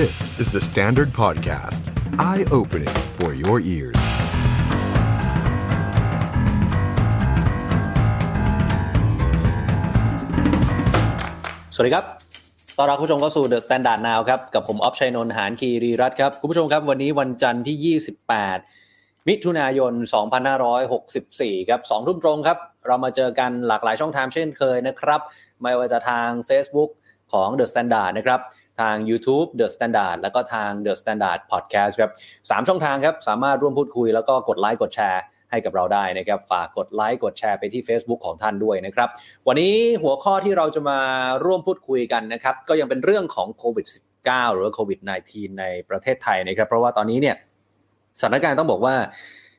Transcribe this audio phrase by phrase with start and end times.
[0.00, 1.82] This is the Standard Podcast.
[2.30, 4.00] Eye-opening for your ears.
[11.74, 12.04] สวัสดีครับ
[12.76, 17.98] ต้อนรับคุณผู้ชมเข้าสู่ The Standard Now ครับ กับผมออฟชัยนนท์หานคีรีรัตน์ครับ คุณผู้ชมครับ วันนี้วันจันทร์ที่
[18.68, 19.92] 28 มิถุนายน
[20.80, 25.20] 2564 ครับ2ทุ่มตรงครับ เรามาเจอกันหลากหลายช่องทางเช่นเคยนะครับ
[25.62, 26.90] ไม่ว่าจะทาง Facebook
[27.32, 28.40] ของ The Standard นะครับ
[28.80, 32.10] ทาง YouTube The Standard แล้วก็ทาง The Standard Podcast ครับ
[32.50, 39.08] สามช่องทางครับ สามารถร่วมพูดคุยแล้วก็กดไลค์กดแชร์ให้กับเราได้นะครับ ฝากกดไลค์กดแชร์ไปที่ Facebook ของท่านด้วยนะครับ
[39.48, 40.98] วันนี้หัวข้อที่เราจะมา
[41.44, 43.86] ร่วมพูดคุยกันนะครับ ก็ยังเป็นเรื่องของโควิด
[44.20, 47.36] -19 หรือโควิด -19 ในประเทศไทยนะครับ เพราะว่าตอนนี้เนี่ย
[48.18, 48.96] สถานการณ์ต้องบอกว่า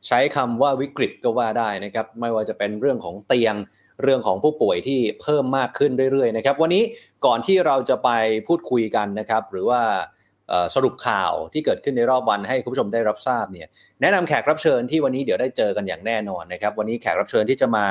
[0.08, 3.56] ใช้คำว่าวิกฤตก็ว่าได้นะครับ ไม่ว่าจะเป็นเรื่องของเตียง
[4.02, 6.84] เรื่องของผู้ป่วยที่เพิ่มมากขึ้นเรื่อยๆนะครับ วันนี้
[7.26, 8.10] ก่อนที่เราจะไป
[8.48, 9.82] พูดคุยกันนะครับ หรือว่า
[10.76, 13.68] สรุปข่าวที่เกิดขึ้นในรอบวันให้คุณผู้ชมได้รับทราบเนี่ย
[14.02, 17.86] แนะนำแขกรับเชิญที่วันนี้เดี๋ยวได้เจอกันอย่างแน่นอนนะครับ วันนี้แขกรับเชิญที่จะมา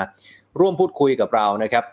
[0.60, 1.84] ร่วมพูดคุยกับเรานะครับ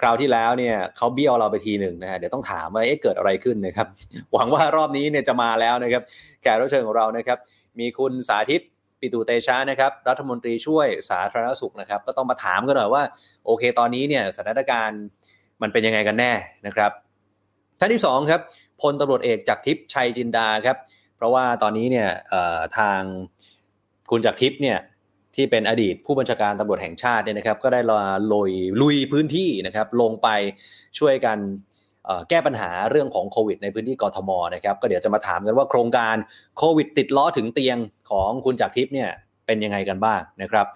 [0.00, 3.86] คราวที่แล้วเนี่ยเขาเบี้ยวเราไปทีหนึ่งนะฮะเดี๋ยวต้องถามว่าเอ๊ะเกิดอะไรขึ้นนะครับ
[4.32, 6.02] หวังว่ารอบนี้เนี่ยจะมาแล้วนะครับ
[6.42, 7.38] แขกรับเชิญของเรานะครับ
[7.80, 8.60] มีคุณสาธิต
[9.04, 13.02] ปิตุเตชะนะครับรัฐมนตรีช่วยสาธารณสุขนะครับ ก็ต้องมาถามกันหน่อยว่า
[13.46, 15.02] โอเค ตอนนี้เนี่ยสถานการณ์
[15.62, 16.32] มันเป็นยังไงกันแน่
[16.66, 16.90] นะครับ
[17.78, 18.40] ท่านที่สองครับ
[18.82, 20.76] พลตำรวจเอกจากทิพย์ชัยจินดาครับ
[21.16, 22.08] เพราะว่าตอนนี้เนี่ย
[22.78, 23.00] ทาง
[24.10, 24.78] คุณจากทิพย์เนี่ย
[25.34, 28.50] ที่เป็นอดีตผู้บัญชาการตำรวจแห่งชาติเนี่ยนะครับ ก็ได้ลาลอย
[28.82, 30.28] ลุยพื้นที่นะครับ ลงไป
[30.98, 31.38] ช่วยกัน
[32.28, 36.16] แก้ปัญหาเรื่องของโควิดในพื้นที่กรทมนะครับก็เดี๋ยวจะมาถามกันว่าโครงการ
[36.58, 37.78] โควิด ติดล้อถึงเตียง
[38.10, 39.10] ของคุณจากทิพย์เนี่ย
[39.46, 40.66] เป็นยังไงกันบ้างนะครับ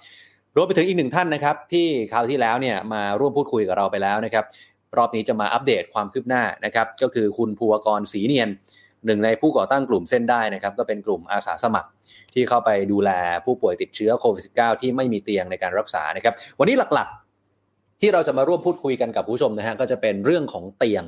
[0.57, 4.45] รวมไปถึงอีกหนึ่งท่านนะครับ ที่คราวที่แล้วเนี่ยมาร่วมพูดคุยกับเราไปแล้วนะครับ
[4.97, 8.49] รอบนี้จะมาอัปเดตความคืบหน้านะครับ ก็คือคุณภูวกรศรีเนียน
[9.07, 11.89] หนึ่งในผู้ก่อตั้งกลุ่มเส้นได้นะครับ ก็เป็นกลุ่มอาสาสมัคร
[12.35, 13.11] ที่เข้าไปดูแล
[13.45, 17.28] ผู้ป่วยติดเชื้อโควิด -19 ที่ไม่มีเตียงในการรักษานะครับ วันนี้หลักๆ
[18.01, 21.05] ที่เราจะมาร่วมพูดคุยกันกับผู้ชมนะฮะก็จะเป็นเรื่องของเตียง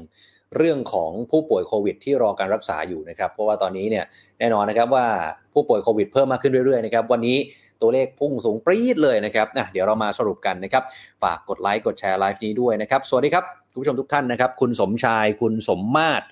[0.56, 4.05] เรื่องของผู้ป่วยโควิด ที่รอการรักษาอยู่นะครับเพราะว่าตอนนี้เนี่ย
[4.39, 5.06] แน่นอนนะครับว่า
[5.55, 7.37] ผู้ป่วยโควิดเพิ่มมากขึ้นเรื่อยๆนะครับวันนี้
[7.81, 10.83] ตัวเลขพุ่งสูงปรี๊ดเลยนะครับนะเดี๋ยวเรามาสรุปกันนะครับ
[11.23, 16.25] ฝากกดไลค์กดแชร์ไลฟ์นี้ด้วยนะครับสวัสดีครับคุณผู้ชมทุกท่านนะครับ คุณสมชาย คุณสมมาตร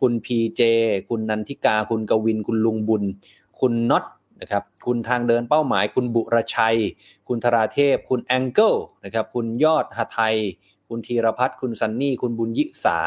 [0.00, 0.62] คุณพีเจ
[1.08, 3.02] คุณนันทิกา คุณกวิน คุณลุงบุญ
[3.60, 4.04] คุณน็อต
[4.40, 6.78] นะครับคุณทางเดินเป้าหมาย คุณบุรชัย
[7.28, 8.74] คุณธราเทพ คุณแองเกิล
[9.04, 10.34] นะครับคุณยอดหไทย
[10.88, 12.98] คุณธีรพัฒน์คุณซันนี่ คุณบุญยิสา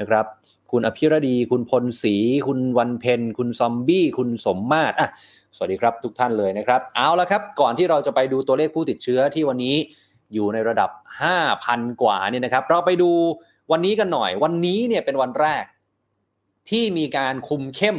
[0.00, 0.26] นะครับ
[0.70, 2.14] คุณอภิรดี คุณพลศรี
[2.46, 5.08] คุณวันเพ็ญคุณซอมบี้ คุณสมมาตรอะ
[5.56, 9.76] สวัสดีครับทุกท่านเลยนะครับ เอาละครับ ก่อนที่เราจะไปดูตัวเลขผู้ติดเชื้อที่วันนี้
[10.34, 10.90] อยู่ในระดับ
[11.46, 13.10] 5,000 กว่านี่นะครับ เราไปดู
[13.72, 15.64] วันนี้กันหน่อย วันนี้เนี่ยเป็นวันแรก
[16.70, 17.96] ที่มีการคุมเข้ม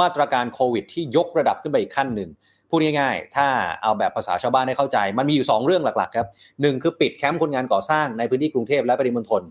[0.00, 2.30] มาตรการโควิดที่ยกระดับขึ้นไปอีกขั้นหนึ่ง
[2.70, 3.46] พูดง่ายๆ ถ้า
[3.82, 6.28] เอาแบบภาษาชาวบ้านให้เข้าใจ มันมีอยู่ 2 เรื่องหลักๆครับ
[6.62, 9.42] หนึ่งคือปิดแคมป์คนงานก่อสร้างในพื้นที่กรุงเทพและปริมณฑล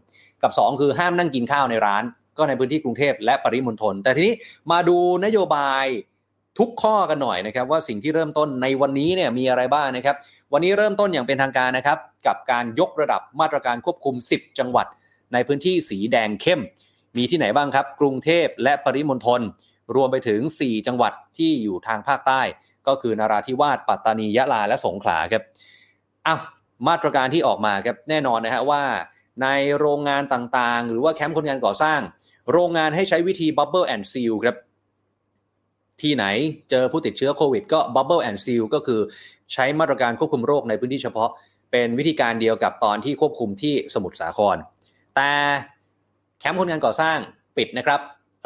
[0.43, 2.03] กับ 2 คือห้ามนั่งกินข้าวในร้าน
[2.37, 4.33] ก็ในพื้นที่กรุงเทพและปริมณฑลแต่ทีนี้
[4.71, 5.85] มาดูนโยบาย
[6.59, 10.15] ทุกข้อกันหน่อยนะครับว่าสิ่งที่เริ่มต้นในวันนี้เนี่ยมีอะไรบ้างนะครับ
[10.53, 14.87] วันนี้เริ่มต้นอย่างเป็นทางการนะครับ กับการยกระดับมาตรการควบคุม 10 จังหวัด
[15.33, 16.61] ในพื้นที่สีแดงเข้ม
[17.17, 19.41] มีที่ไหนบ้างครับ กรุงเทพและปริมณฑล
[19.95, 22.41] รวมไปถึง 4 จังหวัดที่อยู่ทางภาคใต้
[22.87, 25.43] ก็คือนราธิวาสปัตตานียะลาและสงขลาครับ
[26.27, 26.41] อ้าว
[26.87, 28.83] มาตรการที่ออกมาครับแน่นอนนะฮะว่า
[29.41, 29.47] ใน
[29.79, 31.99] โรงงานต่างๆ หรือว่าแคมป์คนงานก่อสร้าง
[32.51, 34.55] โรงงานให้ใช้วิธี Bubble and Seal ครับ
[36.01, 36.25] ที่ไหน
[36.69, 38.99] เจอผู้ติดเชื้อโควิดก็ Bubble and Seal ก็คือ
[39.53, 41.29] ใช้มาตรการควบคุมโรคในพื้นที่เฉพาะ
[41.71, 44.57] เป็นวิธีการเดียวกับตอนที่ควบคุมที่สมุทรสาคร
[45.15, 45.31] แต่
[46.39, 47.17] แคมป์คนงานก่อสร้าง
[47.57, 47.99] ปิดนะครับ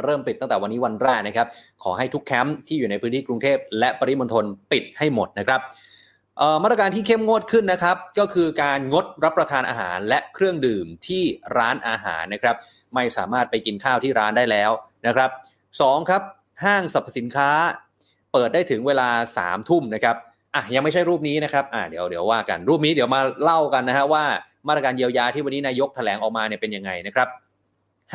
[0.03, 1.47] เริ่มปิดตั้งแต่วันนี้วันแรกนะครับ
[1.83, 5.61] ขอให้ทุกแคมป์ที่อยู่ในพื้นที่กรุงเทพและปริมณฑลปิดให้หมดนะครับ
[6.63, 11.23] มาตรการที่เข้มงวดขึ้นนะครับ ก็คือการงดรับประทานอาหารและเครื่องดื่มที่
[11.57, 12.55] ร้านอาหารนะครับ
[12.95, 14.71] ไม่สามารถไปกินข้าวที่ร้านได้แล้ว
[15.07, 15.29] นะครับ
[15.81, 16.21] สองครับ
[16.63, 17.49] ห้างสรรพสินค้า
[18.33, 20.15] เปิดได้ถึงเวลา3ามทุ่มนะครับ
[20.55, 24.23] อะยังไม่ใช่รูปนี้นะครับอะเดี๋ยวเดี๋ยวว่ากันรูปนี้เดี๋ยวมาเล่ากันนะฮะว่า
[24.67, 27.27] มาตรการเยียวยาที่วันนี้นายกแถลงออกมาเนี่ยเป็นยังไงนะครับ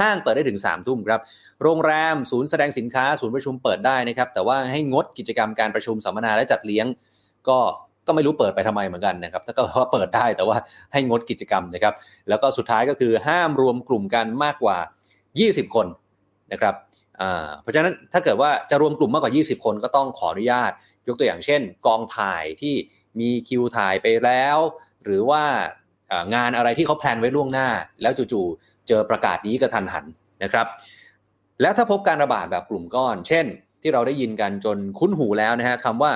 [0.01, 1.21] ห้างเปิดได้ถึง3ามทุ่มครับ
[1.63, 6.87] โรงแรม ศูนย์แสดงสินค้า ศูนย์ประชุมเปิดได้นะครับ แต่ว่าให้งดกิจกรรมการประชุมสัมมนาและจัดเลี้ยง
[7.49, 7.59] ก็
[8.07, 10.57] ก็ไม่รู้เปิดไปทำไมเหมือนกันนะครับ ถ้าก็ว่าเปิดได้แต่ว่า
[10.93, 11.95] ให้งดกิจกรรมนะครับ
[12.29, 14.79] แล้วก็สุดท้ายก็คือห้ามรวมกลุ่มกันมากกว่า
[15.31, 15.87] 20 คน
[16.53, 16.75] นะครับ
[17.21, 20.73] อ่าเพราะฉะนั้นถ้าเกิดว่าจะรวมกลุ่มมากกว่า 20 คนก็ต้องขออนุญาต
[21.09, 22.75] ยกตัวอย่างเช่น กองถ่ายที่
[23.21, 24.59] มีคิวถ่ายไปแล้ว
[25.05, 25.43] หรือว่า
[26.11, 27.69] อ่างานอะไรที่เขา plan ไว้ล่วงหน้า
[28.03, 30.05] แล้วจู่ๆ เจอประกาศนี้กระทันหัน
[30.43, 30.67] นะครับ
[31.63, 33.47] แล้วถ้าพบการระบาดแบบกลุ่มก้อน เช่น
[33.83, 36.13] ที่เราได้ยินกันจนคุ้นหูแล้วนะฮะคำว่า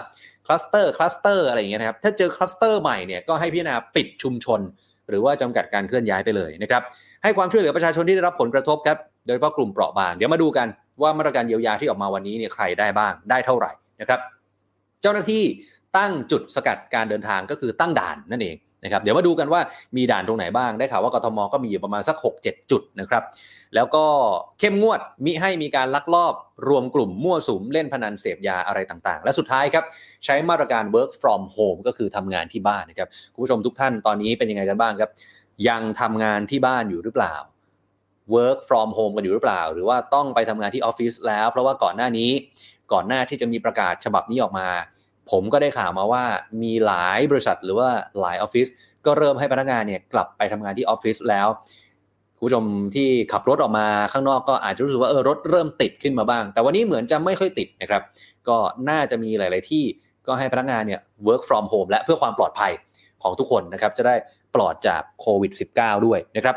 [0.46, 4.60] คลัสเตอร์คลัสเตอร์อะไรอย่างเงี้ยนะครับถ้าเจอคลัสเตอร์ใหม่เนี่ยก็ให้พิจารณาปิดชุมชน
[5.08, 6.82] หรือว่าจำกัดการเคลื่อนย้ายไปเลยนะครับ
[7.22, 10.66] ให้ความช่วยเหลือประชาชนที่ได้รับผลกระทบครับโดยเฉพาะกลุ่มเปราะบางเดี๋ยวมาดูกัน
[11.02, 14.20] ว่ามาตรการเยียวยาที่ออกมาวันนี้เนี่ยใครได้บ้างได้เท่าไหร่นะครับ
[15.02, 15.44] เจ้าหน้าที่
[15.96, 19.60] ตั้งจุดสกัดการเดินทางก็คือตั้งด่านนั่นเอง นะครับเดี๋ยวมาดูกันว่า
[19.96, 23.22] มีด่านตรงไหนบ้างได้ข่าวว่ากทมก็มีอยู่ประมาณสัก 6-7 จุดนะครับ
[23.74, 24.04] แล้วก็
[24.58, 26.34] เข้มงวดมิให้มีการลักลอบ
[26.68, 29.84] รวมกลุ่มมั่วสุมเล่นพนันเสพยาอะไรต่างๆ และสุดท้ายครับ
[30.24, 35.10] ใช้มาตรการ work from home ก็คือทำงานที่บ้านนะครับคุณผู้ชมทุกท่านตอนนี้เป็นยังไงกันบ้างครับ
[35.68, 37.34] ยังทำงานที่บ้านอยู่หรือเปล่า
[38.34, 42.30] work from home กันอยู่หรือเปล่า หรือว่าต้องไปทำงานที่ออฟฟิศแล้ว เพราะว่าก่อนหน้านี้
[42.92, 44.68] ก่อนหน้าที่จะมีประกาศฉบับนี้ออกมา
[45.30, 46.24] ผมก็ได้ข่าวมาว่า
[46.62, 47.88] มีหลายบริษัทหรือว่า
[48.20, 48.66] หลายออฟฟิศ
[49.06, 51.48] ก็เริ่มให้พนักงานเนี่ยกลับไปทำงานที่ออฟฟิศแล้ว
[52.36, 52.64] คุณผู้ชม
[52.94, 58.02] ที่ขับรถออกมาข้างนอกก็อาจจะรู้สึกว่าเออรถเริ่มติดขึ้นมาบ้าง แต่วันนี้เหมือนจะไม่ค่อยติดนะครับ
[58.48, 58.56] ก็
[58.88, 59.84] น่าจะมีหลาย ๆ ที่
[60.26, 62.72] ก็ให้พนักงานเนี่ย work from home และเพื่อความปลอดภัย
[63.22, 64.14] ของทุกคนนะครับ จะได้
[64.54, 66.56] ปลอดจากโควิด -19 ด้วยนะครับ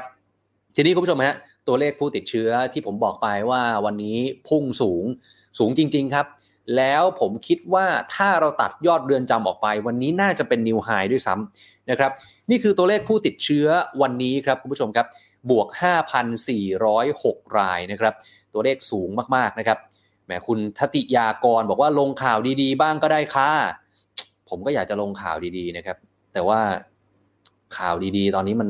[0.76, 1.36] ทีนี้คุณผู้ชมฮะ
[1.68, 4.18] ตัวเลขผู้ติดเชื้อที่ผมบอกไปว่าวันนี้
[4.48, 5.04] พุ่งสูง
[5.60, 6.26] สูงจริง ๆ ครับ
[6.76, 7.86] แล้วผมคิดว่า
[8.16, 12.12] ถ้าเราตัดยอดเรือนจำออกไป วันนี้น่าจะเป็นนิวไฮด้วยซ้ำนะครับ
[12.50, 13.68] นี่คือตัวเลขผู้ติดเชื้อ
[14.02, 15.08] วันนี้ครับคุณผู้ชมครับ
[15.50, 15.68] บวก
[16.82, 18.14] 5,406 รายนะครับ
[18.54, 19.78] ตัวเลขสูงมากๆนะครับ
[20.26, 23.50] แหมคุณทติยากรบอกว่าลงข่าวดีๆ บ้างก็ได้ค่ะ
[24.50, 25.98] ผมก็อยากจะลงข่าวดีๆนะครับ
[26.34, 26.60] แต่ว่า
[27.78, 28.70] ข่าวดีๆ ตอนนี้มัน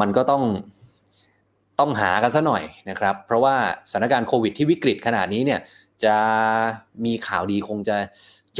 [0.00, 0.42] มันก็ต้อง
[1.80, 3.54] ต้องหากันซะหน่อยนะครับ เพราะว่า
[3.90, 5.60] สถานการณ์โควิดที่วิกฤตขนาดนี้เนี่ย
[6.04, 6.16] จะ
[7.04, 7.96] มีข่าวดีคงจะ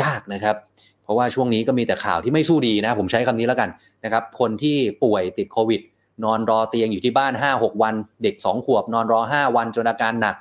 [0.02, 0.56] ยากนะครับ
[1.02, 3.68] เพราะว่าช่วงนี้ก็มีแต่ข่าวที่ไม่สู้ดีนะ ผมใช้คำนี้แล้วกัน
[4.04, 5.80] นะครับ คนที่ป่วยติดโควิด
[6.24, 10.36] นอนรอเตียงอยู่ที่บ้าน 5-6 วัน เด็ก 2 ขวบ นอนรอ 5 วันจนอาการหนัก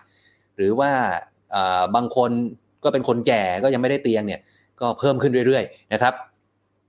[0.56, 0.92] หรือว่า
[1.96, 2.32] บางคน
[2.84, 4.42] ก็เป็นคนแก่ก็ยังไม่ได้เตียงเนี่ย
[4.80, 6.14] ก็เพิ่มขึ้นเรื่อยๆนะครับ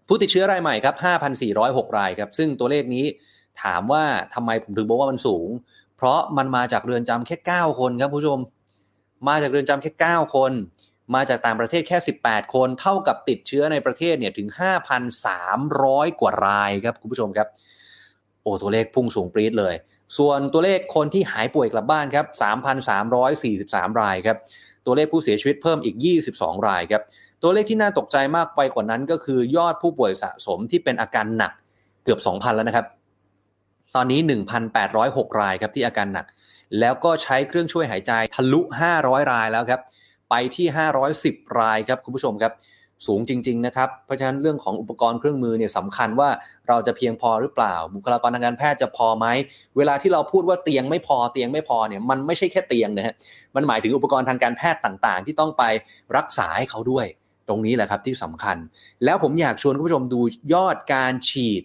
[0.09, 0.95] ผู้ติดเชื้อรายใหม่ครับ
[1.47, 3.05] 5,406 รายครับ ซึ่งตัวเลขนี้
[3.63, 4.05] ถามว่า
[4.35, 5.49] ทำไมผมถึงบอกว่ามันสูง
[5.97, 8.39] เพราะมันมาจากเรือนจำแค่ 9 คนครับผู้ชม
[9.29, 10.53] มาจากเรือนจำแค่ 9 คน
[11.15, 14.49] มาจากต่างประเทศแค่ 18 คน เท่ากับติดเชื้อในประเทศเนี่ยถึง
[15.35, 17.49] 5,300 กว่ารายครับคุณผู้ชมครับ
[18.43, 19.75] โอ้ตัวเลขพุ่งสูงปรี๊ดเลย
[20.19, 22.27] ส่วนตัวเลขคนที่หายป่วยกลับบ้านครับ
[23.13, 24.37] 3,343 รายครับ
[24.87, 25.97] ตัวเลขผู้เสียชีวิตเพิ่มอีก
[26.33, 27.03] 22 รายครับ
[27.43, 31.53] ตัวเลขที่น่าตกใจมากไปกว่านั้นก็คือยอดผู้ป่วยสะสมที่เป็นอาการหนัก
[32.05, 32.87] เกือบ 2,000 แล้วนะครับ
[33.97, 34.21] ตอนนี้
[34.81, 36.27] 1,806 รายครับที่อาการหนัก
[36.81, 38.61] แล้วก็ใช้เครื่องช่วยหายใจทะลุ
[38.97, 39.81] 500 รายแล้วครับ
[40.31, 40.67] ไปที่
[41.13, 42.53] 510 รายครับคุณผู้ชมครับ
[43.07, 46.29] สูงจริง ๆ นะครับ เพราะฉะนั้นเรื่องของอุปกรณ์เครื่องมือเนี่ยสำคัญว่า
[46.69, 49.27] เราจะเพียงพอหรือเปล่า บุคลากรทางการแพทย์จะพอไหม
[49.77, 53.15] เวลาที่เราพูดว่าเตียงไม่พอเตียงไม่พอเนี่ยมันไม่ใช่แค่เตียงนะฮะ
[53.55, 55.63] มันหมายถึงอุปกรณ์ทางการแพทย์ต่างๆ ที่ต้องไป
[56.17, 57.07] รักษาให้เขาด้วย
[57.49, 58.57] ตรงนี้แหละครับที่สำคัญ
[59.05, 60.21] แล้วผมอยากชวนคุณผู้ชมดู
[60.55, 61.63] ยอดการฉีด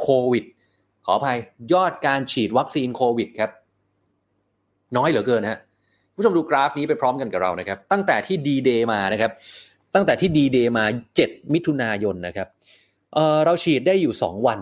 [0.00, 0.44] โควิด
[1.06, 1.38] ขออภัย
[1.72, 3.50] ยอดการฉีดวัคซีนโควิดครับ
[4.96, 5.58] น้อยเหลือเกินฮะ
[6.16, 9.30] ผู้ชมดูกราฟนี้ไปพร้อมกันกับเรานะครับ ตั้งแต่ที่ดีเดย์มานะครับ
[9.94, 10.84] ตั้งแต่ที่ดีเดย์มา
[11.18, 12.48] 7 มิถุนายนนะครับ
[13.14, 14.60] เเราฉีดได้อยู่ 2 วัน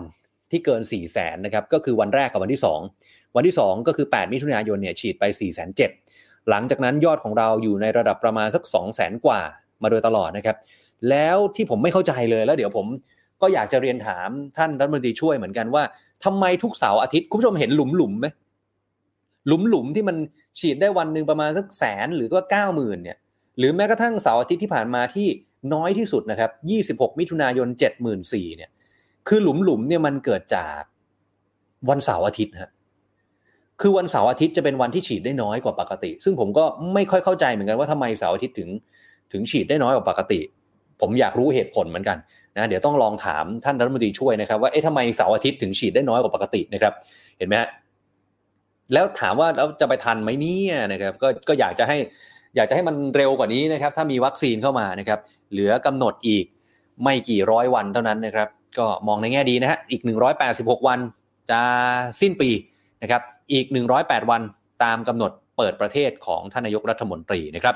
[0.51, 2.61] ที่เกิน 4 0 0แสนนะครับ ก็คือวันแรกกับวันที่
[2.97, 9.41] 2 วันที่ 2 ก็คือ 8 มิถุนายนเนี่ยฉีดไป 4 7 0 0 0หลังจากนั้นยอดของเราอยู่ในระดับประมาณสัก 2 0 0แสนกว่า
[9.83, 10.57] มาโดยตลอดนะครับ
[11.09, 12.87] แล้วที่ผมไม่เข้าใจเลยแล้วเดี๋ยวผม
[13.41, 15.83] ก็อยากจะเรียนถามท่านรัฐมนตรีช่วยเหมือนกันว่า
[16.25, 18.27] ทำไมทุกเสาร์อาทิตย์คุณผู้ชมเห็นหลุมหลุมไหม
[19.47, 20.17] หลุมหลุมที่มัน
[20.59, 23.17] ฉีดได้วันหนึ่งประมาณสักแสนหรือก็เก้าหมื่นเนี่ย
[23.57, 25.27] หรือแม้กระทั่งเสาร์อาทิตย์ที่ผ่านมาที่
[25.73, 26.51] น้อยที่สุดนะครับ
[27.01, 27.67] 26มิถุนายน
[28.13, 28.71] 74,000เนี่ย
[29.27, 30.81] คือหลุมหลุมเนี่ยมันเกิดจาก
[31.89, 32.71] วันเสาร์อาทิตย์ฮะ
[33.81, 36.63] คือวันเสาร์อาทิตย์จะเป็นวันที่ฉีดได้น้อยกว่าปกติ ซึ่งผมก็
[36.93, 38.69] ไม่ค่อยเข้าใจเหมือนกันว่าทำไมเสาร์อาทิตย์ถึง
[39.31, 40.39] ถึงฉีดได้น้อยกว่าปกติ
[41.01, 42.17] ผมอยากรู้เหตุผลเหมือนกัน
[42.57, 46.93] นะเดี๋ยวต้องลองถามท่านรัฐมนตรีช่วยนะครับ ว่าเอ๊ะทำไมเสาร์อาทิตย์ถึงฉีดได้น้อยกว่าปกตินะครับ
[47.37, 47.69] เห็นไหมฮะ
[48.93, 51.97] แล้วถามว่าเราจะไปทันไหมเนี่ยนะครับก็ก็อยากจะให้
[52.55, 55.19] อยากจะให้มันเร็วกว่านี้นะครับ ถ้ามีวัคซีนเข้ามานะครับ
[55.51, 56.45] เหลือกำหนดอีก
[57.03, 60.01] ไม่กี่ร้อยวันเท่านั้นนะครับ ก็มองในแง่ดีนะฮะอีก
[60.45, 60.99] 186 วัน
[61.51, 61.61] จะ
[62.21, 62.49] สิ้นปี
[63.01, 63.65] นะครับ อีก
[63.99, 64.41] 108 วัน
[64.83, 65.31] ตามกำหนด
[65.61, 67.75] เปิดประเทศของท่านนายกรัฐมนตรีนะครับ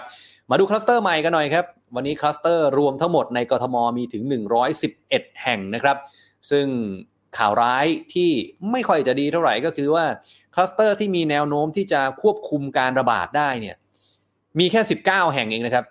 [0.51, 1.65] มาดูคลัสเตอร์ใหม่กันหน่อยครับ
[1.96, 4.24] วันนี้คลัสเตอร์รวมทั้งหมดในกทมมีถึง
[4.82, 5.98] 111 แห่งนะครับ
[6.51, 6.65] ซึ่ง
[7.38, 8.30] ข่าวร้ายที่
[8.72, 10.06] ไม่ค่อยจะดีเท่าไหร่ก็คือว่า
[10.54, 13.75] คลัสเตอร์ที่มีแนวโน้มที่จะควบคุมการระบาดได้เนี่ย
[14.60, 15.86] มีแค่ 19 แห่งเองนะครับ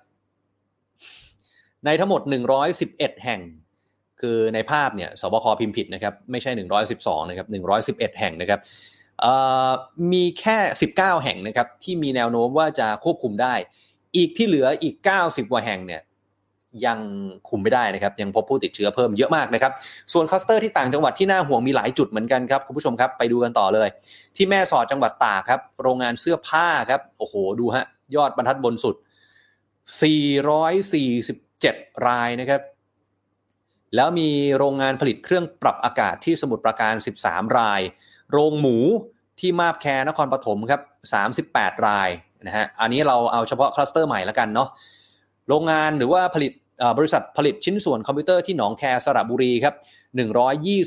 [1.85, 2.21] ในทั้งหมด
[2.73, 3.41] 111 แห่ง
[4.21, 6.51] คือในภาพเนี่ยสบคพิมพ์ผิดนะครับ ไม่ใช่
[6.91, 7.47] 112 นะครับ
[8.09, 8.61] 111 แห่งนะครับ
[10.13, 10.59] มีแค่
[10.95, 13.55] 19 แห่งนะครับที่มีแนวโน้มว่าจะควบคุมได้
[14.17, 14.95] อีกที่เหลืออีก
[15.25, 16.03] 90 กว่าแห่งเนี่ย
[16.87, 16.99] ยัง
[17.49, 19.73] คุมไม่ได้นะครับ ยังพบผู้ติดเชื้อเพิ่มเยอะมากนะครับ
[20.13, 23.89] ส่วนคลัสเตอร์ที่ต่างจังหวัดที่น่าห่วงมีหลายจุดเหมือนกันครับ คุณผู้ชมครับไปดูกันต่อเลย
[24.37, 28.97] ที่แม่สอดจังหวัดตากครับ โรงงานเสื้อผ้าครับ โอ้โห ดูฮะ ยอดบรรทัดบนสุด
[30.31, 32.61] 447 รายนะครับ
[33.97, 36.95] แล้วมีโรงงานผลิตเครื่องปรับอากาศที่สมุทรปราการ
[37.25, 37.81] 13 ราย
[38.35, 38.77] โรงหมู
[39.41, 40.81] ที่มาบแคนครปฐมครับ
[41.35, 42.11] 38 ราย
[42.47, 44.69] นะฮะอันนี้เราเอาเฉพาะคลัสเตอร์ใหม่แล้วกันเนาะ
[45.49, 46.53] โรงงานหรือว่าผลิต
[46.99, 49.75] บริษัทผลิตชิ้นส่วนคอมพิวเตอร์ที่หนองแคสระบุรีครับ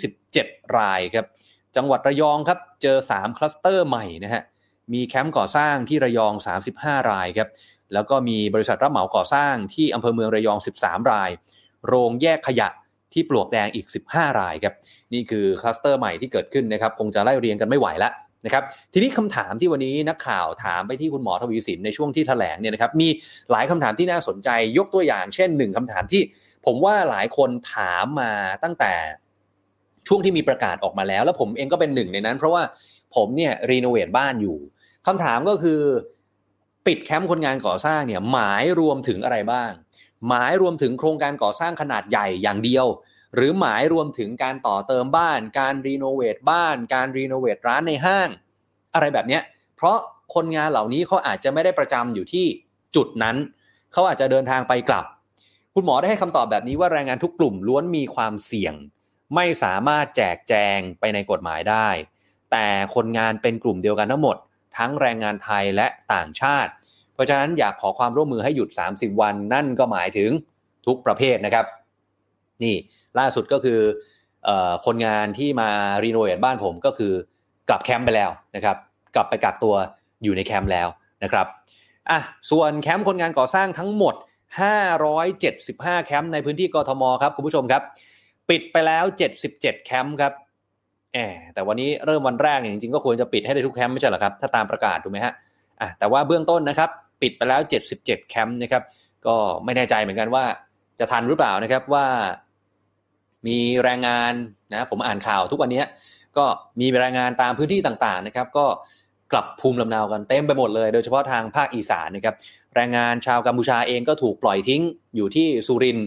[0.01, 1.25] 127 รายครับ
[1.75, 4.43] จังหวัดระยองครับเจอ 3 คลัสเตอร์ใหม่นะฮะ
[4.93, 6.33] มีแคมป์ก่อสร้างที่ระยอง
[6.71, 7.49] 35 รายครับ
[7.93, 11.29] แล้วก็มีบริษัทรับเหมาก่อสร้างที่อำเภอเมืองระยอง 13 ราย
[11.87, 12.69] โรงแยกขยะ
[13.13, 14.73] ที่ปลวกแดงอีก 15 รายครับ
[15.13, 18.13] นี่คือคลัสเตอร์ใหม่ที่เกิดขึ้นนะครับคงจะไล่เรียงกันไม่ไหวแล้ว
[18.45, 23.07] นะครับทีนี้คำถามที่วันนี้นักข่าวถามไปที่คุณหมอทวีศิลป์ในช่วงที่แถลงเนี่ยนะครับมี
[23.51, 26.21] หลายคำถามที่น่าสนใจยกตัวอย่าง เช่นหนึ่งคำถามที่
[26.65, 28.31] ผมว่าหลายคนถามมา
[28.63, 28.93] ตั้งแต่
[30.07, 32.63] ช่วงที่มีประกาศออกมาแล้ว แล้วผมเองก็เป็นหนึ่งในนั้น เพราะว่า
[33.15, 34.57] ผมเนี่ย renovate บ้านอยู่
[35.07, 35.81] คำถามก็คือ
[36.87, 39.71] ปิดแคมป์คนงานก่อสร้างเนี่ยหมายรวมถึงอะไรบ้าง
[40.27, 42.85] หมายรวมถึงโครงการก่อสร้างขนาดใหญ่อย่างเดียว
[43.35, 48.29] หรือหมายรวมถึงการต่อเติมบ้าน การรีโนเวทบ้าน การรีโนเวทร้านในห้าง
[48.93, 49.39] อะไรแบบนี้
[49.75, 49.97] เพราะ
[50.35, 52.45] คนงานเหล่านี้เขาอาจจะไม่ได้ประจำอยู่ที่
[52.95, 53.35] จุดนั้น
[53.93, 55.05] เขาอาจจะเดินทางไปกลับ
[55.73, 58.73] คุณหมอได้ให้คำตอบแบบนี้ว่าแรงงานทุกกลุ่มล้วนมีความเสี่ยง
[59.35, 61.89] ไม่สามารถแจกแจงไปในกฎหมายได้
[62.51, 64.37] แต่คนงานเป็นกลุ่มเดียวกันทั้งหมด
[64.77, 66.71] ทั้งแรงงานไทยและต่างชาติ
[67.17, 70.29] เพราะฉะนั้นอยากขอความร่วมมือให้หยุด 30 วัน นั่นก็หมายถึง
[70.87, 71.65] ทุกประเภทนะครับ
[72.63, 72.75] นี่
[73.19, 73.79] ล่าสุดก็คือ
[74.47, 74.49] อ
[74.85, 75.69] คนงานที่มา
[76.03, 77.13] renovate บ้านผมก็คือ
[77.69, 78.77] กลับแคมป์ไปแล้วนะครับ
[79.15, 79.75] กลับไปกักตัว
[80.23, 80.87] อยู่ในแคมป์แล้ว
[81.23, 81.47] นะครับ
[82.09, 82.19] อะ
[82.51, 84.15] ส่วนแคมป์คนงานก่อสร้างทั้งหมด
[85.29, 87.81] 575 แคมป์ในพื้นที่กทมครับคุณผู้ชมครับ
[88.49, 89.03] ปิดไปแล้ว
[89.45, 90.33] 77 แคมป์ครับ
[91.13, 95.33] แหมแต่วันนี้เริ่มวันแรกเนี่ยจริงๆก็ควรจะปิดให้ได้ทุกแคมป์ไม่ใช่หรอครับ ถ้าตามประกาศถูกไหมฮะ
[95.81, 96.89] อะแต่ว่าเบื้องต้นนะครับ
[97.21, 97.61] ปิดไปแล้ว
[97.97, 98.83] 77 แคมป์นะครับ
[99.27, 100.45] ก็ไม่แน่ใจเหมือนกันว่า
[100.99, 102.05] จะทันหรือเปล่านะครับว่า
[103.47, 104.33] มีแรงงาน
[104.73, 105.83] นะผมอ่านข่าวทุกวันนี้
[106.37, 106.45] ก็
[106.79, 108.65] มีแรงงานตามพื้นที่ต่างๆนะครับ ก็
[109.31, 112.35] กลับภูมิลำเนากันเต็มไปหมดเลย โดยเฉพาะทางภาคอีสานนะครับ
[112.75, 114.81] แรงงานชาวกัมพูชาเองก็ถูกปล่อยทิ้ง
[115.15, 115.99] อยู่ที่สุริน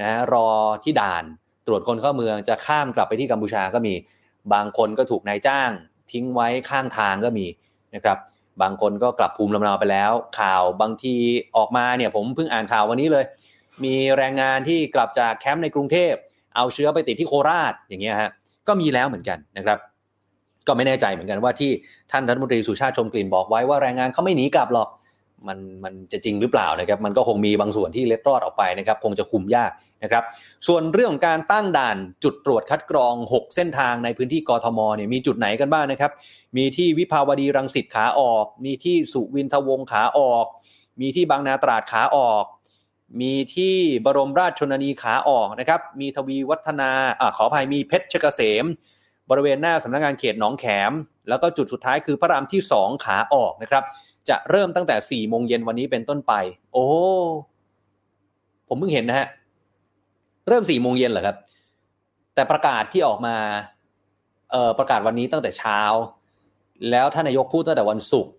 [0.00, 0.48] นะรอ
[0.84, 1.24] ที่ด่าน
[1.66, 3.94] ตรวจคนเข้าเมืองจะข้ามกลับไปที่กัมพูชาก็มี
[4.52, 5.70] บางคนก็ถูกนายจ้าง
[6.12, 7.46] ทิ้งไว้ข้างทางก็มี
[7.94, 8.18] นะครับ
[8.62, 11.14] บางคนก็กลับภูมิลำเนาไปแล้ว ข่าวบางที
[11.56, 13.24] ออกมาเนี่ยผมเพิ่งอ่านข่าววันนี้เลย
[13.84, 16.12] มีแรงงานที่กลับจากแคมป์ในกรุงเทพ
[16.56, 18.30] เอาเชื้อไปติดที่โคราชอย่างเงี้ยฮะ
[18.68, 19.78] ก็มีแล้วเหมือนกันนะครับ
[20.66, 21.70] ก็ไม่แน่ใจเหมือนกันว่าที่
[22.12, 24.88] ท่านรัฐมนตรีสุชาติชมกลิ่นบอกไว้ว่าแรงงานเขาไม่หนีกลับหรอก
[25.48, 29.70] มันมันจะจริงหรือเปล่านะครับ มันก็คงมีบางส่วนที่เล็ดรอดออกไปนะครับ คงจะคุมยาก
[30.02, 30.24] นะครับ
[30.66, 36.10] ส่วนเรื่องของการตั้งด่านจุดตรวจคัดกรอง 6 เส้นทางในพื้นที่กรทมเนี่ยมีจุดไหนกันบ้างนะครับ
[36.56, 40.46] มีที่วิภาวดีรังสิตขาออก มีที่สุวินทวงขาออก
[41.00, 42.44] มีที่บางนาตราดขาออก
[43.20, 43.74] มีที่
[44.04, 46.90] บรมราชชนนีขาออกนะครับ มีทวีวัฒนา
[47.20, 48.64] อ่าขออภัยมีเพชรเกษม
[49.30, 50.92] บริเวณหน้าสำนักงานเขตหนองแขม
[51.28, 53.84] แล้วก็จุดสุดท้ายคือพระรามที่ 2 ขาออกนะครับ
[54.28, 56.32] จะเริ่มตั้งแต่4ี่โมงเย็นวันนี้เป็นต้นไป
[56.72, 56.86] โอ้
[58.68, 59.28] ผมเพิ่งเห็นนะฮะ
[60.48, 61.36] เริ่ม4ี่โมงเย็นเหรอครับ
[62.34, 63.36] แต่ประกาศที่ออกมา
[64.50, 65.80] เอ่อประกาศวันนี้ตั้งแต่เช้า
[66.90, 68.32] แล้วท่านนายกพูดตั้งแต่วันศุกร์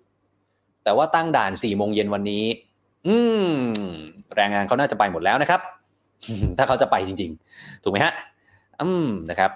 [0.83, 2.45] แต่ว่าตั้งด่าน4ี่โมงเย็นวันนี้
[3.07, 3.15] อื
[3.47, 3.51] ม
[4.35, 5.61] แรงงานเขาน่าจะไปหมดแล้วนะครับ
[6.57, 8.13] ถ้าเขาจะไปจริง ๆ ถูกไหมฮะ
[8.81, 9.51] อืม นะครับ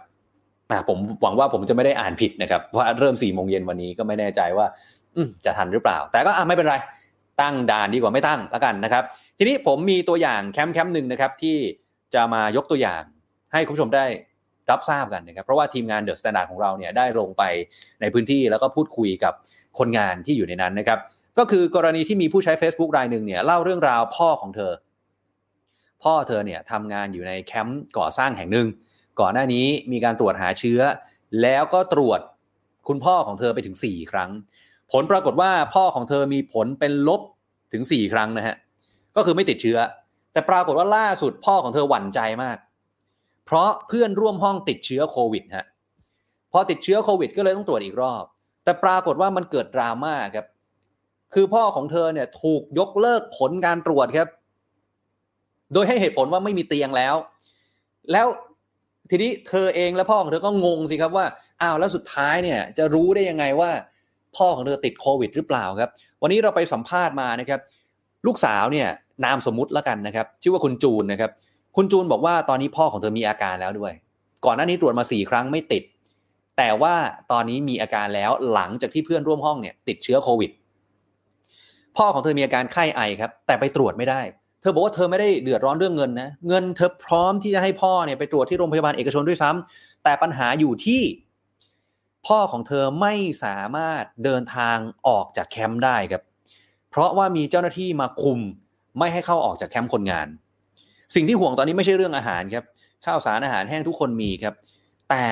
[0.90, 4.66] ผมหวังว่าผมจะไม่ได้อ่านผิดนะครับว่าเริ่ม4ี่โมงเย็นวันนี้ก็ไม่แน่ใจว่า
[5.46, 6.76] จะทันหรือเปล่า แต่ก็ไม่เป็นไร
[7.42, 9.04] ตั้งด่านดีกว่าไม่ตั้งแล้วกันนะครับ
[9.38, 11.58] ทีนี้ผมมีตัวอย่างแคมป์แคมป์หนึ่งนะครับที่
[12.14, 13.02] จะมายกตัวอย่าง
[13.54, 14.06] ให้คุณผู้ชมได้
[14.72, 17.44] รับทราบกันนะครับ เพราะว่าทีมงาน THE STANDARD ของเราเนี่ยได้ลงไป
[18.02, 19.34] ในพื้นที่แล้วก็พูดคุยกับ
[19.80, 21.00] คนงานที่อยู่ในนั้นนะครับ
[21.38, 24.72] ก็คือกรณีที่มีผู้ใช้ Facebook รายหนึ่งเนี่ยเล่าเรื่องราวพ่อของเธอ
[26.04, 28.68] พ่อเธอเนี่ยทำงานอยู่ในแคมป์ก่อสร้างแห่งหนึ่ง
[29.20, 30.80] ก่อนหน้านี้มีการตรวจหาเชื้อ
[31.42, 32.20] แล้วก็ตรวจ
[32.88, 34.30] คุณพ่อของเธอไปถึง 4 ครั้ง
[34.92, 37.22] ผลปรากฏว่าพ่อของเธอมีผลเป็นลบ
[37.74, 38.56] ถึง 4 ครั้งนะฮะ
[39.16, 39.78] ก็คือไม่ติดเชื้อ
[40.34, 42.58] แต่ปรากฏว่าล่าสุดพ่อของเธอหวั่นใจมาก
[43.46, 45.66] เพราะเพื่อนร่วมห้องติดเชื้อโควิดฮะ
[46.52, 48.24] พอติดเชื้อโควิด ก็เลยต้องตรวจอีกรอบ
[48.64, 50.46] แต่ปรากฏว่ามันเกิดดราม่าครับ
[51.34, 54.28] คือพ่อของเธอเนี่ยถูกยกเลิกผลการตรวจครับ
[55.74, 57.16] โดยให้เหตุผลว่าไม่มีเตียงแล้ว
[58.12, 58.28] แล้ว
[59.10, 61.26] ทีนี้เธอเองและพ่อของเธอก็งงสิครับว่า
[61.62, 63.72] อ้าวแล้วสุดท้ายเนี่ย จะรู้ได้ยังไงว่า
[64.38, 67.60] พ่อของเธอติดโควิดหรือเปล่าครับ วันนี้เราไปสัมภาษณ์มานะครับ
[68.28, 68.88] ลูกสาวเนี่ย
[69.26, 71.32] นามสมมุติแล้วกันนะครับ ชื่อว่าคุณจูนนะครับ
[71.76, 73.94] คุณจูนบอกว่าตอนนี้พ่อของเธอมีอาการแล้วด้วย
[74.46, 75.84] ก่อนหน้านี้ตรวจมาสี่ครั้งไม่ติด
[76.58, 76.96] แต่ว่า
[77.32, 80.52] ตอนนี้มีอาการแล้วหลังจากที่เพื่อนร่วมห้องเนี่ย ติดเชื้อโควิด
[81.98, 84.22] พ่อของเธอมีอาการไข้ไอครับ แต่ไปตรวจไม่ได้
[84.62, 91.02] เธอบอกว่าเธอไม่ได้เดือดร้อนเรื่องเงินนะ เงินเธอพร้อมที่จะให้พ่อเนี่ยไปตรวจที่โรงพยาบาลเอกชนด้วยซ้ำแต่ปัญหาอยู่ที่
[92.28, 93.14] พ่อของเธอไม่
[93.44, 96.24] สามารถเดินทางออกจากแคมป์ได้ครับ
[96.90, 98.40] เพราะว่ามีเจ้าหน้าที่มาคุม
[99.00, 100.28] ไม่ให้เข้าออกจากแคมป์คนงาน
[101.16, 102.64] สิ่งที่ห่วงตอนนี้ไม่ใช่เรื่องอาหารครับ
[103.06, 104.54] ข้าวสารอาหารแห้งทุกคนมีครับ
[105.10, 105.26] แต่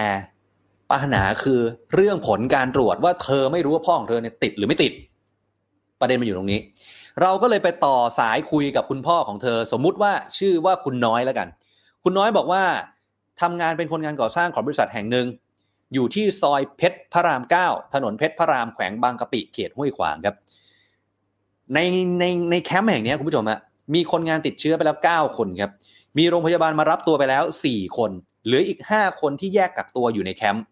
[0.92, 1.60] ปัญหาคือ
[1.96, 4.94] เรื่องผลการตรวจว่าเธอไม่รู้ว่าพ่อของเธอเนี่ยติดหรือไม่ติด
[6.00, 6.60] ประเด็นมันอยู่ตรงนี้
[7.22, 11.48] เราก็เลยไปต่อสายคุยกับคุณพ่อของเธอ สมมุติว่าชื่อว่าคุณน้อยแล้วกัน
[12.04, 12.64] คุณน้อยบอกว่า
[13.42, 15.26] ทำงานเป็นคนงานก่อสร้างของบริษัทแห่งหนึ่ง
[15.94, 20.36] อยู่ที่ซอยเพชรพระรามเก้าถนนเพชรพระรามแขวงบางกะปิเขตห้วยขวางครับ
[21.74, 21.80] ใน
[22.20, 23.60] ในในแคมป์แห่งนี้คุณผู้ชมอะ
[23.96, 25.72] มีคนงานติดเชื้อไปแล้ว 9 คนครับ
[26.18, 28.12] มีโรงพยาบาลมารับตัวไปแล้ว 4 คน
[28.46, 30.66] เหลืออีก 5 คนที่แยกกักตัวอยู่ในแคมป์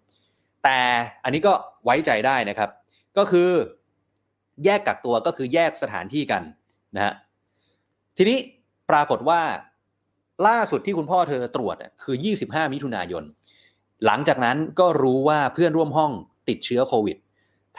[0.64, 0.80] แต่
[1.24, 2.70] อันนี้ก็ไว้ใจได้นะครับ
[3.18, 3.50] ก็คือ
[4.66, 6.44] แยกกักตัวก็คือแยกสถานที่กัน
[6.96, 7.14] นะฮะ
[8.18, 8.38] ทีนี้
[8.90, 9.42] ปรากฏว่า
[10.48, 13.24] ล่าสุดที่คุณพ่อเธอตรวจอะคือ 25 มิถุนายน
[14.06, 16.12] หลังจากนั้นก็รู้ว่าเพื่อนร่วมห้อง
[16.50, 17.18] ติดเชื้อโควิด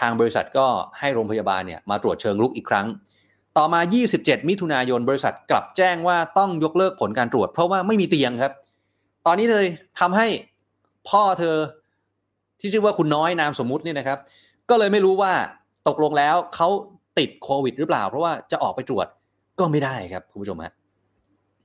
[0.00, 0.66] ทางบริษัทก็
[0.98, 2.87] ให้โรงพยาบาลเนี่ยมาตรวจเชิงลุกอีกครั้ง
[3.56, 3.80] ต่อมา
[4.14, 8.52] 27 มิถุนายน บริษัทกลับแจ้งว่าต้องยกเลิกผลการตรวจ เพราะว่าไม่มีเตียงครับ
[9.26, 9.66] ตอนนี้เลย
[10.00, 10.26] ทำให้
[11.08, 11.56] พ่อเธอ
[12.60, 14.18] ที่ชื่อว่าคุณน้อยนามสมมุติเนี่ยนะครับ
[14.70, 15.32] ก็เลยไม่รู้ว่า
[15.88, 16.68] ตกลงแล้วเขา
[17.18, 19.06] ติดโควิดหรือเปล่า เพราะว่าจะออกไปตรวจ
[19.58, 20.72] ก็ไม่ได้ครับคุณผู้ชมฮะ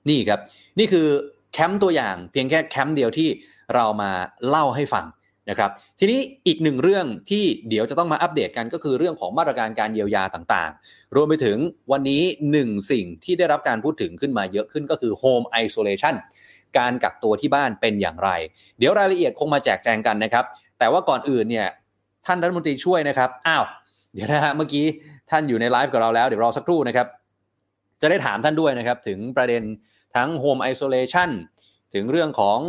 [0.10, 0.40] นี่ครับ
[0.80, 1.08] นี่คือ
[1.54, 3.30] แคมป์ตัวอย่างเพียงแค่แคมป์เดียวที่
[3.76, 4.12] เรามา
[4.48, 5.06] เล่าให้ฟัง
[5.50, 11.58] นะครับทีนี้อีกหนึ่งเรื่องที่เดี๋ยวจะต้องมาอัปเดตกันก็คือเรื่องของมาตรการการเยียวยาต่างๆ รวมไปถึง
[11.92, 16.16] วันนี้หนึ่งสิ่งที่ได้รับการพูดถึงขึ้นมาเยอะขึ้นก็คือ home isolation
[16.78, 18.30] การกักตัวที่บ้านเป็นอย่างไร
[18.78, 20.46] เดี๋ยวรายละเอียดคงมาแจกแจงกันนะครับ
[20.80, 21.68] แต่ว่าก่อนอื่นเนี่ย
[22.26, 23.64] ท่านรัฐมนตรีช่วยนะครับอ้าว
[24.14, 24.86] เดี๋ยวนะฮะเมื่อกี้
[25.30, 27.08] ท่านอยู่ในไลฟ์กับเราแล้วเดี๋ยวรอสักครู่นะครับ
[28.02, 29.64] จะได้ถามท่านด้วยนะครับถึงประเด็น
[30.16, 31.30] ทั้ง home isolation
[31.94, 32.60] ถึงเรื่องของ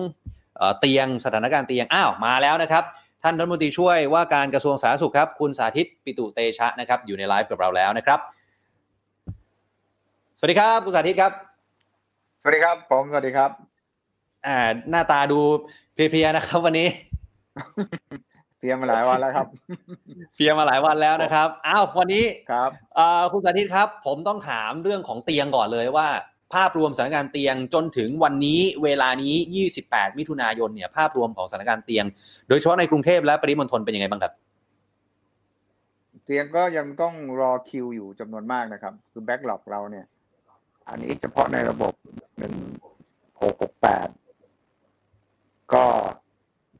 [0.79, 2.85] เตียงสถานการณ์เตียง อ้าว มาแล้วนะครับ
[3.23, 8.19] ท่านรัฐมนตรีช่วยว่าการกระทรวงสาธารณสุขครับ คุณสาธิตปิตุเตชะนะครับ อยู่ในไลฟ์กับเราแล้วนะครับ
[10.39, 11.33] สวัสดีครับ คุณสาธิตครับ
[12.41, 13.51] สวัสดีครับ ผม สวัสดีครับ
[14.47, 14.59] อ่า
[14.91, 15.41] หน้าตาดู
[15.95, 16.89] เพลียๆนะครับ วันนี้
[18.59, 19.47] เตรียมมาหลายวันแล้วครับ
[20.35, 22.71] เพลียมาหลายวันแล้วนะครับ อ้าว วันนี้ครับ
[23.33, 26.09] คุณสาธิตครับ ผมต้องถามเรื่องของเตียงก่อนเลยว่า
[26.53, 32.05] ภาพรวมสถานการณ์เตียงจนถึงวันนี้เวลานี้ 28 มิถุนายนเนี่ยภาพรวมของสถานการณ์เตียง
[32.49, 34.33] โดยเฉพาะในกรุงเทพและปริมณฑลเป็นยังไงบ้างครับ
[36.25, 40.07] เตียงก็ยังต้องรอคิวอยู่จำนวนมากนะครับ คือแบ็กหลอกเราเนี่ย
[40.89, 41.93] อันนี้เฉพาะในระบบ
[42.39, 42.55] หนึ่ง
[43.43, 44.09] หกหกแปด
[45.75, 45.85] ก็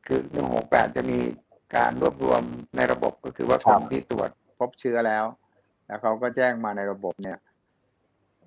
[0.07, 1.19] คือหนึ่งหกแปดจะมี
[1.77, 2.43] การรวบรวม
[2.77, 5.25] ในระบบก็คือว่าคนที่ตรวจพบเชื้อแล้ว
[5.87, 7.39] แล้วเขาก็แจ้งมาในระบบเนี่ย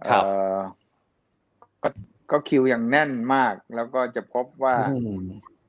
[0.10, 0.58] ครับเอ่อ
[1.84, 1.90] ก็
[2.32, 4.76] ก็คิวอย่างแน่นมาก แล้วก็จะพบว่า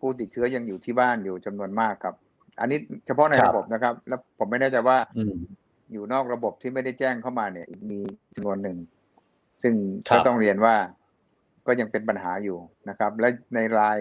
[0.00, 2.14] ผู้ติดเชื้อยังอยู่ที่บ้านอยู่จำนวนมากครับ
[2.60, 5.34] อันนี้เฉพาะในครับระบบนะครับ แล้วผมไม่แน่ใจว่าอืม
[5.92, 8.00] อยู่นอกระบบที่ไม่ได้แจ้งเข้ามาเนี่ยอีกมี
[8.34, 8.78] จำนวนหนึ่ง
[9.62, 9.74] ซึ่ง
[10.08, 10.74] ครับก็ต้องเรียนว่า
[11.66, 13.98] ก็ยังเป็นปัญหาอยู่นะครับ และในราย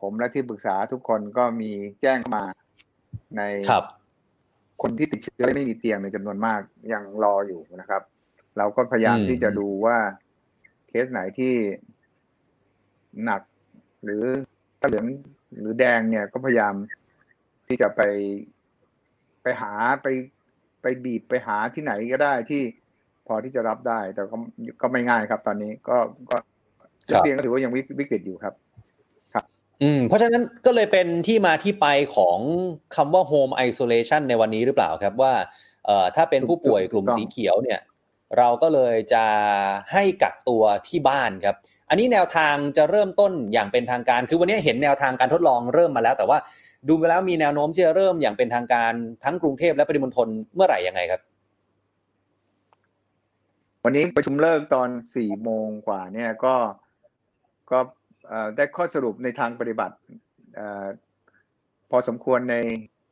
[0.00, 1.70] ผมและที่ปรึกษาทุกคนก็มี
[2.02, 2.44] แจ้งเข้ามา
[3.36, 3.84] ในครับ
[4.82, 6.60] คนที่ติดเชื้อและไม่มีเตียงในจำนวนมาก
[6.92, 8.02] ยังรออยู่นะครับ
[8.58, 9.96] เราก็พยายามอืมที่จะดูว่า
[10.90, 11.54] เคสไหนที่
[13.24, 13.42] หนัก
[14.04, 14.22] หรือ
[14.80, 15.06] ถ้าเหลือง
[15.60, 16.74] หรือแดงเนี่ยก็พยายาม
[17.66, 18.00] ที่จะไป
[19.42, 19.72] ไปหา
[20.02, 20.06] ไป
[20.82, 22.62] ไปบีบไปหาที่ไหนก็ได้ที่
[23.26, 24.36] พอที่จะรับได้ แต่ก็
[24.82, 25.96] ก็ไม่ง่ายครับ ตอนนี้ก็
[26.30, 26.36] ก็
[27.08, 28.54] ครับเตียงก็ถือว่ายังวิวิกฤตอยู่ครับ
[29.82, 32.38] อืม เพราะฉะนั้นก็เลยเป็นที่มาที่ไปของ
[32.96, 35.32] คำว่า home isolation ในวันนี้หรือเปล่าครับว่า
[35.86, 37.80] เอ่อถ้าเป็นผู้ป่วยกลุ่มถูกต้องสีเขียวเนี่ย
[38.38, 39.24] เราก็เลยจะ
[39.92, 41.56] ให้กักตัวที่บ้านครับ
[41.88, 46.38] อันนี้แนวทางจะเริ่มต้นอย่างเป็นทางการ คือวันนี้เห็นแนวทางการทดลองเริ่มมาแล้ว แต่ว่า
[46.88, 48.92] ดูไปแล้วมีแนวโน้มที่จะเริ่มอย่างเป็นทางการ
[49.24, 51.20] ทั้งกรุงเทพและปริมณฑลเมื่อไหร่ยังไงครับ
[53.84, 56.54] วันนี้ประชุมเลิกตอนสี่โมงกว่าเนี่ยก็
[57.70, 57.78] ก็
[58.56, 59.96] ได้ข้อสรุปในทางปฏิบัติ
[60.58, 60.60] อ
[61.90, 62.56] พอสมควรใน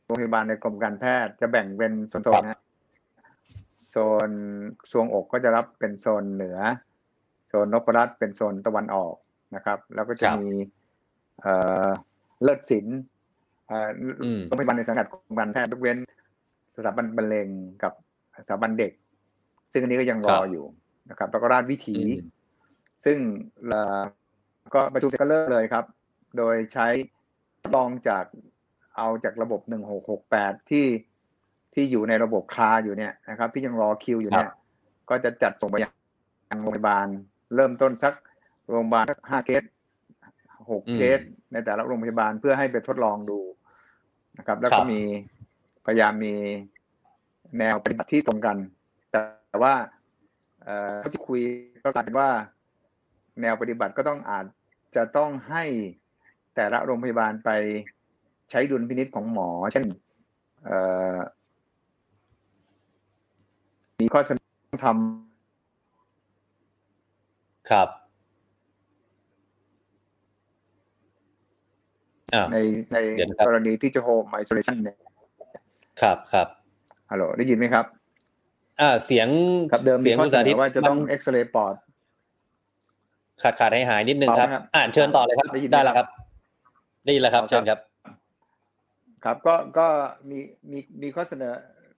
[0.04, 2.60] โรงพยาบาลในกรมการแพทย์จะแบ่งเป็นโซนๆนะ
[3.90, 3.96] โซ
[4.28, 4.30] น
[4.92, 6.58] ทรวงอกก็จะรับเป็นโซนเหนือ
[7.48, 9.14] โซนนพรัตน์เป็นโซนตะวันออก
[9.54, 10.50] นะครับ แล้วก็จะครับมี
[11.42, 11.86] เอ่อ
[12.42, 12.98] เลิศศิลป์
[13.66, 13.90] เอ่อ
[14.22, 15.98] อืมโรงพยาบาลในสังกัดกรมการแพทย์ยกเว้น
[16.76, 17.48] สถาบันบรรเลง
[17.82, 17.92] กับ
[18.38, 18.92] สถาบันเด็ก
[19.72, 20.64] ซึ่งอันนี้ก็ยังรออยู่
[21.10, 22.28] นะครับแล้วก็ราชวิถีอืม
[23.04, 23.18] ซึ่ง
[23.68, 24.00] เอ่อ
[24.74, 25.84] ก็ประชุมเสร็จก็เลิกเลยครับ
[26.38, 26.86] โดยใช้
[27.60, 28.24] ทดลองจาก
[28.96, 29.60] เอาจากระบบ
[30.16, 30.84] 1668 ที่
[31.74, 34.50] ที่อยู่ในระบบคลาอยู่เนี่ยนะครับ ที่ยังรอคิวอยู่เนี่ย
[35.10, 35.88] ก็จะจัดส่งไปยั
[36.56, 37.06] งโรงพยาบาล
[37.54, 38.14] เริ่มต้นสัก
[38.70, 39.62] โรงพยาบาลสักห้าเคส
[40.70, 41.20] หกอืมเคส
[41.52, 43.40] ในแต่ละโรงพยาบาลเพื่อให้ไปทดลองดู
[44.38, 45.00] นะครับ แล้วครัก็บมี
[45.86, 46.34] พยายามมี
[47.58, 48.56] แนวปฏิบัติที่ตรงกัน
[49.10, 49.74] แต่ว่า
[50.62, 51.40] เอ่อเท่าที่คุย
[51.84, 52.28] ก็กลายเป็นว่า
[53.40, 54.44] แนวปฏิบัติก็ต้องอาจ
[54.96, 55.64] จะต้องให้
[56.56, 57.50] แต่ละโรงพยาบาลไป
[58.50, 59.86] ใช้ดุลพินิษของหมอ เช่น
[63.98, 64.86] เอ่อมีข้อเสนอต้องท
[67.70, 67.88] ครับ
[72.34, 72.58] อ่าำใน
[72.92, 74.96] ในเดี๋ยวนะครับกรณีที่จะโฮมไอโซเลชันเนี่ย
[76.00, 76.48] ครับครับ
[77.10, 77.84] ฮัลโหลได้ยินไหมครับ
[78.80, 79.28] อ่าเสียง
[79.72, 81.74] ครับเดิมเสีมียงข้อคุณเสสานธิตอว่าจะต้องมันเอ็กซเรย์ปอด
[83.42, 86.06] ขาดขาดหายหายนิดนึงครับต่อไหมครับ อ่านเชิญต่อเลยครับได้ยินไหมได้แล้วครับ
[87.04, 87.78] ได้ยินแล้วครับอ๋อครับ เชิญครับ
[89.24, 89.86] ครับก็ก็
[90.30, 90.38] มี
[90.70, 91.52] มีมีข้อเสนอ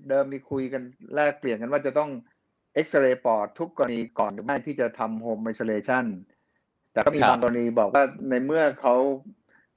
[0.09, 0.83] เดิมมีคุยกัน
[1.15, 2.11] แลกเปลี่ยนกันว่าจะต้อง
[2.75, 6.05] เอ็กซเรย์ปอดทุกกรณีก่อนหรือไม่ที่จะทำโฮมไอโซเลชัน
[6.93, 8.95] แต่ก็มีครับบางกรณีบอกว่าในเมื่อเขา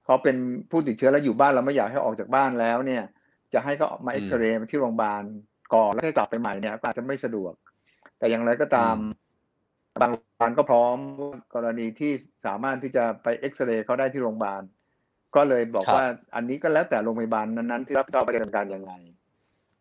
[0.06, 0.38] เขาเป็น
[0.72, 3.04] ผู้ติดเชื้อแล้วอยู่บ้านเราไม่อยากให้ออกจากบ้านแล้วเนี่ย
[3.54, 5.24] จะให้เขามาเอ็กซเรย์ที่โรงพยาบาล
[5.74, 7.54] ก่อนแล้วให้กลับไปใหม่เนี่ยก็อาจจะไม่สะดวก
[8.18, 8.96] แต่อย่างไรก็ตาม
[10.02, 10.98] บางโรงพยาบาลก็พร้อม
[11.56, 12.12] กรณีที่
[12.46, 14.62] สามารถที่จะไปเอ็กซเรย์เขาได้ที่โรงพยาบาล
[15.36, 18.92] ก็เลยบอกครับว่าอันนี้ก็แล้วแต่โรงพยาบาลนั้นๆที่รับผิดชอบดำเนินการยังไง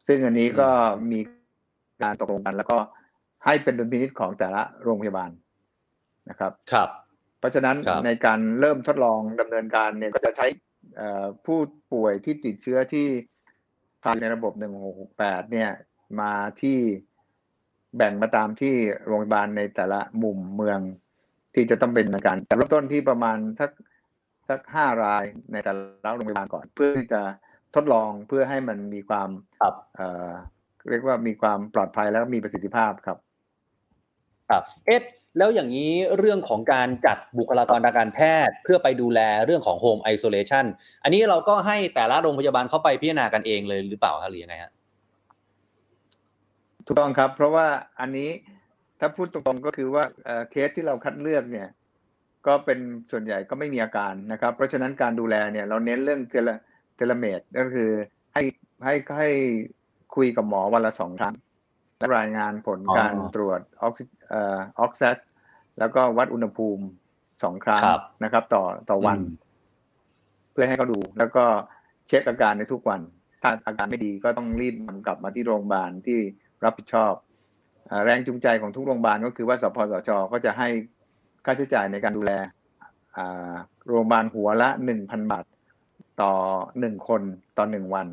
[0.06, 0.68] ซึ่งอันนี้ก็
[1.12, 1.20] มี
[2.02, 2.78] การตกลงกัน แล้วก็
[3.44, 5.30] ให้เป็นดุลพินิจของแต่ละโรงพยาบาล
[6.30, 6.88] นะครับครับ
[7.38, 10.46] เพราะฉะนั้นครับในการเริ่มทดลองดำเนินการเนี่ยก็จะใช้
[10.96, 11.58] เอ่อผู้
[11.92, 13.06] ป่วยที่ติดเชื้อที่
[14.02, 14.52] ภายในระบบ
[15.02, 15.70] 1668 เนี่ย
[16.20, 16.78] มาที่
[17.96, 18.74] แบ่งมาตามที่
[19.06, 20.80] โรงพยาบาลในแต่ละมุมเมือง
[21.54, 23.70] ที่จะต้องเป็นดำเนินการแต่เริ่มต้นที่ประมาณสัก
[24.48, 25.72] สักห้ารายในแต่
[26.04, 27.22] ละโรงพยาบาลก่อน เพื่อที่จะ
[27.74, 29.28] ทดลองเพื่อให้มันมีความ
[29.61, 30.30] ครับเอ่อ
[30.90, 33.18] เรียกว่ามีความปลอดภัยแล้วก็มีประสิทธิภาพครับ
[34.50, 35.02] ครับเอ็ด
[35.38, 40.64] แล้วอย่างนี้เรื่องของการจัดบุคลากรทางการแพทย์ เพื่อไปดูแลเรื่องของ home isolation
[41.02, 44.72] อันนี้เราก็ให้แต่ละโรงพยาบาลเข้าไปพิจารณากันเองเลยหรือเปล่าครับหรือยังไงฮะ
[46.87, 47.66] ถูกต้องครับ เพราะว่า
[48.00, 48.30] อันนี้
[49.00, 51.68] ถ้าพูดตรงๆก็คือว่าเอ่อเคสที่เราคัดเลือกเนี่ย
[52.46, 52.78] ก็เป็น
[53.11, 57.90] ส่วนใหญ่ก็ไม่มีอาการนะครับ เพราะฉะนั้นการดูแลเนี่ย เราเน้นเรื่อง tele telemed ก็คือ
[58.34, 58.42] ให้
[58.84, 59.30] ให้ให้
[60.14, 61.34] คุยกับหมอวันละสองครั้ง
[61.98, 65.18] และรายงานผลอ๋อการตรวจออกซิเอ่อออกซิส
[65.78, 66.84] แล้วก็วัดอุณหภูมิ
[67.42, 69.28] สองครั้งครับนะครับ ต่อต่อวันอืม
[70.52, 71.44] เพื่อให้เขาดู แล้วก็
[72.08, 73.00] เช็คอาการในทุกวัน
[73.42, 76.18] ถ้าอาการไม่ดีก็ต้องรีบนำกลับมาที่โรงพยาบาลที่
[76.64, 77.12] รับผิดชอบ
[77.90, 80.68] อ่าแรงจูงใจของทุกโรงพยาบาลก็คือว่าสพสชก็จะให้
[81.44, 82.32] ค่าใช้จ่ายในการดูแล
[83.16, 83.52] อ่า
[83.88, 85.44] โรงพยาบาลหัวละหนึ่งพันบาท
[86.20, 86.33] ต่อ
[86.81, 87.22] หนึ่งคน
[87.59, 88.07] ต่อหนึ่งวัน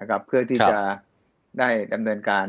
[0.00, 0.78] นะครับ เพื่อที่ครับจะ
[1.58, 2.46] ได้ดำเนินการ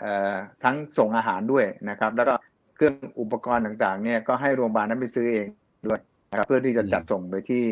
[0.00, 2.34] เอ่อทั้งส่งอาหารด้วยนะครับ แล้วก็
[2.76, 5.46] เครื่องอุปกรณ์ต่างๆ เนี่ยก็ให้โรงพยาบาลนั้นไปซื้อเอง
[5.86, 7.64] ด้วยนะครับเพื่อที่จะจัดส่งไปที่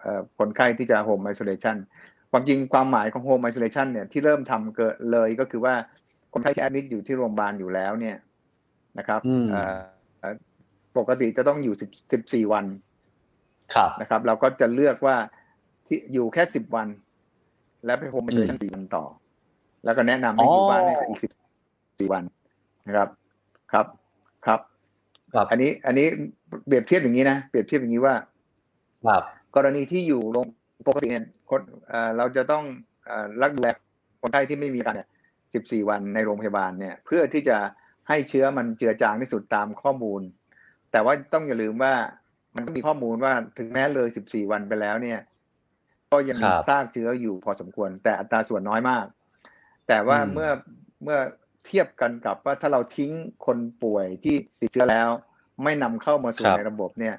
[0.00, 1.76] เอ่อคนไข้ที่จะ home isolation
[2.30, 5.74] ความจริงความหมายของ home isolation เนี่ยที่เริ่มทำเกิดเลยก็คือว่า
[6.32, 8.16] คนไข้ที่ admit อยู่ที่โรงพยาบาลอยู่แล้วเนี่ย
[8.98, 9.78] นะครับอืมเอ่อ
[10.18, 10.34] เอ่อ
[10.98, 11.74] ปกติจะต้องอยู่
[12.10, 12.64] 10 14วัน
[13.74, 15.16] ครับนะครับ เราก็จะเลือกว่า
[15.90, 16.88] ที่อยู่แค่10วัน
[17.86, 19.04] แล้วไปโฮมไอโซเลชัน4วันต่อ
[19.84, 21.20] แล้วก็แนะนำให้อยู่บ้านให้อีก
[21.66, 22.22] 14วัน
[22.86, 23.08] นะครับ
[23.72, 23.86] ครับ
[24.46, 24.60] ครับ
[25.34, 26.06] ครับ อันนี้อันนี้
[26.66, 28.14] เปรียบเทียบอย่างนี้นะเปรียบเทียบอย่างนี้ว่า
[29.06, 29.22] ครับ
[29.56, 30.46] กรณีที่อยู่โรง
[30.88, 32.64] ปกติเนี่ยคนเอ่อเราจะต้อง
[33.06, 33.68] เอ่อรักดูแล
[34.20, 35.08] คนไข้ที่ไม่มีอาการเนี่ย
[35.48, 37.56] 14 วันในโรงพยาบาลเนี่ย เพื่อที่จะ
[38.08, 40.20] ให้เชื้อมันเจือจางที่สุดตามข้อมูล
[40.92, 41.94] แต่ว่าต้องอย่าลืมว่า
[42.54, 45.18] มันก็มีข้อมูลว่าถึงแม้เลย 14 วันไปแล้วเนี่ย
[46.12, 49.06] ก็ยังมีครับซากเชื้ออยู่พอสมควร แต่อัตราส่วนน้อยมาก
[49.88, 50.50] แต่ว่าอืมเมื่อ
[51.04, 51.18] เมื่อ
[51.66, 53.10] เทียบกันกับว่าถ้าเราทิ้ง
[53.46, 55.08] คนป่วยที่ติดเชื้อแล้ว
[55.64, 57.16] ไม่นำเข้ามาสู่ครับในระบบเนี่ย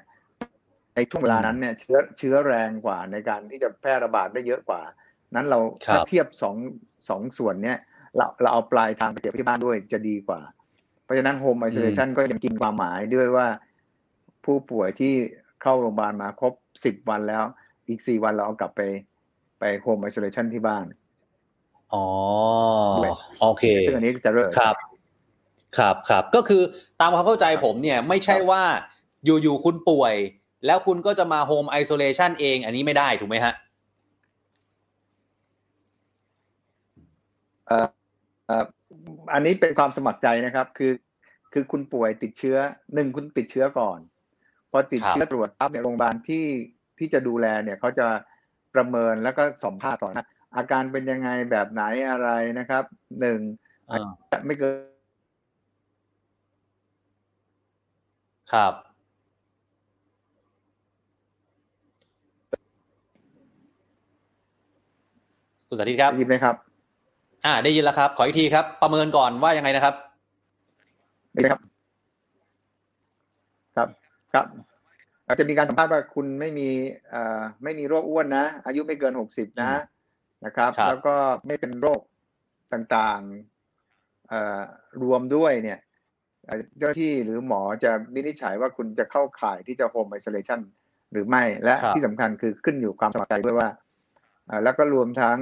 [0.96, 4.82] ในช่วงเวลานั้นเนี่ย เชื้อเชื้อแรงกว่าในการที่จะแพร่ระบาดได้เยอะกว่า
[5.34, 6.56] นั้นเราครับถ้าเทียบสอง
[7.08, 7.78] สองส่วนเนี่ย
[8.16, 10.40] เราเราเอาปลายทางไปเก็บที่บ้านด้วยจะดีกว่า
[11.04, 13.46] เพราะฉะนั้น home isolation ก็ยังกินความหมายด้วยว่า
[14.44, 15.14] ผู้ป่วยที่
[15.62, 16.52] เข้าโรงพยาบาลมาครบ
[16.84, 17.44] สิบวันแล้ว
[17.88, 18.80] อีกสี่วันเราเอากลับไป
[19.58, 20.84] ไป home isolation ที่บ้าน
[21.94, 22.04] อ๋อ
[22.98, 24.76] ด้วยโอเคซึ่งอันนี้จะเริ่มครับ
[25.78, 26.62] ครับครับก็คือ
[27.00, 28.62] ตามความเข้าใจผมเนี่ย ไม่ใช่ว่า
[29.24, 30.14] อยู่ๆคุณป่วย
[30.66, 33.54] แล้วคุณก็จะมา home isolation เอง อันนี้ไม่ได้ถูกไหมฮะ
[37.66, 37.86] เอ่อ
[38.46, 38.64] เอ่อ
[39.32, 40.92] อันนี้เป็นความสมัครใจนะครับ คือ
[41.52, 42.56] คือคุณป่วยติดเชื้อ
[42.94, 43.98] หนึ่งคุณติดเชื้อก่อน
[44.70, 46.44] พอติดเชื้อตรวจปั๊บเนี่ยโรงพยาบาลที่
[47.02, 48.06] ที่จะดูแลเนี่ยเขาจะ
[48.74, 52.84] ประเมินแล้วก็สัมภาษณ์ก่อนนะอาการเป็นยังไงแบบไหนอะไรนะครับ
[53.20, 53.40] หนึ่ง
[53.90, 54.10] อ่า
[54.46, 54.92] ไม่เกิน
[58.52, 58.74] ครับ
[65.68, 66.56] คุณสาธิตครับได้ยินไหมครับ
[67.44, 69.94] อ่า ได้ยินแล้วครับ ขออีกทีครับ ประเมินก่อนว่ายังไงนะครับ
[71.32, 71.60] ได้ไหมครับ
[73.76, 73.88] ครับ
[74.34, 74.46] ครับ
[75.32, 76.68] เราจะมีการสัมภาษณ์ว่าคุณไม่มี
[77.10, 79.68] เอ่อไม่มีโรคอ้วนนะ อายุไม่เกินหกสิบนะ
[80.44, 81.14] นะครับครับแล้วก็
[81.46, 82.00] ไม่เป็นโรค
[82.72, 84.62] ต่างๆเอ่อ
[85.02, 85.78] รวมด้วยเนี่ย
[86.46, 90.60] เอ่อเจ้าหน้าที่หรือหมอจะวินิจฉัยว่าคุณจะเข้าข่ายที่จะโฮมไอโซเลชัน
[91.12, 93.68] หรือไม่และครับที่สำคัญคือขึ้นอยู่ความสมัครใจด้วยว่า
[94.46, 95.38] เอ่อแล้วก็รวมทั้ง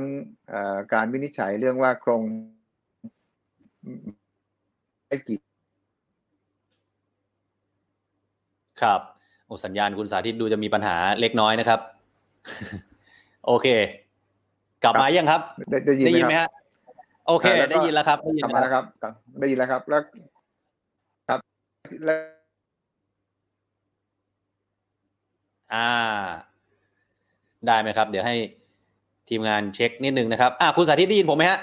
[0.49, 2.23] เอ่อการวินิจฉัยเรื่องว่าโครง
[5.09, 5.39] ไม่กี่
[8.83, 9.03] ครับ
[9.51, 11.81] โอ้สัญญาณคุณสาธิตดูจะมีปัญหาเล็กน้อยนะครับ
[13.47, 13.67] โอเค
[14.83, 16.49] กลับมายังครับ ได้ได้ยินได้ยินไหไหมมครับฮะ
[17.27, 20.03] โอเคอ่าแล้วก็ได้ยินแล้วครับได้ยินกลับแล้มาวแล้วครับครับ ได้ยินแล้วครับ แล้ว
[21.29, 21.41] ครับ
[22.05, 22.21] แล้ว
[25.75, 25.89] อ่า
[27.67, 28.35] ได้ไหมครับ เดี๋ยวให้
[29.29, 31.59] ทีมงานเช็คนิดนึงนะครับ อ่าคุณสาธิตได้ยินผมไหมฮะ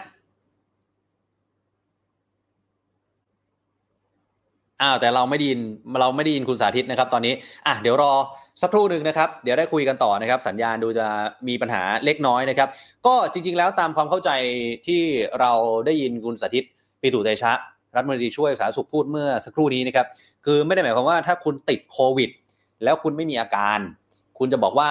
[4.82, 5.60] อ้าวแต่เราไม่ได้ยิน
[6.02, 7.34] เราไม่ได้ยินคุณสาธิตนะครับ ตอนนี้
[7.68, 8.14] อะเดี๋ยวรอ
[8.62, 11.08] สักครู่หนึ่งนะครับ เดี๋ยวได้คุยกันต่อนะครับ สัญญาณดูจะ
[11.48, 12.70] มีปัญหาเล็กน้อยนะครับ
[13.08, 14.30] ก็จริง ๆ แล้วตามความเข้าใจ
[14.88, 15.02] ที่
[15.40, 15.52] เรา
[15.86, 16.64] ได้ยินคุณสาธิต
[17.02, 17.54] ปิตุเตชะ
[17.96, 20.08] รัฐมนตรีช่วยสาธารณสุขพูดเมื่อสักครู่นี้นะครับ
[20.46, 22.30] คือไม่ได้หมายความว่าถ้าคุณติดโควิด
[22.84, 23.80] แล้วคุณไม่มีอาการ
[24.38, 24.90] คุณจะบอกว่า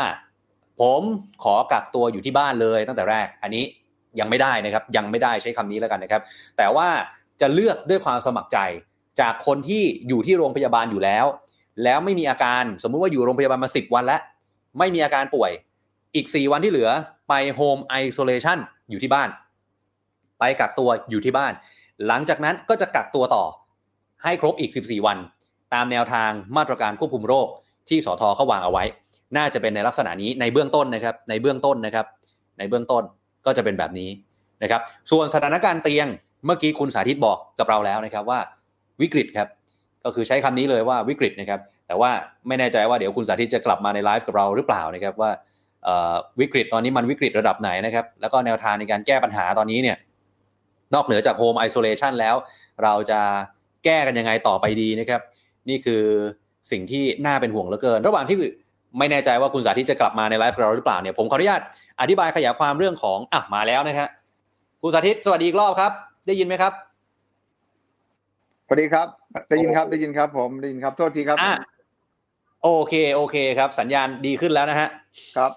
[0.80, 1.02] ผม
[1.42, 3.64] ขอกักตัวอยู่ที่บ้านเลยตั้งแต่แรก อันนี้
[4.20, 6.22] ยังไม่ได้นะครับ ยังไม่ได้ใช้คำนี้แล้วกันนะครับ
[6.56, 6.88] แต่ว่า
[7.40, 8.58] จะเลือกด้วยความสมัครใจ
[9.20, 11.26] จากคนที่อยู่ที่โรงพยาบาลอยู่แล้ว
[11.84, 14.20] แล้วไม่มีอาการสมมุติว่าอยู่โรงพยาบาลมาสิบวันแล้ว
[14.78, 15.50] ไม่มีอาการป่วย
[16.14, 16.90] อีก4วันที่เหลือ
[17.28, 18.58] ไปโฮมไอโซเลชัน
[18.90, 19.28] อยู่ที่บ้าน
[20.38, 21.52] ไปกักตัวอยู่ที่บ้าน
[22.06, 23.44] หลังจากนั้นก็จะกักตัวต่อ
[24.24, 25.18] ให้ครบอีก 14 วัน
[25.74, 27.46] ตามแนวทางมาตรการควบคุมโรค
[27.88, 28.84] ที่สทเขาวางเอาไว้
[29.36, 32.06] น่าจะเป็นในลักษณะนี้ในเบื้องต้นนะครับ ในเบื้องต้นนะครับ
[32.58, 33.02] ในเบื้องต้น
[33.46, 34.10] ก็จะเป็นแบบนี้
[34.62, 36.06] นะครับ ส่วนสถานการณ์เตียง
[36.44, 38.40] เมื่อกี้คุณสาธิตบอกกับเราแล้วนะครับว่า
[39.02, 39.48] วิกฤตครับ
[40.04, 42.10] ก็คือใช้คำนี้เลยว่าวิกฤตนะครับ แต่ว่า
[42.48, 45.30] ไม่แน่ใจว่าเดี๋ยวคุณสาธิตจะกลับมาในไลฟ์กับเราหรือเปล่านะครับว่า
[46.40, 49.96] วิกฤตตอนนี้มันวิกฤตระดับไหนนะครับ แล้วก็แนวทางในการแก้ปัญหาตอนนี้เนี่ย
[50.94, 52.34] นอกเหนือจากโฮมไอโซเลชันแล้ว
[52.82, 53.20] เราจะ
[53.84, 55.20] แก้กันยังไงต่อไปดีนะครับ
[55.68, 56.02] นี่คือ
[56.70, 58.36] สิ่งที่น่าเป็นห่วงเหลือเกิน ระหว่างที่
[58.98, 61.62] ไม่แน่ใจว่าคุณสาธิตจะกลับมาในไลฟ์เราหรือเปล่าเนี่ยผมขออนุญาต
[62.00, 64.08] อธิบายขยายความเรื่องของอะมาแล้วนะครับ
[64.82, 65.92] คุณสาธิตสวัสดีอีกรอบครับ
[66.26, 66.72] ได้ยินไหมครับ
[68.68, 69.06] สวัสดีครับ
[69.48, 71.54] ได้ยินครับได้ยินครับ ผมได้ยินครับโทษทีครับอะ
[72.62, 74.88] โอเคโอเคครับ สัญญาณดีขึ้นแล้วนะฮะ
[75.36, 75.52] ครับ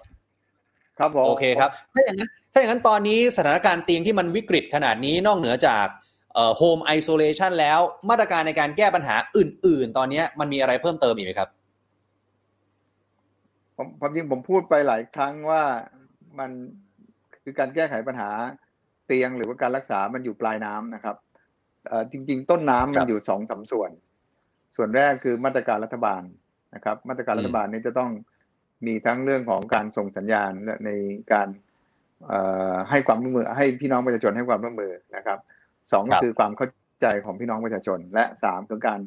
[0.98, 5.86] ครับผมโอเคครับถ้าอย่างนั้นถ้าอย่างนั้นตอนนี้สถานการณ์เตียงที่มันวิกฤตขนาดนี้นอกเหนือจาก
[6.56, 11.48] โฮมไอโซเลชันแล้วมาตรการในการแก้ปัญหาอื่น ๆ ตอนนี้มันมีอะไรเพิ่มเติมอีกไหมครับ
[13.76, 15.62] ผมความจริงผมพูดไปหลายครั้งว่า
[16.38, 16.50] มัน
[17.42, 18.30] คือการแก้ไขปัญหา
[19.06, 21.29] เตียงหรือว่าการรักษามันอยู่ปลายน้ำนะครับเอ่อ
[22.12, 23.90] จริง ๆ ต้นน้ำมันอยู่สองสามส่วน
[24.76, 26.22] ส่วนแรกคือมาตรการรัฐบาล
[26.74, 28.10] นะครับ มาตรการรัฐบาลนี้จะต้อง
[28.86, 30.90] มีทั้งเรื่องของการส่งสัญญาณและใน
[31.32, 31.48] การ
[32.26, 32.40] เอ่
[32.72, 35.38] อให้ความร่วมมือให้พี่น้องประชาชนให้ความร่วมมือนะครับ
[35.92, 36.68] สองครับคือความเข้า
[37.00, 39.00] ใจของพี่น้องประชาชน และสามคือการ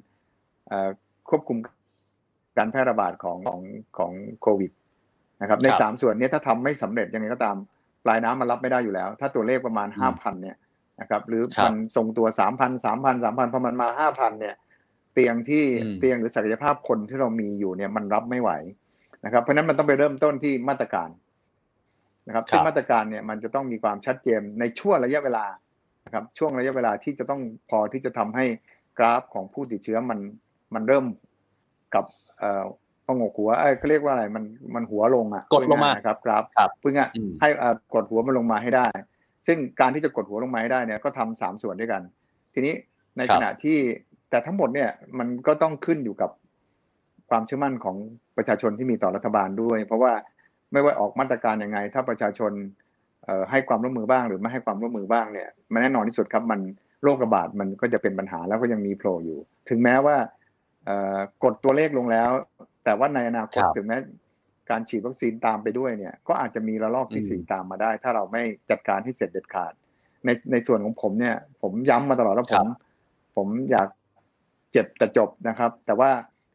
[0.67, 0.89] เอ่อ
[1.29, 1.57] ควบคุม
[2.57, 3.62] การแพร่ระบาดของของ
[3.97, 4.71] ของโควิด
[5.41, 7.57] นะครับ ในครับสามส่วนเนี้ถ้าทำไม่สำเร็จยังไงก็ตาม
[8.05, 10.57] ปลายน้ำมันรับไม่ได้อยู่แล้ว ถ้าตัวเลขประมาณอืมห้าพันเนี่ย
[11.03, 14.55] นะครับ หรือครับมันทรงตัวสามพันสามพันสามพันพอมันมาห้าพันเนี่ย
[15.13, 18.51] เตียงที่อืมเตียงหรือศักยภาพคนที่เรามีอยู่เนี่ยมันรับไม่ไหว
[19.25, 21.09] นะครับ เพราะฉะนั้นมันต้องไปเริ่มต้นที่มาตรการ
[22.27, 25.45] นะครับซึ่งมาตรการเนี่ยมันจะต้องมีความชัดเจนในช่วงระยะเวลา
[26.05, 28.45] นะครับช่วงระยะเวลาที่จะต้องพอที่จะทำให้
[28.97, 30.19] กราฟของผู้ติดเชื้อมัน
[30.73, 31.05] มันเริ่ม
[31.95, 32.05] กับ
[32.39, 32.63] เอ่อ
[33.05, 34.43] พองกหัวเอ้ยเขาเรียกว่าอะไรมัน
[34.75, 38.87] มันหัวลงอะกดลงมาพูง่ยๆนะครับกราฟครับเพื่ออืมให้เอ่อกดหัวมันลงมาให้ได้
[39.47, 42.01] ซึ่งการที่จะกดหัวลงมาให้ได้เนี่ยก็ทำสามส่วนด้วยกัน
[42.53, 42.73] ทีนี้
[43.17, 43.77] ในครัขบณะที่
[44.29, 46.32] แต่ทั้งหมดเนี่ยมันก็ต้องขึ้นอยู่กับ
[47.29, 47.95] ความเชื่อมั่นของ
[48.38, 50.13] ประชาชนที่มีต่อรัฐบาลด้วย เพราะว่า
[50.71, 52.51] ไม่ว่าออกมาตรการยังไง ถ้าประชาชน
[53.23, 56.60] เอ่อให้ความร่วมมือบ้างหรือไม่ให้ความร่วมมือบ้างเนี่ยมันแน่นอนที่สุดครับมัน
[57.03, 60.15] โรคระบาดมันก็จะเป็นปัญหาแล้วก็ยังมีโผล่อยู่ ถึงแม้ว่า
[60.86, 62.29] เอ่อกดตัวเลขลงแล้ว
[62.84, 63.97] แต่ว่าในอนาคตครับถึงแม้
[64.73, 69.73] การฉีดวัคซีนตามไปด้วยเนี่ย ก็อาจจะมีระลอกที่อืมสี่ตามมาได้ ถ้าเราไม่จัดการให้เสร็จเด็ดขาด
[70.25, 72.67] ในในส่วนของผมเนี่ย ผมย้ำมาตลอดว่าผม
[73.38, 73.88] ผมอยาก
[74.71, 76.12] เจ็บแต่จบนะครับ แต่ว่า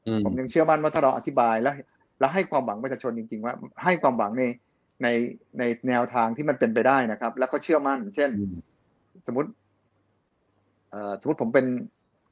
[0.07, 1.74] อืมผมยังเชื่อมั่นว่าถ้าเราอธิบายแล้ว
[2.20, 3.54] แล้วให้ความหวังประชาชนจริง ๆ ว่า
[3.85, 4.44] ให้ความหวังใน
[5.02, 5.09] ใน
[5.59, 8.54] ในแนวทางที่มันเป็นไปได้นะครับ แล้วก็เชื่อมั่น เช่นอืม
[9.26, 9.50] สมมติ
[10.90, 11.66] เอ่อสมมติผมเป็น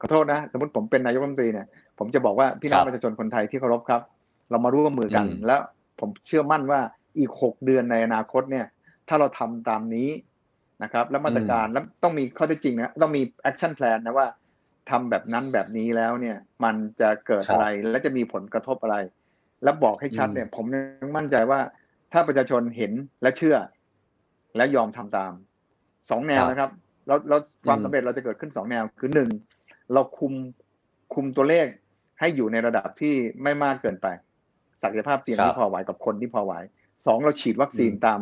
[0.01, 1.67] ขอโทษนะ สมมติผมเป็นนายกรัฐมนตรีเนี่ย
[1.99, 4.03] ผมจะบอกว่าพี่น้องครับประชาชนคนไทยที่เคารพครับ
[4.51, 5.61] เรามาร่วมมือกันอืมแล้ว
[6.01, 6.81] ผมเชื่อมั่นว่า
[7.19, 8.67] อีกหกเดือนในอนาคตเนี่ย
[9.09, 10.09] ถ้าเราทำตามนี้
[10.83, 14.27] นะครับ แล้วมาตรการแล้วต้องมีข้อเท็จจริงนะต้องมี action plan นะว่า
[14.91, 18.97] ทำแบบนั้นแบบนี้แล้วเนี่ย มันจะเกิดครับอะไรและจะมีผลกระทบอะไร
[19.65, 21.61] แล้วบอกให้ชัดอืมเนี่ย ผมยังมั่นใจว่า
[22.13, 23.57] ถ้าประชาชนเห็นและเชื่อ
[24.57, 25.33] และยอมทำตาม
[26.11, 26.71] สองแนวนะครับ
[27.07, 29.31] แล้วแล้วความอืมสำเร็จเราจะเกิดขึ้นสองแนวคือหนึ่ง
[29.93, 30.33] เราคุม
[31.15, 31.67] คุมตัวเลข
[32.21, 34.07] ให้อยู่ในระดับที่ไม่มากเกินไป
[34.83, 36.53] ศักยภาพเตียงครับที่พอไหวกับคนที่พอไหว
[37.07, 38.21] สองเราฉีดวัคซีนอืมตาม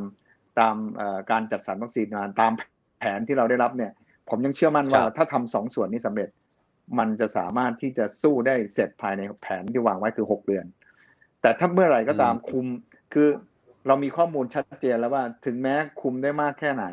[0.59, 2.53] ตามเอ่อการจัดสรรวัคซีนงานตาม
[2.99, 3.93] แผนที่เราได้รับเนี่ย
[4.31, 6.29] ผมยังเชื่อมั่นว่าครับถ้าทำสองส่วนนี้สำเร็จ
[6.99, 10.67] มันจะสามารถที่จะสู้ได้เสร็จภายในแผนที่วางไว้คือหกเดือน
[11.43, 12.67] แต่ถ้าเมื่อไหร่ก็ตามคุม
[13.13, 13.29] คือ
[13.87, 16.87] เรามีข้อมูลชัดเจนแล้วว่าถึงแม้คุมได้มากแค่ไหน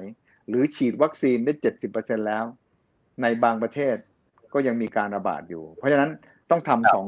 [0.47, 2.43] หรือฉีดวัคซีนได้เจ็ดสิบเปอร์เซ็นแล้ว
[3.21, 3.95] ในบางประเทศ
[4.54, 6.10] ก็ยังมีการระบาดอยู่ เพราะฉะนั้น
[6.50, 7.08] ต้องทำสอง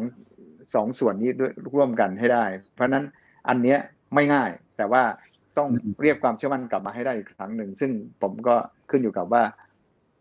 [0.76, 3.04] สองส่วนนี้ด้วยร่วมกันให้ได้ เพราะฉะนั้น
[3.48, 3.80] อันเนี้ย
[4.14, 5.04] ไม่ง่าย แต่ว่า
[5.58, 8.56] ต้องอืมเรียกความเชื่อมั่นกลับมาให้ได้อีกครั้งหนึ่ง ซึ่งผมก็
[8.90, 9.44] ขึ้นอยู่กับว่า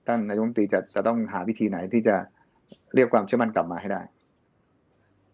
[0.06, 2.16] ท่านนายกรัฐมนตรีจะจะต้องหาวิธีไหนที่จะ
[2.94, 4.02] เรียกความเชื่อมั่นกลับมาให้ได้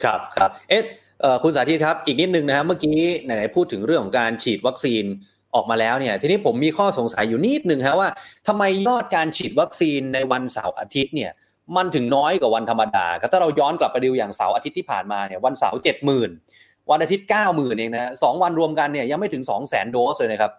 [0.04, 0.82] ครับครับเอ๊ะ
[1.20, 5.04] เอ่อคุณสาธิตครับ อีกนิดนึงนะครับเมื่อกี้ไหนๆพูดถึงเรื่องของการฉีดวัคซีน
[5.54, 8.10] ออกมาแล้วเนี่ย ทีนี้ผมมีข้อสงสัยอยู่นิดนึงครับว่า
[8.46, 11.32] ทำไมยอดการฉีดวัคซีนในวันเสาร์อาทิตย์เนี่ย
[11.76, 16.30] มันถึงน้อยกว่าวันธรรมดาครับถ้าเราย้อนกลับไปดูอย่างเสาร์อาทิตย์ที่ผ่านมาเนี่ยวันเสาร์เจ็ดหมื่น
[16.90, 20.52] วันอาทิตย์เก้าหมื่นเองนะสองวันรวมกันเนี่ยยังไม่ถึงสองแสนโดสเลยนะครับ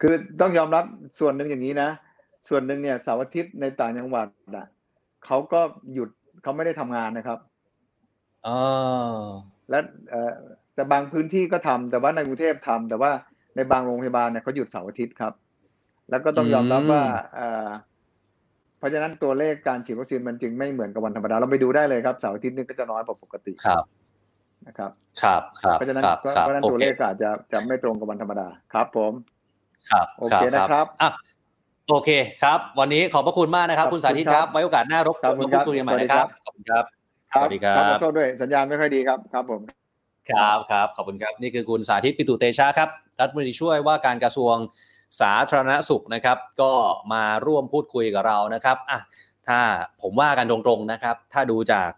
[0.00, 0.84] คือต้องยอมรับ
[1.18, 1.90] ส่วนหนึ่งอย่างนี้นะ
[2.48, 4.66] ส่วนหนึ่งเนี่ยเสาร์อาทิตย์ในต่างจังหวัดนะ
[5.26, 5.60] เขาก็
[5.94, 6.08] หยุด
[6.42, 7.38] เขาไม่ได้ทำงานนะครับ
[8.46, 8.58] อ๋อ
[9.70, 9.78] และ
[10.10, 10.32] เอ่อ
[10.74, 13.10] แต่บางพื้นที่ก็ทำแต่ว่าในกรุงเทพทำแต่ว่า
[13.56, 15.32] ในบางโรงพยาบาลเนี่ยเขาหยุดเสาร์อาทิตย์ครับ
[16.10, 17.02] แล้วก็ต้องยอมรับว่า
[17.36, 17.68] เอ่อ
[18.82, 23.84] เพราะฉะนั้นตัวเลขการฉีดวัคซีนมันจึงไม่เหมือนกับวันธรรมดา เราไปดูได้เลยครับเสาร์อาทิตย์นี่ก็จะน้อยกว่าปกติครับ
[24.66, 24.90] นะครับ
[25.22, 29.12] ครับครับเพราะฉะนั้นครับเพราะครับฉะนั้นโอตัวเคเลขก็อาจจะจะไม่ตรงกับวันธรรมดาครับ ผม
[29.90, 31.10] ครับโอเคนะครับอะ
[31.90, 32.10] โอเค
[32.42, 36.84] ครับ วันนี้ขอบพระคุณมากนะครับขอบคุคุณณสาธิตคครัรับบไว้โอกาสหน้ารบกครัวบนมาพูดคุยกันใหม่นะครับขอบคุณครับ
[37.32, 39.60] ครัสบวัสดีครับขอโทษด้วยสัญญาณไม่ค่อยดีครับครับผม
[40.30, 42.88] ครับครับขอบคุณครับนี่คือคุณสาธิตปิตุเตชะครับ
[43.20, 44.56] รัฐมนตรีช่วยว่าการกระทรวง
[45.20, 46.72] สาธารณสุขนะครับ ก็
[47.12, 49.00] มาร่วมพูดคุยกับเรานะครับอะ
[49.48, 49.60] ถ้า
[50.02, 51.90] ผมว่ากันตรงๆนะครับ ถ้าดูจาก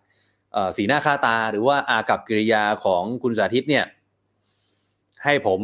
[0.76, 3.84] สีหน้าค่าตาหรือว่าอากับกิริยาของคุณสาธิตเนี่ย
[5.24, 5.60] ให้ผม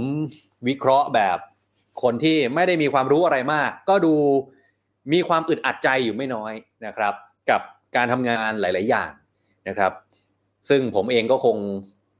[0.68, 1.38] วิเคราะห์แบบ
[2.02, 4.14] คนที่ไม่ได้มีความรู้อะไรมาก ก็ดู
[5.12, 6.52] มีความอึดอัดใจอยู่ไม่น้อย
[6.86, 7.14] นะครับ
[7.50, 7.60] กับ
[7.96, 9.10] การทำงานหลาย ๆ อย่าง
[9.68, 9.92] นะครับ
[10.68, 11.56] ซึ่งผมเองก็คง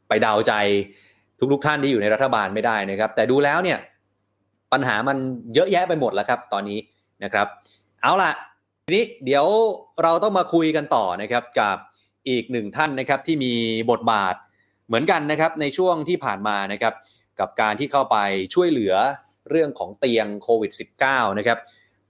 [0.09, 0.53] ไปเดาใจ
[1.53, 3.79] ทุกๆท่านที่อยู่ในรัฐบาลไม่ได้นะครับ แต่ดูแล้วเนี่ย
[4.73, 5.17] ปัญหามัน
[5.55, 6.79] เยอะแยะไปหมดแล้วครับ ตอนนี้
[7.25, 7.47] นะครับ
[8.03, 8.33] เอาล่ะ
[8.85, 9.47] ทีนี้เดี๋ยว
[10.03, 11.77] เราต้องมาคุยกันต่อนะครับกับ
[12.29, 13.53] อีกหนึ่งท่านนะครับที่มี
[13.91, 14.35] บทบาท
[14.87, 16.95] เหมือนกันนะครับในช่วงที่ผ่านมานะครับ
[17.41, 18.17] กับการที่เข้าไป
[18.55, 18.95] ช่วยเหลือ
[19.51, 20.73] เรื่องของเตียงโควิด
[21.05, 21.59] -19 นะครับ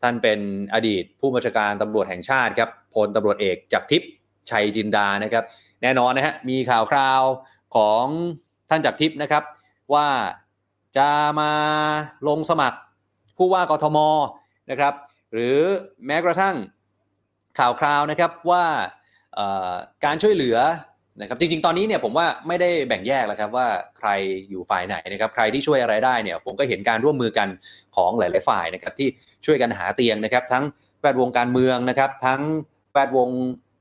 [0.03, 0.40] ท่านเป็น
[0.75, 4.11] อดีตผู้บัญชาการตำรวจแห่งชาติครับพลตำรวจเอกจากทิพย์
[4.51, 5.44] ชัยจินดานะครับ
[5.83, 7.23] แน่นอนนะฮะมีข่าวคราว
[7.77, 8.05] ของ
[8.70, 9.42] ท่านจากทิพย์นะครับ
[9.94, 10.07] ว่า
[10.96, 11.53] จะมา
[12.29, 12.79] ลงสมัคร
[13.37, 13.98] ผู้ว่ากทม
[14.70, 14.94] นะครับ
[15.33, 15.59] หรือ
[16.07, 16.57] แม้กระทั่ง
[17.59, 18.64] ข่าวคราวนะครับว่า
[20.05, 20.59] การช่วยเหลือ
[21.20, 23.66] นะครับจริงๆ ตอนนี้เนี่ยผมว่าไม่ได้แบ่งแยกแล้วครับว่า
[23.98, 24.09] ใคร
[24.48, 27.48] อยู่ฝ่ายไหนนะครับใครที่ช่วยอะไรได้เนี่ยผมก็เห็นการร่วมมือกัน
[27.96, 29.09] ของหลาย ๆ ฝ่ายนะครับที่
[29.46, 30.64] ช่วยกันหาเตียงนะครับ ทั้ง
[31.00, 32.40] แวดวงการเมืองนะครับ ทั้ง
[32.92, 33.29] แวดวง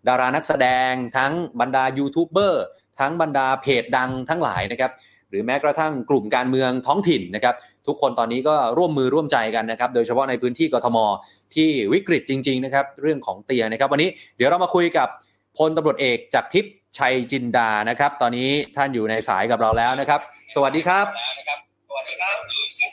[0.07, 2.65] ดารานักแสดง ทั้งบรรดายูทูบเบอร์
[2.99, 4.91] ทั้งบรรดาเพจดังทั้งหลายนะครับ
[5.29, 7.55] หรือแม้กระทั่งกลุ่มการเมืองท้องถิ่นนะครับ
[7.87, 10.97] ทุกคนตอนนี้ก็ร่วมมือร่วมใจกันนะครับ โดยเฉพาะในพื้นที่กทม
[11.55, 15.07] ที่วิกฤตจริง ๆ นะครับ เรื่องของเตียงนะครับ วันนี้เดี๋ยวเรามาคุยกับ
[15.57, 20.19] พลตำรวจเอกจากทิพย์ชัยจินดานะครับ ตอนนี้ท่านอยู่ในสายกับเราแล้วนะครับ
[20.55, 21.05] สวัสดีครับ
[21.89, 22.37] สวัสดีครับ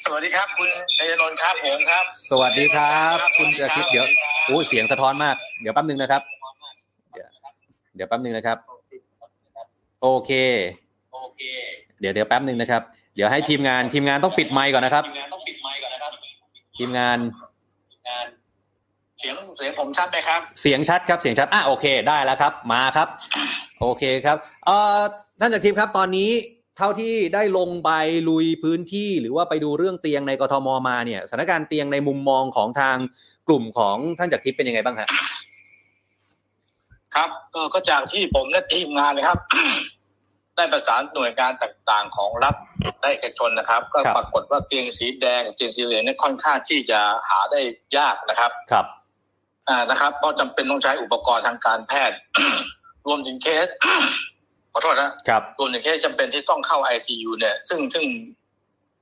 [0.05, 4.07] สวัสดีครับ คุณเอยนนท์ครับผมครับ สวัสดีครับ คุณจากทิพย์เดี๋ยว
[4.47, 6.23] โอ้ยเสียงสะท้อนมาก เดี๋ยวแป๊บนึงนะครับ
[7.13, 7.29] เดี๋ยว
[7.95, 8.59] เดี๋ยวแป๊บนึงนะครับ
[10.03, 10.31] โอเค
[11.13, 11.43] โอเค
[12.01, 12.83] เดี๋ยวเดี๋ยวแป๊บนึงนะครับ
[13.15, 16.13] เดี๋ยวให้ทีมงานทีมงานต้องปิดไมค์ก่อนนะครับ ทีมงานต้องปิดไมค์ก่อนนะครับ
[16.77, 17.19] ทีมงาน
[18.09, 18.27] งาน
[19.19, 23.09] เสียงเสียงผมชัดไหมครับ เสียงชัดครับเสียงชัดอะโอเคได้แล้วครับ มาครับ
[23.81, 25.01] โอเคครับเอ่อ
[25.41, 26.31] ท่านจากทิพย์ครับตอนนี้
[26.77, 27.91] เท่าที่ได้ลงไป
[28.29, 32.97] ลุยพื้นที่หรือว่าไปดูเรื่องเตียงในกทมมาเนี่ยสถานการณ์เตียงในมุมมองของทาง
[33.49, 35.09] กลุ่มของท่านจากทิพย์เป็นยังไงบ้างฮะ
[37.15, 39.39] ครับเออก็จากที่ผมและทีมงานนะครับ
[40.57, 42.55] ได้ประสานหน่วยงานต่างๆ ของรัฐ
[43.01, 47.61] และเอกชนนะครับ ก็ครับปรากฏว่าเตียงสีแดงกับเตียงสีเหลืองเนี่ยค่อนข้างที่จะหาได้
[47.97, 48.87] ยากนะครับครับ
[49.69, 52.17] อ่านะครับ เพราะจำเป็นต้องใช้อุปกรณ์ทางการแพทย์
[53.07, 53.67] รวมถึงเคส
[54.73, 58.05] ขอโทษนะครับรวมถึงเคสจำเป็นที่ต้องเข้า ICU เนี่ย ซึ่งซึ่ง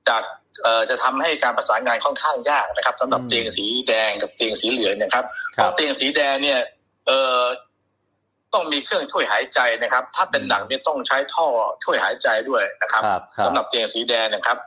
[0.09, 0.23] จาก
[0.63, 5.25] เอ่อจะทำให้การประสานงานค่อนข้างยากนะครับสำหรับอืมเตียงสีแดงกับเตียงสีเหลืองนะครับ
[5.55, 6.59] คเพรับราะเตียงสีแดงเนี่ย
[7.07, 7.41] เอ่อ
[8.55, 11.47] ต้องมีเครื่องช่วยหายใจนะครับ ถ้าเป็นหนักเนี่ยต้องใช้ท่อ
[11.83, 14.57] ช่วยหายใจด้วยนะครับครับครับสำหรับเตียงสีแดงนะครับ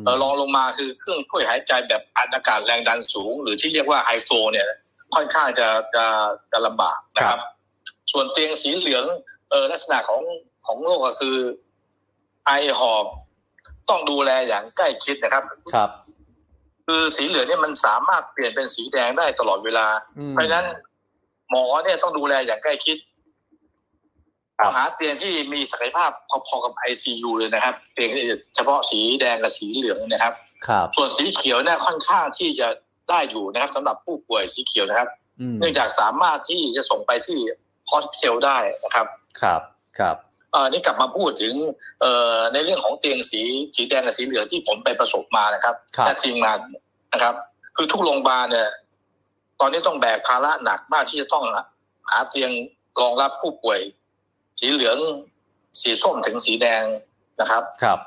[0.00, 4.66] มเออรองลงมาคือเครื่องช่วยหายใจแบบอัดอากาศแรงดันสูง หรือที่เรียกว่าไฮโฟเนี่ย
[5.14, 6.04] ค่อนข้างจะจะ
[6.52, 7.40] จะลำบากนะครับ
[8.12, 9.04] ส่วนเตียงสีเหลือง
[9.50, 10.22] เออลักษณะของ
[10.66, 11.36] ของโรคก็คือ
[12.46, 13.06] ไอหอบ
[13.88, 15.90] ต้องดูแลอย่างใกล้ชิดนะครับครับ
[16.86, 19.86] คือสีเหลืองเนี่ยมันสามารถเปลี่ยนเป็นสีแดงได้ตลอดเวลา
[20.18, 20.66] อืมเพราะฉะนั้น
[21.50, 23.12] หมอเนี่ยต้องดูแลอย่างใกล้ชิดครับ
[24.76, 26.10] หาเตียงที่มีศักยภาพ
[26.46, 28.10] พอๆกับ ICU เลยนะครับ เตียง
[28.54, 30.34] เฉพาะสีแดงกับสีเหลืองนะครับ
[30.68, 32.68] ครับส่วนสีเขียวเนี่ยค่อนข้างที่จะ
[33.10, 35.08] ได้อยู่นะครับสำหรับผู้ป่วยสีเขียวนะครับ
[35.40, 37.38] อืมเนื่องจากสามารถที่จะส่งไปที่
[37.90, 39.06] ฮอสพิทอลได้นะครับ
[39.42, 39.60] ครับ
[39.98, 40.16] ครับ
[40.52, 41.54] เอ่อนี่กลับมาพูดถึง
[42.00, 43.40] เอ่อในเรื่องของเตียงสี
[43.76, 46.58] สีแดงกับสีเหลืองที่ผมไปประสบมานะครับครับและทีมงาน
[47.12, 47.34] นะครับ
[47.76, 48.70] คือทุกโรงพยาบาลเนี่ย
[49.60, 51.44] ตอนนี้ต้องแบกภาระหนักมากที่จะต้อง
[52.08, 52.50] หาเตียง
[53.00, 53.80] รองรับผู้ป่วย
[54.60, 54.98] สีเหลือง
[55.80, 56.84] สีส้มถึงสีแดง
[57.40, 57.98] นะครับ ครับ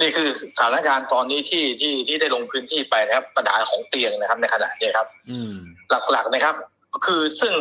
[0.00, 5.54] นี่คือสถานการณ์ตอนนี้ที่ที่ที่ได้ลงพื้นที่ไปนะครับ ปัญหาของเตียงนะครับ ในขณะนี้ครับ อืม
[6.10, 6.54] หลักๆนะครับ
[7.06, 7.54] คือซึ่ง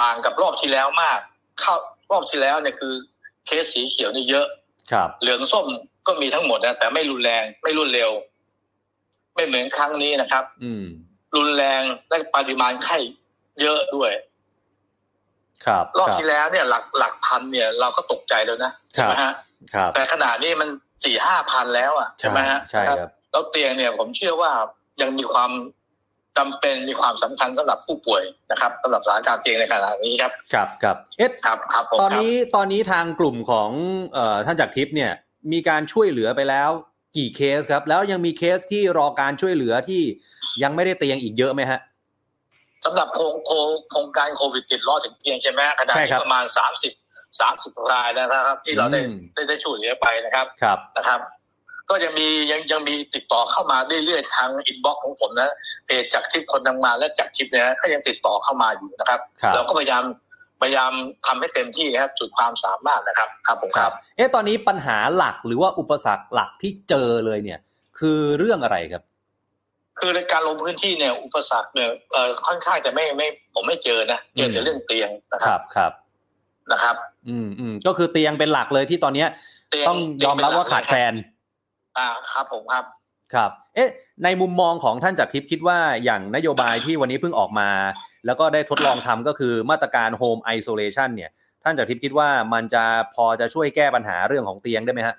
[0.00, 1.18] ต่างกับรอบที่แล้วมาก
[1.60, 1.74] เข้า
[2.10, 2.94] รอบที่แล้วเนี่ยคือ
[3.46, 4.46] เคสสีเขียวนี่เยอะ
[4.92, 5.66] ครับ เหลืองส้ม
[6.06, 8.10] ก็มีทั้งหมดนะแต่ไม่รุนแรงไม่รุนเร็ว
[9.34, 10.84] ไม่เหมือนครั้งนี้นะครับ อืม
[11.36, 12.98] รุนแรงและปริมาณไข้
[13.60, 14.10] เยอะด้วย
[15.66, 19.32] ครับรอบคที่แล้วเนี่ยหลักหลักพันเนี่ยเราก็ตกใจแล้วนะใช่ไหมฮะ
[19.74, 20.68] ครับแต่ขนาดนี้มัน
[21.04, 24.52] สี่ห้าพันแล้วอะใช่ไหมฮะใช่ครับแล้วเตียงเนี่ยผมเชื่อว่า
[25.00, 25.50] ยังมีความ
[26.38, 33.70] จำเป็นมีความสำคัญสำหรับผู้ป่วยนะครับสำหรับสถานการณ์เตียงในขณะนี้ครับครับครับเอ๊ะครับครับผมตอนครับนี้ตอนนี้ทางกลุ่มของ
[34.14, 35.12] เอ่อท่านจากทิพย์เนี่ย
[35.52, 36.70] มีการช่วยเหลือไปแล้ว
[37.16, 40.02] กี่เคสครับ แล้วยังมีเคสที่รอการช่วยเหลือที่
[40.62, 41.80] ยังไม่ได้เตียงอีกเยอะไหมฮะ
[42.84, 46.92] สำหรับโครงโครงโครงการโควิดติดล้อถึงเตียงใช่ไหมฮะขณะใช่นี้ครับประมาณสามสิบ
[47.40, 51.20] สามสิบรายแล้วนะครับ ที่เราได้อืมได้ได้ช่วยเหลือไปนะครับครับนะครับ
[51.90, 55.50] ก็ยังมียังยังมีติดต่อเข้ามาเรื่อยๆทาง inbox ของผมนะ
[55.86, 60.04] เพจจากทิพย์คนทำงานและจากทิพย์เนี่ยก็ยังติดต่อเข้ามาอยู่นะครับครับเราก็พยายาม
[60.62, 60.92] พยายาม
[61.26, 67.58] ทำให้เต็มที่นะครับสุดความสามารถนะครับครับผมครับ เอ๊ะตอนนี้ปัญหาหลักหรือว่าอุปสรรคหลักที่เจอเลยเนี่ย
[67.98, 69.02] คือเรื่องอะไรครับ
[69.98, 75.92] คือในการลงพื้นที่เนี่ยอุปสรรคเนี่ยเอ่อค่อนข้างจะไม่ไม่ผมไม่เจอนะเจอแต่อืมเรื่องเตียงนะคครัรับบครับ
[76.72, 76.96] นะครับ
[77.28, 79.28] อืมอืมก็คือเตียงเป็นหลักเลยที่ตอนเนี้ย
[79.70, 81.14] เตียงต้องยอมรับว่าขาดแคลน
[81.98, 82.84] อ่าครับผมครับ
[83.34, 83.88] ครับ เอ๊ะ
[84.24, 87.70] ในมุมมองของท่านจากทิพย์คิดว่าอย่างนโยบายที่วันนี้เพิ่งออกมา
[88.26, 91.30] แล้วก็ได้ทดลองทำก็คือมาตรการ Home Isolation เนี่ย
[91.64, 92.84] ท่านจากทิพย์คิดว่ามันจะ
[93.14, 95.16] พอจะช่วยแก้ปัญหาเรื่องของเตียงได้ไหมฮะ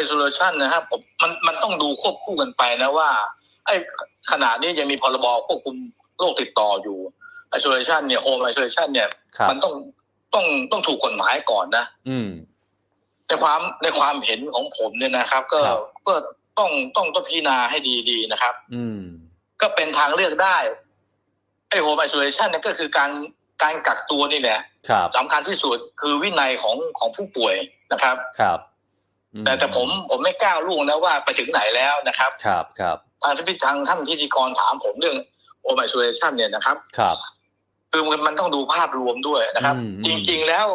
[0.00, 3.10] isolation นะครับผมมันมันต้องดูควบคู่กันไปนะว่า
[3.66, 3.74] ไอ้
[4.30, 5.76] ขณะนี้ยังมีพรบควบคุม
[6.18, 6.98] โรคติดต่ออยู่
[7.56, 9.74] isolation เนี่ย home isolation เนี่ยครับมันต้อง
[10.34, 12.28] ต้องต้องถูกกฎหมายก่อนนะ อืม
[13.28, 16.14] ในความในความเห็นของผมเนี่ยนะครับ ก็ครับก็
[16.58, 17.78] ต้องต้องต้องพิจารณาให้
[18.10, 19.00] ดีๆนะครับ อืม
[19.60, 20.56] ก็เป็นทางเลือกได้
[21.68, 23.10] ไอ้ home isolation เนี่ยก็คือการ
[23.62, 24.58] การกักตัวนี่แหละ
[24.88, 27.54] ครับสำคัญที่สุดคือวินัยของของผู้ป่วย
[27.92, 28.58] นะครับ ครับ
[29.34, 35.16] อืแต่แต่ผมผมไม่กล้าล่วงนะว่าไปถึงไหนแล้วนะครับ ครับครับ ทางที่ทางท่านพิธีกรถามผมเรื่อง
[35.64, 37.16] home isolation เนี่ยนะครับ ครับ
[37.92, 40.66] คือมันมันต้องดูภาพรวมด้วยนะครับอืมจริง ๆ แล้ว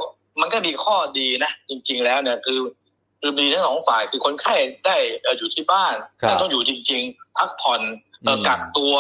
[0.42, 2.60] มันก็มีข้อดีนะ จริง ๆ แล้วเนี่ยคือ
[3.20, 7.82] คือมีทั้งสองฝ่ายคือคนไข้ได้เอ่ออยู่ที่บ้านครับแต่ต้องอยู่จริง ๆ พักผ่อน
[8.24, 8.94] เอ่ออมกักตัว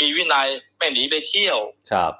[0.00, 0.48] มีวินัย
[0.78, 1.58] ไม่หนีไปเที่ยว
[1.92, 2.12] ครับ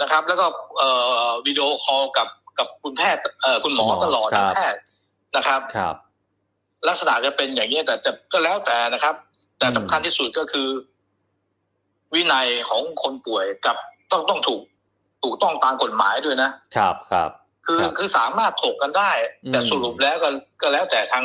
[0.00, 0.46] นะครับ แล้วก็
[0.78, 0.90] เอ่
[1.28, 4.80] อวิดีโอคอลกับกับคุณแพทย์เอ่อคุณหมอคุณหมอตลอดครัทางบแพทย์
[5.36, 5.96] นะครับครับ
[6.88, 9.14] ลักษณะจะเป็นอย่างนี้แต่แต่ก็แล้วแต่นะครับ
[9.58, 10.68] แต่อืมสำคัญที่สุดก็คือ
[12.14, 13.76] วินัยของคนป่วยกับ
[14.10, 14.62] ต้องต้องถูก
[15.24, 17.30] ถูกต้องตามกฎหมายด้วยนะครับครับ
[17.66, 19.10] คือครับคือสามารถถกกันได้
[19.44, 20.28] อืมแต่สรุปแล้วก็
[20.62, 21.24] ก็แล้วแต่ทาง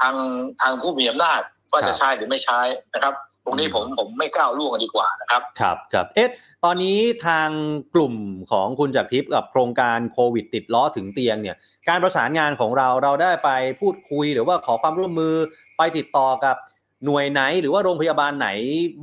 [0.00, 0.14] ทาง
[0.62, 1.40] ทางผู้มีอำนาจ
[1.72, 2.60] ว่าครัจะบใช้หรือไม่ใช้
[2.94, 3.14] นะครับ
[3.44, 6.30] ตรงนี้ผมผมไม่ก้าวล่วงดีกว่านะครับ ครับครับเอ๊ะ
[6.64, 7.48] ตอนนี้ทาง
[7.94, 8.14] กลุ่ม
[8.52, 11.56] ของคุณจากทิพย์กับโครงการโควิดติดล้อถึงเตียงเนี่ย
[11.88, 13.50] การประสานงานของเราเราได้ไป
[13.80, 15.34] พูดคุยหรือว่าขอความร่วมมือ
[15.76, 16.56] ไปติดต่อกับ
[17.04, 18.48] หน่วยไหนหรือว่าโรงพยาบาลไหน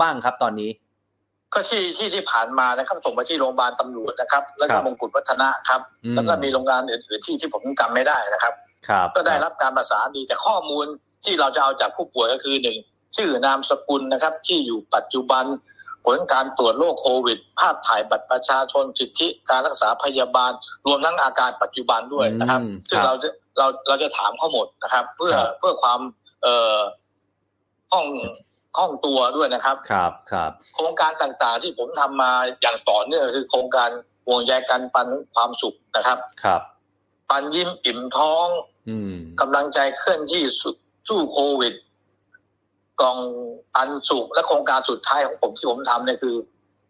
[0.01, 0.71] บ้างครับตอนนี้
[1.53, 8.53] ก็ที่ที่ที่ผ่านมานะครับส่งมาที่โรงพยาบาลตำรวจนะครับ แล้วคก็รับมงกุฎวัฒนะครับอืมแล้วก็มีโรงงานอื่นๆที่ที่ผมจำไม่ได้นะครับ
[8.87, 10.85] ครับ ก็ได้รับการประสานดีแต่ข้อมูล
[11.23, 12.77] ที่เราจะเอาจากผู้ป่วยก็คือหนึ่ง
[13.15, 15.45] ชื่อนามสกุลนะครับ ที่อยู่ปัจจุบัน
[16.05, 20.51] ผลการตรวจโรคโควิด ภาพถ่ายบัตรประชาชนสิทธิการรักษาพยาบาล
[20.87, 25.99] รวมทั้งอาการปัจจุบันด้วยนะครับอืมซึ่งครับเราจะเราเราจะถามเขาหมดนะครับ เพื่อครับเพื่อความ
[26.43, 26.77] เอ่อ
[27.93, 28.07] ห้อง
[28.77, 32.31] ห้องตัวด้วยนะครับ ครับครับ โครงการต่างๆ ที่ผมทำมา
[32.61, 33.89] อย่างต่อเนื่องคือโครงการ
[34.27, 36.61] ห่วงใยกันปันความสุขนะครับ ครับ
[37.29, 38.47] ปันยิ้มอิ่มท้อง
[38.89, 40.73] อืมกำลังใจเคลื่อนที่สู้
[41.07, 41.73] สู้โควิด
[43.01, 43.19] กล่อง
[43.75, 46.35] ปันสุขและโครงการสุดท้ายของผมที่ผมทำเนี่ยคือ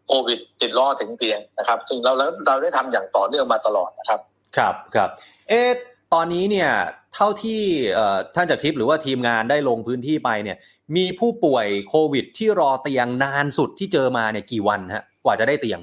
[0.08, 4.20] โควิดติดล้อถึงเตียงนะครับซึ่งเราเราเราได้ทำอย่างต่อเนื่องมาตลอดนะครับ
[4.58, 5.10] ครับครับ
[5.50, 5.70] เอ๊ะ
[6.14, 6.72] ตอนนี้เนี่ย
[7.16, 7.62] เท่าที่
[7.94, 10.58] เอ่อท่านจากทิพย์หรือว่าทีมงานได้ลงพื้นที่ไปเนี่ย
[10.96, 15.80] มีผู้ป่วยโควิดที่รอเตียงนานสุดที่เจอมาเนี่ยกี่วันฮะกว่าจะได้เตียง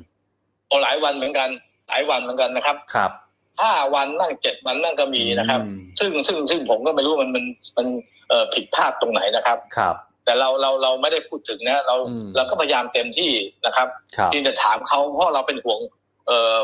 [0.68, 1.49] โอหลายวันเหมือนกัน
[1.89, 3.11] หลายวันเหมือนกันนะครับครับ
[3.61, 7.45] ห้าวันนั่งเจ็ดวันนั่งก็มีนะครับอืมซึ่งซึ่งซึ่งผมก็ไม่รู้มันมัน
[7.76, 7.87] มัน
[8.28, 13.31] เอ่อผิดพลาดตรงไหนนะครับครับ แต่เราเราเราไม่ได้พูดถึงนะเราอืมเราก็พยายามเต็มที่
[13.66, 15.81] นะครับครับที่จะถามเขาเพราะเราเป็นห่วง
[16.26, 16.59] เอ่อ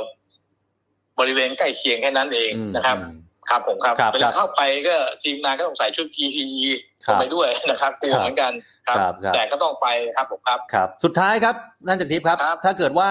[1.18, 3.16] บริเวณใกล้เคียงแค่นั้นเองอืมนะครับอืม
[3.50, 6.68] ครับผมครับครับเวลาเข้าไปก็ทีมงานก็ต้องใส่ชุด PPE
[7.06, 8.52] ครับเข้าไปด้วยนะครับกลัวครับเหมือนกัน
[8.86, 11.54] ครับครับครับแต่ก็ต้องไปครับผมครับครับ สุดท้ายครับ
[11.86, 13.10] ท่านจากทิพย์ครับครับ ถ้าเกิดว่า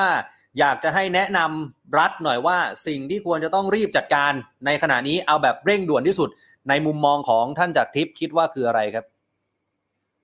[0.59, 2.57] อยากจะให้แนะนำรัฐหน่อยว่า
[2.87, 4.31] สิ่งที่ควรจะต้องรีบจัดการ
[4.65, 6.29] ในขณะนี้เอาแบบเร่งด่วนที่สุด
[6.69, 9.05] ในมุมมองของท่านจากทิพย์คิดว่าคืออะไรครับ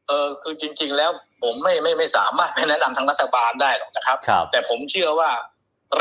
[0.07, 1.11] เออคือจริง ๆ แล้ว
[1.43, 5.29] ผมไม่ไม่ไม่สามารถไปแนะนำทางรัฐบาลได้หรอกนะครับครับแต่ผมเชื่อว่า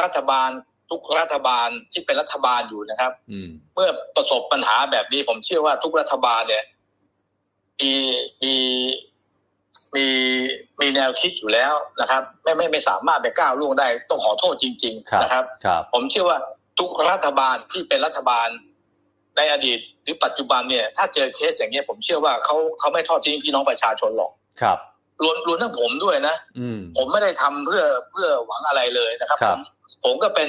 [0.03, 0.51] รัฐบาล
[0.91, 6.65] ทุกรัฐบาลที่เป็นรัฐบาลอยู่นะครับอืมเมื่อประสบปัญหาแบบนี้ ผมเชื่อว่าทุกรัฐบาลเนี่ย
[7.81, 7.93] มี
[8.43, 8.55] มี
[9.97, 10.07] มี
[10.81, 16.39] มีแนวคิดอยู่แล้วนะครับ ไม่ไม่ไม่สามารถไปก้าวล่วงได้ต้องขอโทษจริงครับๆนะครับครับผมเชื่อว่า
[16.79, 18.49] ทุกรัฐบาลที่เป็นรัฐบาล
[19.37, 24.31] ในอดีตหรือปัจจุบันเนี่ย ถ้าเจอเคสอย่างเงี้ยผมเชื่อว่าเขาเขาไม่ทอดทิ้งพี่น้องประชาชนหรอก
[24.61, 24.79] ครับ
[25.23, 29.61] รวมรวมทั้งผมด้วยนะอืมผมไม่ได้ทำเพื่อเพื่อหวังอะไรเลยนะครับครัผบม
[30.05, 30.49] ผมก็เป็น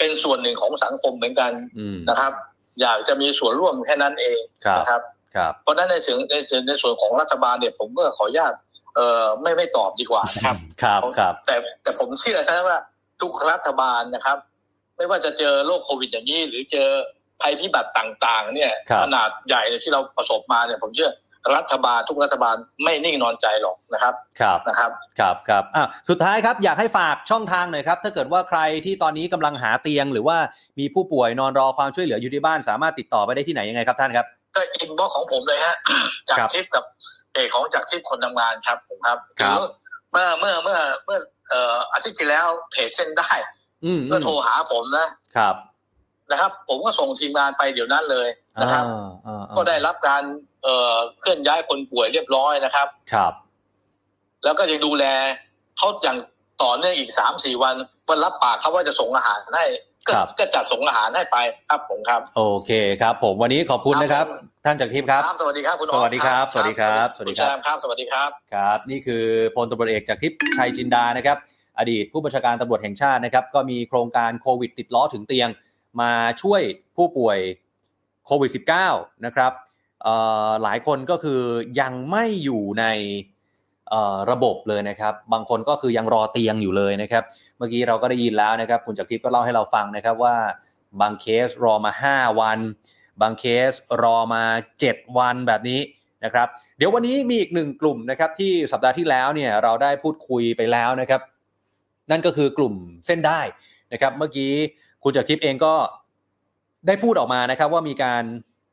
[0.00, 2.32] เป็นส่วนหนึ่งของสังคมเหมือนกันอืมนะครับ
[2.80, 5.00] อยากจะมีส่วนร่วมแค่นั้นเองครับนะครับ
[5.36, 8.52] ครับเพราะฉะนั้นในส่วนในส่วนในส่วนของรัฐบาลเนี่ยผมก็ขออนุญาต
[8.96, 12.78] เอ่อไม่ไม่ตอบดีกว่านะครับ ครับครับแต่แต่ผมเชื่อนะว่า
[13.20, 14.38] ทุกรัฐบาลนะครับ
[14.96, 16.88] ไม่ว่าจะเจอโรคโควิดอย่างนี้ หรือเจอ
[17.40, 21.10] ภัยพิบัติต่าง ๆ เนี่ยครับขนาดใหญ่ที่เราประสบมาเนี่ยผมเชื่อ
[21.56, 30.36] รัฐบาลทุกรัฐบาลไม่นิ่งนอนใจหรอกนะครับครับนะครับครับครับอะสุดท้ายครับอยากให้ฝากช่องทางหน่อยครับ ถ้าเกิดว่าใครที่ตอนนี้กำลังหาเตียง หรือว่า
[30.78, 34.26] มีผู้ป่วยนอนรอความช่วยเหลืออยู่ที่บ้าน สามารถติดต่อไปได้ที่ไหนยังไงครับท่านครับ
[34.56, 35.74] ก็ inbox ของผมเลยฮะ
[36.28, 36.84] จากครับทิปกับ
[37.32, 39.62] เพจของจากทิปคนทำงานครับผมครับครับอ
[40.12, 41.18] เมื่อเมื่อเมื่อเมื่อ
[41.48, 43.30] เอ่ออาทิตย์ที่แล้วเพจเส้นได้
[43.84, 45.54] อืมก็โทรหาผมนะครับ
[46.30, 48.28] นะครับ ผมก็ส่งทีมงานไปเดี๋ยวนั้นเลย
[48.62, 50.22] นะครับอ่าอ่าอ่าก็ได้รับการ
[50.62, 53.32] เอ่อเคลื่อนย้ายคนป่วยเรียบร้อยนะครับ ครับ
[54.44, 55.04] แล้วก็ยังดูแล
[55.78, 56.18] เขาอย่าง
[56.62, 57.74] ต่อเนื่องอีกสามสี่วัน
[58.08, 59.66] วันรับปากเขาว่าจะส่งอาหารให้
[60.08, 61.36] ก็ก็จัดส่งอาหารให้ไป
[61.70, 62.70] ครับผมครับ โอเค
[63.02, 69.24] ครับ ผมวันนี้ขอบคุณนะครับครับผมท่านจากทิพย์ครับ สวัสดีครับคุณสวัสดีครับอ๊อฟสวัสดีครับ สวัสดีครับณแซมครับ สวัสดีครับ ครับ นี่คือ
[69.56, 71.36] พลตำรวจเอกจากทิพย์ชัยจินดานะครับ
[71.78, 75.48] อดีตผู้บัญชาการตำรวจแห่งชาตินะครับ ก็มีโครงการโควิดติดล้อถึงเตียง
[76.00, 76.62] มาช่วย
[76.96, 77.38] ผู้ป่วย
[78.26, 78.50] โควิด
[78.88, 79.69] -19 นะครับเอ่อ
[80.62, 81.40] หลายคนก็คือ
[81.80, 82.84] ยังไม่อยู่ใน
[84.30, 87.24] ระบบเลยนะครับ บางคนก็คือยังรอเตียงอยู่เลยนะครับ
[87.58, 90.36] เมื่อกี้เราก็ได้ยินแล้วนะครับ คุณจักรทิพย์ก็เล่าให้เราฟังนะครับว่า
[91.00, 92.58] บางเคสรอมา 5 วัน
[93.20, 93.72] บางเคส
[94.02, 94.42] รอมา
[94.80, 95.80] 7 วันแบบนี้
[96.24, 101.20] นะครับ เดี๋ยววันนี้มีอีกหนึ่งกลุ่มนะครับที่สัปดาห์ที่แล้วเนี่ยเราได้พูดคุยไปแล้วนะครับ
[102.10, 102.74] นั่นก็คือกลุ่ม
[103.06, 103.40] เส้นได้
[103.92, 104.52] นะครับ เมื่อกี้
[105.02, 105.74] คุณจักรทิพย์เองก็
[106.86, 108.22] ได้พูดออกมานะครับว่ามีการ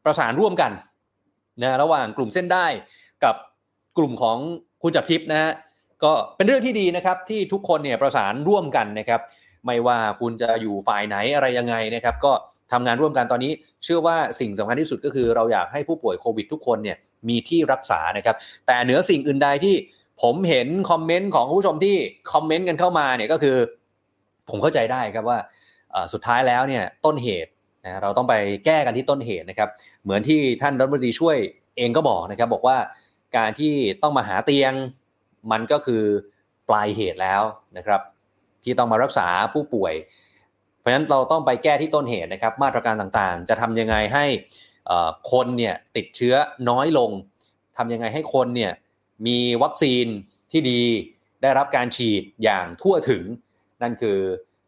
[0.06, 0.72] ประสานร่วมกัน
[1.62, 2.66] นะระหว่างกลุ่มเส้นได้
[3.24, 3.36] กับ
[3.98, 4.38] กลุ่มของ
[4.82, 5.52] คุณจักรทิพย์นะฮะ
[6.04, 9.22] ก็เป็นเรื่องที่ดีนะครับที่ทุกคนเนี่ยประสานร่วมกันนะครับ
[9.66, 12.32] ไม่ว่าคุณจะอยู่ฝ่ายไหนอะไรยังไงนะครับ ก็
[12.72, 13.52] ทำงานร่วมกันตอนนี้
[13.84, 16.98] เชื่อว่าสิ่งสำคัญที่สุดก็คือเราอยากให้ผู้ป่วยโควิด ทุกคนเนี่ย
[17.30, 18.36] มีที่รักษานะครับ
[18.68, 19.76] แต่เหนือสิ่งอื่นใดที่
[20.22, 21.96] ผมเห็นคอมเมนต์ของผู้ชมที่
[22.34, 23.58] คอมเมนต์กันเข้ามาเนี่ยก็คือ
[24.50, 25.40] ผมเข้าใจได้ครับว่า
[26.14, 27.52] สุดท้ายแล้วเนี่ยต้นเหตุ
[27.88, 28.36] นะเราต้องไป
[28.66, 29.70] แก้กันที่ต้นเหตุนะครับ
[30.04, 31.38] เหมือนที่ท่านรัฐมนตรีช่วย
[31.78, 32.78] เองก็บอกนะครับ บอกว่า
[33.38, 34.74] การที่ต้องมาหาเตียง
[35.52, 36.04] มันก็คือ
[36.70, 37.42] ปลายเหตุแล้ว
[37.78, 38.02] นะครับ
[38.64, 39.94] ที่ต้องมารักษาผู้ป่วย
[40.80, 44.26] เพราะฉะนั้นเราต้องไปแก้ที่ต้นเหตุนะครับ มาตรการต่างๆ จะทำยังไงให้
[45.32, 46.36] คนเนี่ยติดเชื้อ
[46.70, 47.12] น้อยลง
[47.78, 48.72] ทำยังไงให้คนเนี่ย
[49.28, 50.06] มีวัคซีน
[50.52, 50.82] ที่ดี
[51.42, 53.24] ได้รับการฉีดอย่างทั่วถึง
[53.82, 54.20] นั่นคือ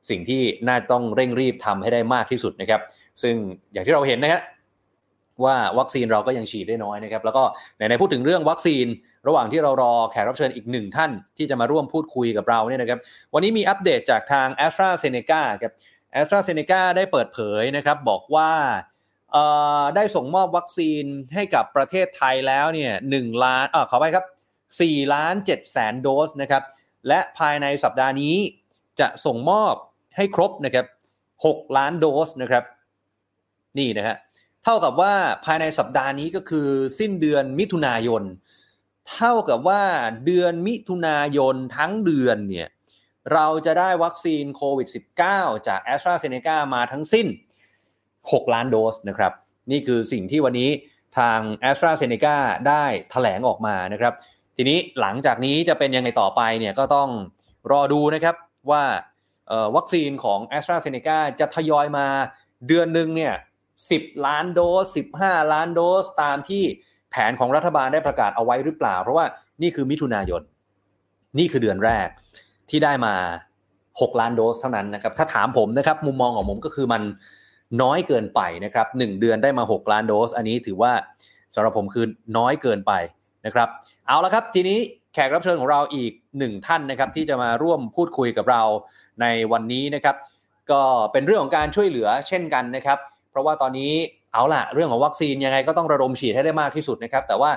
[0.09, 2.81] สิ่งที่น่าต้องเร่งรีบทำให้ได้มากที่สุดนะครับ
[3.21, 3.35] ซึ่ง
[3.73, 4.41] อย่างที่เราเห็นนะฮะ
[5.43, 7.43] ว่าวัคซีนเราก็ยังฉีดได้น้อยนะครับ แล้วก็
[7.77, 8.85] ในในพูดถึงเรื่องวัคซีน
[9.27, 12.99] ระหว่างที่เรารอแขกรับเชิญอีกหนึ่งท่านที่จะมาร่วมพูดคุยกับเราเนี่ยนะครับ
[13.33, 15.73] วันนี้มีอัปเดตจากทาง a s t r a z เซ e c a ครับ
[16.19, 18.51] a s t r a z เซ e c a ได้เปิดเผยนะครับ บอกว่า
[19.95, 21.03] ได้ส่งมอบวัคซีน
[21.33, 24.25] ให้กับประเทศไทยแล้วเนี่ยหนึ่งล้านอ่าขอไปครับ
[24.69, 26.63] 4ล้าน7แสนโดสนะครับ
[27.07, 28.35] และภายในสัปดาห์นี้
[28.99, 29.73] จะส่งมอบ
[30.15, 30.85] ให้ครบนะครับ
[31.31, 32.63] 6ล้านโดสนะครับ
[33.79, 34.17] นี่นะฮะ
[34.63, 35.13] เท่ากับว่า
[35.45, 36.67] ภายในสัปดาห์นี้ก็คือ
[36.99, 38.23] สิ้นเดือนมิถุนายน
[39.13, 39.83] เท่ากับว่า
[40.25, 42.67] เดือนมิถุนายนทั้งเดือนเนี่ย
[43.33, 44.87] เราจะได้วัคซีนโควิด
[45.27, 47.27] -19 จาก a s t r a z เซ e c a มาทั้งสิ้น
[47.91, 49.33] 6 ล้านโดสนะครับ
[49.71, 50.69] นี่คือสิ่งที่วันนี้
[51.17, 52.35] ทาง a s t r a z เซ e c a
[52.67, 54.13] ได้ถแถลงออกมานะครับ
[54.55, 57.09] ทีนี้หลังจากนี้จะเป็นยังไงต่อไปเนี่ยก็ต้อง
[57.71, 58.35] รอดูนะครับ
[58.71, 58.83] ว่า
[59.75, 62.07] วัคซีนของ a s t r a z เซ e c a จะทยอยมา
[62.67, 63.33] เดือนหนึ่งเนี่ย
[63.87, 64.61] 10 ล้านโด
[64.93, 66.63] ส 15 ล้านโดสตามที่
[67.11, 69.25] แผนของรัฐบาลได้ประกาศเอาไว้หรือเปล่า เพราะว่า
[69.61, 70.41] นี่คือมิถุนายน
[71.37, 72.07] นี่คือเดือนแรก
[72.69, 73.13] ที่ได้มา
[73.71, 77.01] 6 ล้านโดสเท่านั้นนะครับ ถ้าถามผมนะครับ มุมมองของผมก็คือมัน
[77.81, 80.91] น้อยเกินไปนะครับ1เดือนได้มา 6 ล้านโดส อันนี้ถือว่า
[81.55, 82.05] สำหรับผมคือ
[82.37, 82.93] น้อยเกินไป
[83.45, 83.67] นะครับ
[84.07, 84.77] เอาละครับทีนี้
[85.13, 88.61] แขกรับเชิญของเราอีกหนึ่งท่านนะครับที่จะมาร่วมพูดคุยกับเรา
[89.21, 90.15] ในวันนี้นะครับ
[90.71, 92.99] ก็เป็นเรื่องของการช่วยเหลือเช่นกันนะครับ
[93.31, 93.91] เพราะว่าตอนนี้
[94.33, 97.51] เอาล่ะเรื่องของวัคซีนยังไงก็ต้องระดมฉีดให้ได้มากที่สุดนะครับ แต่ว่า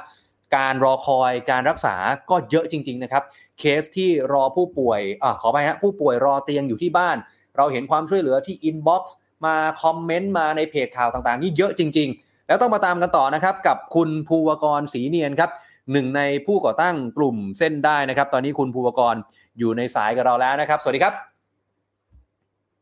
[0.57, 1.95] การรอคอยการรักษา
[2.31, 3.23] ก็เยอะจริง ๆ นะครับ
[3.59, 7.17] เคสที่รอผู้ป่วยอขอไปฮะผู้ป่วยรอเตียงอยู่ที่บ้าน
[7.57, 15.51] เราเห็นความช่วยเหลือที่ inbox มาคอมเมนต์มาในเพจข่าวต่างๆ นี่เยอะจริง ๆ แล้วต้องมาตามกันต่อนะครับ กับคุณภูวกรศรีเนียนครับ
[15.93, 19.15] หนึ่งในผู้ก่อตั้งกลุ่มเส้นด้ายนะครับ ตอนนี้คุณภูวกร
[19.59, 21.32] อยู่ในสายกับเราแล้วนะครับ สวัสดีครับ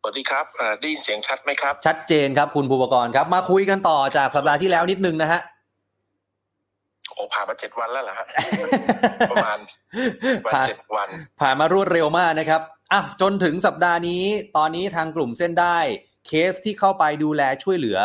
[0.03, 0.47] สวัสดีครับ
[0.81, 5.41] ได้ยินเสียงชัดไหมครับ ชัดเจนครับคุณภูปกรณ์ครับ มาคุยกันต่อจากสัปดาห์ที่แล้วนิดนึงนะฮะ
[7.13, 8.27] โอ้ผ่านมาเจ็ดวันแล้วเหรอฮะ
[9.31, 9.59] ประมาณ
[10.47, 11.09] วันเจ็ดวัน
[11.41, 12.61] ผ่านมารวดเร็วมากนะครับ
[12.93, 14.23] อะจนถึงสัปดาห์นี้
[14.57, 15.79] ตอนนี้ทางกลุ่มเส้นได้
[16.27, 17.99] เคสที่เข้าไปดูแลช่วยเหลือ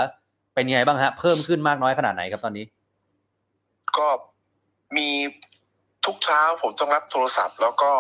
[0.53, 2.65] เป็นยังไงบ้างฮะ เพิ่มขึ้นมากน้อยขนาดไหนครับตอนนี้
[3.97, 4.07] ก็
[4.97, 5.09] มี
[6.05, 7.91] ทุกเช้าผมต้องรับโทรศัพท์ แล้วก็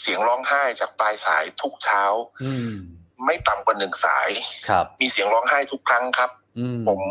[0.00, 2.02] เสียงร้องไห้จากปลายสายทุกเช้า
[2.44, 2.52] อื
[3.24, 4.28] ไม่ต่ำกว่าหนึ่งสาย
[4.68, 6.30] ครับ มีเสียงร้องไห้ทุกครั้งครับ
[6.88, 7.02] ผม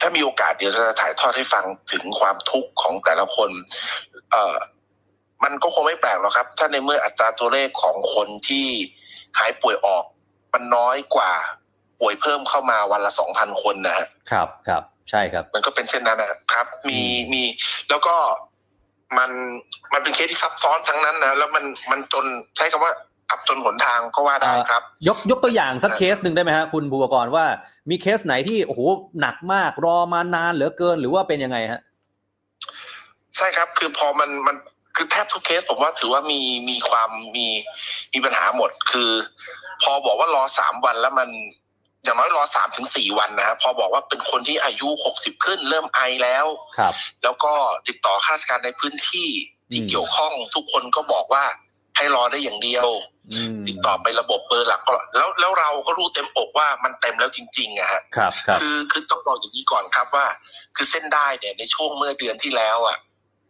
[0.00, 3.50] ถ้ามีโอกาสเดี๋ยวจะถ่ายทอดให้ฟังถึงความทุกข์ของแต่ละคน
[4.30, 4.56] เอ่อ
[5.44, 8.66] มันก็คงไม่แปลกหรอกครับ ถ้าในเมื่ออัตราตัวเลขของคนที่
[9.38, 10.04] หายป่วยออก
[10.52, 11.32] มันน้อยกว่า
[12.00, 17.00] ป่วยเพิ่มเข้ามาวันละสองพันคนนะฮะ ครับครับ ใช่ครับ มันก็เป็นเช่นนั้นนะครับ มี
[17.32, 17.42] มี
[17.90, 18.16] แล้วก็
[19.18, 19.30] มัน
[19.92, 22.24] มันเป็นเคสที่ซับซ้อนทั้งนั้นนะแล้วมันมันจน
[22.56, 22.92] ใช้คำว่า
[23.30, 27.46] อับจนหนทางก็ว่าได้ครับ ยกยกตัวอย่างสักเคสหนึ่งได้ไหมฮะคุณบูกรว่า
[27.90, 28.80] มีเคสไหนที่โอ้โห
[29.20, 31.80] หนักมากรอมานานเหลือเกินหรือว่าเป็นยังไงฮะ
[33.36, 34.56] ใช่ครับคือพอมันมัน
[34.96, 37.46] คือแทบทุกเคสผมว่าถือว่ามีมีความมี
[38.12, 39.10] มีปัญหาหมด คือ
[39.82, 41.28] พอบอกว่ารอสามวันแล้วมัน
[42.04, 46.46] อย่างน้อยรอสามถึงสี่วันนะฮะพอบอกว่าเป็นคนที่อายุหกสิบขึ้นเริ่มไอแล้ว
[46.78, 47.52] ครับ แล้วก็
[47.88, 49.28] ติดต่อข้าราชการในพื้นที่
[49.72, 51.44] ที่เกี่ยวข้องทุกคนก็บอกว่า
[51.96, 52.88] ให้รอได้อย่างเดียว
[53.66, 60.26] ติดต่อไประบบเบอร์หลักก็แล้วแล้วเราก็รู้เต็มอกว่ามันเต็มแล้วจริงๆอะฮะครับคือคือต้องบอกอย่างนี้ก่อนครับว่า
[60.76, 62.98] คือเส้นได้เนี่ยในช่วงเมื่อเดือนที่แล้วอะ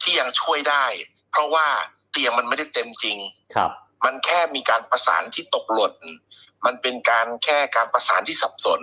[0.02, 0.84] ที่ยังช่วยได้
[1.30, 1.66] เพราะว่า
[2.12, 3.18] เตียงมันไม่ได้เต็มจริง
[3.54, 3.70] ครับ
[4.04, 5.94] มันแค่มีการประสานที่ตกหล่น
[6.64, 8.80] มันเป็นการแค่การประสานที่สับสน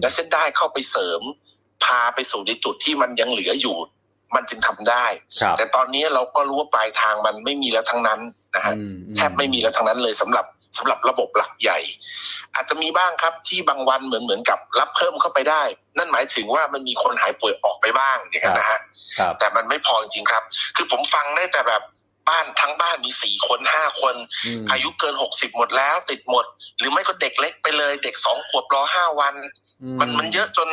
[0.00, 1.22] และเส้นได้เข้าไปเสริม
[1.84, 3.76] พาไปสู่ในจุดที่มันยังเหลืออยู่
[4.34, 5.06] มันจึงทำได้
[5.56, 8.20] แต่ตอนนี้เราก็รู้ว่าปลายทางมันไม่มีแล้วทั้งนั้น
[8.58, 8.74] นะฮะ
[9.16, 10.46] แทบไม่มีแล้วทั้งนั้นเลยสำหรับ
[10.78, 11.78] สำหรับระบบหลักใหญ่
[12.54, 15.62] อาจจะมีบ้างครับที่บางวันเหมือนเหมือนกับรับเพิ่มเข้าไปได้
[15.98, 18.80] นั่นหมายถึงว่ามันมีคนหายป่วยออกไปบ้างอย่างนั้นนะฮะ
[19.38, 20.42] แต่มันไม่พอจริงครับ
[20.76, 21.82] คือผมฟังได้แต่แบบ
[22.28, 24.14] บ้านทั้งบ้านมีสี่คนห้าคน
[24.70, 26.44] อายุเกินหกสิบหมดแล้ว ติดหมด
[26.78, 29.34] หรือไม่ก็เด็กเล็กไปเลย เด็กสองขวบรอห้าวัน
[30.00, 30.68] มันมันเยอะจน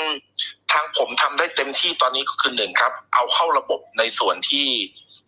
[0.72, 4.68] ทางผมทำได้เต็มที่ตอนนี้ก็คือหนึ่งครับ เอาเข้าระบบในส่วนที่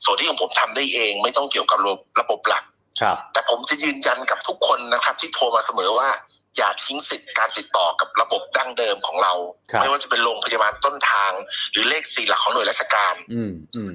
[0.04, 1.80] ส่วนที่ของผมทำได้เอง ไม่ต้องเกี่ยวกับ
[2.20, 2.64] ระบบหลัก
[3.34, 6.10] แต่ผมจะยืนยันกับทุกคนนะครับ ที่โทรมาเสมอว่า
[6.58, 9.34] อย่าทิ้งสิทธิ์การติดต่อกับระบบดั้งเดิมของเรา
[9.72, 11.32] ครับไม่ว่าจะเป็นโรงพยาบาลต้นทาง
[11.72, 13.92] หรือเลขสี่หลักของหน่วยราชการอืมอืม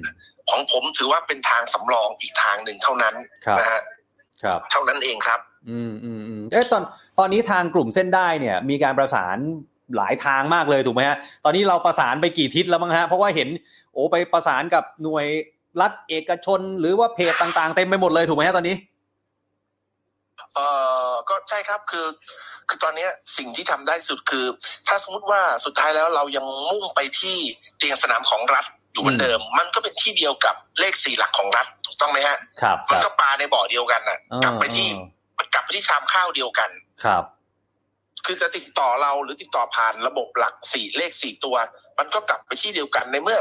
[0.49, 3.81] ของผมถือว่าเป็นทางสำรองอีกทางหนึ่งเท่านั้นครับนะฮะ
[4.43, 5.39] ครับเท่านั้นเองครับ
[5.69, 6.83] อืมอืมอืมเอ๊ะตอน
[7.19, 9.37] ตอนนี้ทางกลุ่มเส้นได้เนี่ย มีการประสาน
[9.97, 13.49] หลายทางมากเลยถูกไหมฮะ ตอนนี้เราประสานไปกี่ทิศแล้วมั้งฮะ เพราะว่าเห็น
[13.93, 15.25] โอ้ไปประสานกับหน่วย
[15.81, 18.75] รัฐเอกชน หรือว่าเพจต่างๆ เต็มไปหมดเลยถูกไหมฮะตอนนี้
[20.55, 20.59] เอ
[21.09, 22.07] อก็ใช่ครับคือ
[22.67, 24.45] คือตอนเนี้ยสิ่งที่ทำได้ที่สุดคือ
[24.87, 27.37] ถ้าสมมติว่าสุดท้ายแล้วเรายังมุ่งไปที่
[27.77, 34.87] เตียงสนามของรัฐอยู่เหมือนเดิม มันก็เป็นที่เดียวกับเลขสี่หลักของรัฐถูกต้องไหมฮะครับคมันรับก็ปลาในบ่อเดียวกันน่ะอ่ากลับไปที่
[35.37, 36.69] อ่ากลับไปที่ชามข้าวเดียวกัน
[37.03, 37.23] ครับ
[38.25, 41.55] คือจะติดต่อเราหรือติดต่อผ่านระบบหลักสี่เลขสี่ตัว
[41.97, 43.39] มันก็กลับไปที่เดียวกันในเมื่อ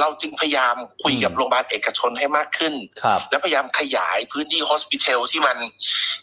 [0.00, 5.56] เราจึงพยายามคุยกับอืมโรงพยาบาลเอกชนให้มากขึ้นครับและพยายามขยายพื้นที่ฮอสพิทอลที่มัน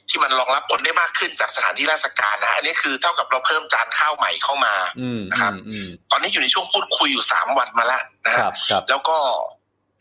[0.09, 9.17] ที่มันรองรับคนได้มากขึ้นจากสถานที่ราชการนะอันนี้คือเท่ากับเราเพิ่มจานข้าวใหม่เข้ามาอืมครัอืบมอืมตอนนี้อยู่ในช่วงพูดคุยอยู่สามวันมาแล้วนะคฮะรับครับแล้วก็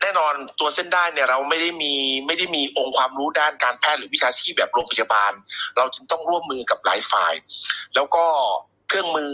[0.01, 1.93] แน่นอนตัวเส้นได้เนี่ยเราไม่ได้มี
[2.27, 5.31] ไม่ได้มีองค์ความรู้ด้านการแพทย์หรือวิชาชีพแบบโรงพยาบาล
[5.77, 7.33] เราจึงต้องร่วมมือกับหลายฝ่าย
[7.95, 8.25] แล้วก็
[8.87, 9.31] เครื่องมือ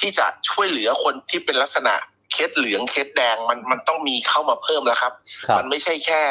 [0.00, 1.94] ที่จะช่วยเหลือคนที่เป็นลักษณะ
[2.32, 5.12] เคสเหลืองเคสแดงมันมันต้องมีเข้ามาเพิ่มแล้วครับ
[5.48, 6.22] ครับ มันไม่ใช่แค่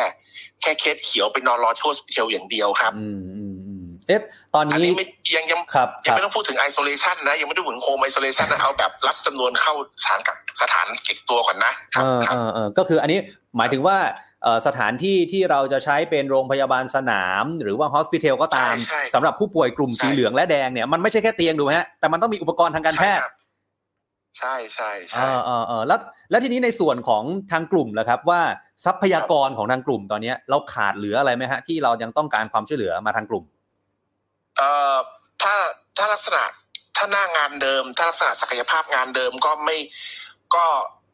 [0.62, 4.22] แค่เคสเขียวไปนอนรอที่ hospitel อย่างเดียวครับ อืมอืมอืมเอ๊ะ
[4.54, 9.74] ตอนอันนี้นี้ไม่ยังยังครับคยังรับไม่ต้องพูดถึง isolation นะยังไม่ได้ถึง home isolation นะเอาแบบรับจำนวนเข้า
[10.04, 13.20] สถานกักสถานเก็บตัวก่อนนะครับเออครัเอบอเออก็คืออันนี้
[13.58, 13.98] หมายถึงว่า
[14.44, 23.24] เอ่อสถานที่ที่เราจะใช้เป็นโรงพยาบาลสนาม หรือว่าฮอสพิทอลก็ตามใช่ใช่สำหรับผู้ป่วยกลุ่มใช่สีเหลืองและแดงเนี่ยมันไม่ใช่แค่เตียงถูกไหมฮะแต่มันต้องมีอุปกรณ์ทางการแพทย์
[24.40, 28.42] ใช่ใช่ใช่เออเออเออแล้วแล้วทีนี้ในส่วนของทางกลุ่มล่ะครับ ว่า
[28.86, 33.44] ทรัพยากรของทางกลุ่มตอนเนี้ยเราขาดเหลืออะไรไหมฮะ ที่เรายังต้องการความช่วยเหลือมาทางกลุ่ม
[34.58, 34.98] เอ่อ
[35.42, 35.54] ถ้า
[35.98, 36.44] ถ้าลักษณะ
[36.98, 39.78] ถ้าหน้างานเดิม ถ้าลักษณะศักยภาพงานเดิมก็ไม่
[40.56, 40.66] ก็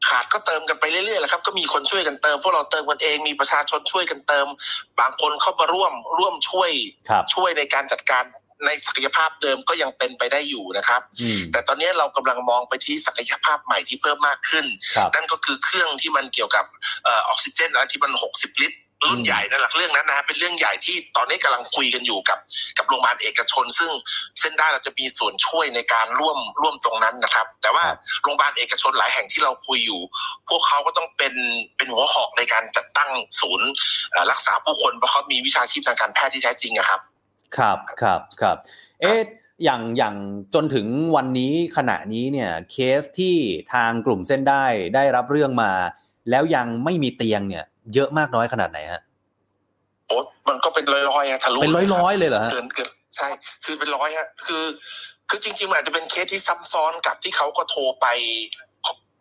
[0.08, 4.46] ขาดก็เติมกันไปเรื่อยๆแหละครับก็มีคนช่วยกันเติมพวกเราเติมกันเองมีประชาชนช่วยกันเติม
[5.00, 6.70] บางคนเข้ามาร่วมร่วมช่วย
[7.08, 8.24] ครับช่วยในการจัดการ
[8.66, 16.64] ในศักยภาพเดิมก็ยังเป็นไปได้อยู่นะครับอืมแต่ตอนนี้เรากำลังมองไปที่ศักยภาพใหม่ที่เพิ่มมากขึ้นครับนั่นก็คือเครื่องที่มันเกี่ยวกับ
[17.04, 22.38] เออออกซิเจนอะไรที่มัน 60 ลิตรรุ่นอืมใหญ่นั่นแหละเรื่องนั้นนะฮะเป็นเรื่องใหญ่ที่ตอนนี้กำลังคุยกันอยู่กับ
[22.78, 23.90] กับโรงพยาบาลเอกชน ซึ่ง
[24.38, 27.84] เส้นได้เราจะมีส่วนช่วยในการร่วมร่วมตรงนั้นนะครับ แต่ว่า
[28.22, 30.00] โรงพยาบาลเอกชนหลายแห่งที่เราคุยอยู่
[30.48, 31.34] พวกเขาก็ต้องเป็น
[31.76, 33.10] เป็นหัวหอกในการจัดตั้ง
[33.40, 33.68] ศูนย์
[34.10, 37.00] เอ่อรักษาผู้คนเพราะเขามีวิชาชีพทางการแพทย์ที่แท้จริงอะครับ
[37.58, 38.56] ครับครับครับ
[39.00, 39.18] เอ๊ะ
[39.64, 40.14] อย่างอย่าง
[40.54, 40.86] จนถึง
[41.16, 43.36] วันนี้ขณะนี้เนี่ยเคสที่
[43.72, 45.72] ทางกลุ่มเส้นได้ได้รับเรื่องมา
[46.30, 49.00] แล้วยังไม่มีเตียงเนี่ย เยอะมากน้อยขนาดไหนฮะ
[50.08, 50.16] โอ้
[50.48, 53.28] มันก็เป็นร้อยๆอะทะลุเป็นร้อยร้อยๆเลยเหรอฮะเกินเกินใช่
[53.64, 54.64] คือเป็นร้อยฮะคือ
[55.28, 58.06] คือจริงๆมันอาจจะเป็นเคสที่ซ้ำซ้อนกับที่เขาก็โทรไป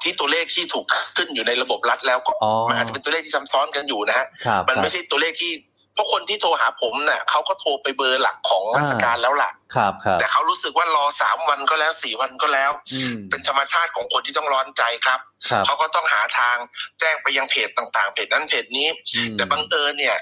[0.03, 0.85] ที่ตัวเลขที่ถูก
[1.17, 5.51] ขึ้นอยู่ในระบบรัฐแล้วก็อ๋อมันอาจจะเป็นตัวเลขที่ซ้ำซ้อนกันอยู่นะฮะครับมันครัไม่บใช่ตัวเลขที่
[5.93, 15.19] เพราะคนที่โทรหาผมเน่ะเขาก็โทรไปเบอร์หลักของราชการแล้วล่ะ ครับครับแต่เขารู้สึกว่ารอสามวันก็แล้วสี่วันก็แล้วอืมเป็นธรรมชาติของคนที่ต้องร้อนใจครับ
[15.49, 16.57] ครับ เขาก็ต้องหาทาง
[16.99, 20.17] แจ้งไปยังเพจต่างๆ เพจนั้นเพจนี้อืมแต่บังเอิญเนี่ย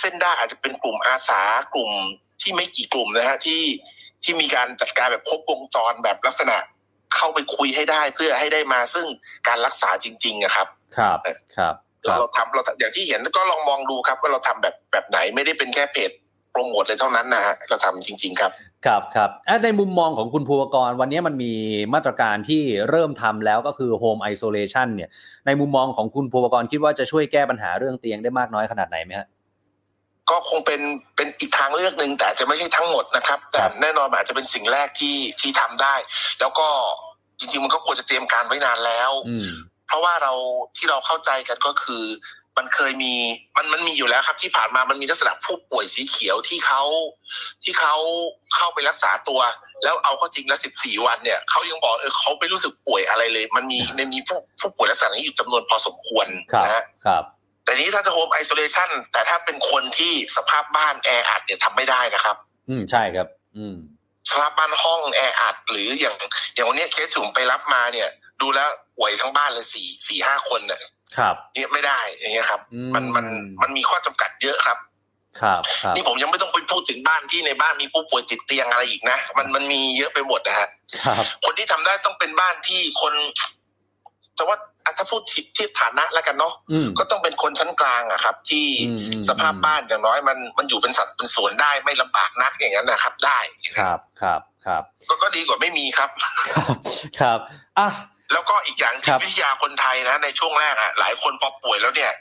[0.00, 1.42] เส้นได้อาจจะเป็นกลุ่มอาสา
[1.74, 1.90] กลุ่ม
[2.42, 3.62] ที่ไม่กี่กลุ่มนะฮะที่
[4.24, 6.56] ที่มีการจัดการแบบครบวงจรแบบลักษณะ
[7.16, 9.06] เข้าไปคุยให้ได้เพื่อให้ได้มาซึ่ง
[9.48, 11.18] การรักษาจริงๆอะครับ ครับ
[11.56, 16.10] ครับค เรารับเราทำเราอย่างที่เห็นก็ลองมองดูครับว่าเราทำแบบแบบไหนไม่ได้เป็นแค่เพจ
[16.52, 18.52] โปรโมทเลยเท่านั้นนะฮะเราทำจริง ๆ ครับ
[18.86, 21.52] ครับครับอะในมุมมองของคุณภูวกรวันนี้มันมี
[21.94, 25.10] มาตรการที่เริ่มทำแล้วก็คือ Home Isolation เนี่ย
[25.46, 29.28] ในมุมมองของคุณภูวกรคิดว่าจะช่วยแก้ปัญหาเรื่องเตียงได้มากน้อยขนาดไหนไหมฮะ
[30.30, 30.80] ก็คงเป็น
[31.16, 35.94] เป็นอีกทางเลือกหนึ่งแต่อาจจะไม่ใช่ทั้งหมดนะครับ แต่ครับแน่นอนมันอาจจะเป็นสิ่งแรกที่ที่ทำได้
[36.40, 36.66] แล้วก็
[37.38, 39.50] จริงๆมันก็ควรจะเตรียมการไว้นานแล้วอืม
[39.86, 40.32] เพราะว่าเรา
[40.76, 42.04] ที่เราเข้าใจกันก็คือ
[42.60, 43.14] มันเคยมี
[43.56, 46.82] มันมันมีอยู่แล้วครับ ที่ผ่านมามันมีลักษณะผู้ป่วยสีเขียวที่เขา
[47.64, 47.96] ที่เขา
[48.54, 49.40] เข้าไปรักษาตัว
[49.82, 57.22] แล้วเอาเข้าจริงแล้วสิบสี่วันเนี่ยเขายังบอกเออเขาไม่รู้สึกป่วยอะไรเลย มันมีในมีผู้ผู้ป่วยลักษณะนี้อยู่จำนวนพอสมควรครับนะฮะครับ
[57.64, 62.36] แต่นี้ถ้าจะ home isolation แต่ถ้าเป็นคนที่สภาพบ้านแออัดเนี่ยทำไม่ได้นะครับ
[62.68, 63.76] อืมใช่ครับ อืม
[64.30, 66.14] สภาพบ้านห้องแออัดหรืออย่าง
[66.54, 68.08] อย่างวันเนี้ยเคสที่ผมไปรับมาเนี่ย
[68.40, 68.68] ดูแล้ว
[68.98, 70.80] ป่วยทั้งบ้านเลยสี่สี่ห้าคนเนี่ย
[71.16, 73.26] ครับเนี่ยไม่ได้อย่างเงี้ยครับอืมมันมัน
[73.62, 74.78] มันมีข้อจำกัดเยอะครับ
[75.40, 80.68] ครับครับนี่ผมยังไม่ต้องไปพูดถึงบ้านที่ในบ้านมีผู้ป่วยติดเตียงอะไรอีกนะ มันมันมีเยอะไปหมดนะฮะ
[81.04, 83.12] ครับ คนที่ทำได้ต้องเป็นบ้านที่คน
[84.36, 93.38] แต่ว่าอะถ้าพูดที่ที่ฐานะแล้วกันเนาะอืมก็ต้องเป็นคนชั้นกลางอะครับ ที่อืมอืมสภาพบ้านอย่างน้อยมันมันอยู่เป็นสัตว์เป็นสวนได้ไม่ลำบากนักอย่างนั้นนะครับ ได้
[93.78, 96.10] ครับครับครับก็ก็ดีกว่าไม่มีครับ
[96.50, 96.76] ครับ
[97.20, 97.38] ครับ
[97.78, 97.88] อะ
[98.32, 102.12] แล้วก็อีกอย่างครัจิตบวิทยาคนไทยนะ ในช่วงแรกอะหลายคนพอป่วยแล้วเนี่ย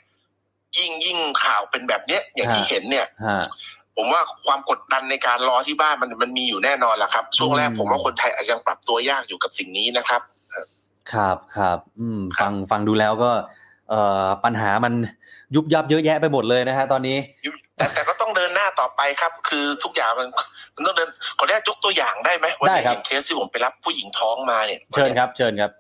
[0.78, 3.44] ยิ่งยิ่งข่าวเป็นแบบเนี้ยอย่างที่เห็นเนี่ยฮะ
[3.98, 10.22] ผมว่าความกดดันในการรอที่บ้านมันมันมีอยู่แน่นอนแหละครับ ช่วงแรกอืมผมว่าคนไทยอาจจะยังปรับตัวยากอยู่กับสิ่งนี้นะครับ
[11.14, 13.32] ครับครับอืม ฟังฟังดูแล้วก็
[13.90, 14.94] เอ่อปัญหามัน
[15.56, 17.18] ยุบยับเยอะแยะไปหมดเลยนะฮะตอนนี้
[17.78, 20.28] แต่แต่ก็ต้องเดินหน้าต่อไปครับ คือทุกอย่างมัน
[20.76, 25.72] มันต้องเดินขออนุญาตยกตัวอย่างได้ไหมวันได้นี้ครับเห็นเคสที่ผมไปรับผู้หญิงท้องมาเนี่ยเชิญครับ เชิญครับ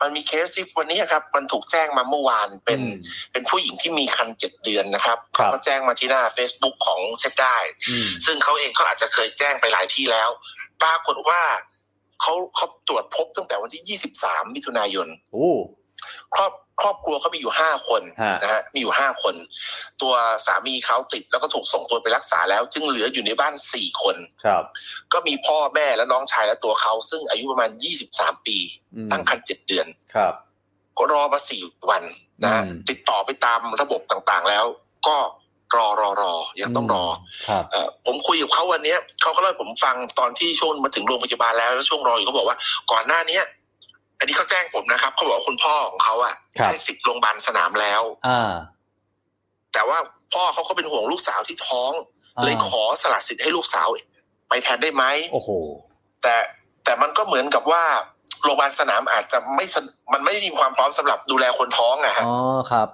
[0.00, 2.94] มันมีเคสที่วันนี้ครับ มันถูกแจ้งมาเมื่อวานเป็นอืม
[3.32, 7.56] เป็นผู้หญิงที่มีคันเจ็ดเดือนนะครับครับเขาก็แจ้งมาที่หน้า Facebook ของเซตได้
[7.88, 10.30] อืมซึ่งเขาเองก็อาจจะเคยแจ้งไปหลายที่แล้ว
[10.82, 11.40] ปรากฏว่า
[12.20, 15.50] เขาเขาตรวจพบตั้งแต่วันที่23มิถุนายนโอ้
[16.34, 19.34] ครอบ ครอบครัวเขามีอยู่ห้าคนฮะนะฮะมีอยู่ห้าคน
[20.02, 20.14] ตัว
[20.46, 24.64] สามีเขาติดแล้วก็ถูกส่งตัวไปรักษาแล้ว จึงเหลืออยู่ในบ้านสี่คนครับ
[25.12, 27.70] ก็มีพ่อแม่และน้องชายและตัวเขา ซึ่งอายุประมาณ
[28.08, 28.58] 23ปี
[28.94, 30.34] อืมตั้งครรภ์เจ็ดเดือนครับ
[30.98, 32.02] ก็รอมาสี่วัน
[32.42, 34.64] นะฮะอืมติดต่อไปตามระบบต่างๆแล้ว
[35.08, 35.16] ก็
[35.76, 37.04] รอรอรอยังต้องรอ
[37.48, 42.56] ครับเอ่อผมคุยกับเขาวันเนี้ยเขาก็เล่าให้ผมฟังตอนที่ช่วงมาถึงโรงพยาบาลแล้วแล้วช่วงรออยู่เขาบอกว่า
[42.92, 43.44] ก่อนหน้าเนี้ย
[44.20, 48.52] อันนี้เขาแจ้งผมนะครับเขาบอกว่าคุณพ่อของเขาอะครับได้สิทธิ์โรงพยาบาลสนามแล้วอ่า
[49.72, 49.98] แต่ว่า
[50.32, 51.92] พ่อเขาก็เป็นห่วงลูกสาวที่ท้อง
[52.36, 53.88] อ่าเลยขอสละสิทธิ์ให้ลูกสาว
[54.48, 55.50] ไปแทนได้ไหมโอ้โห
[56.22, 56.36] แต่
[56.84, 57.84] แต่มันก็เหมือนกับว่า
[58.42, 59.80] โรงพยาบาลสนามอาจจะไม่สะ
[60.12, 62.36] มันไม่มีความพร้อมสำหรับดูแลคนท้องอะฮะอ๋อ
[62.72, 62.88] ครับ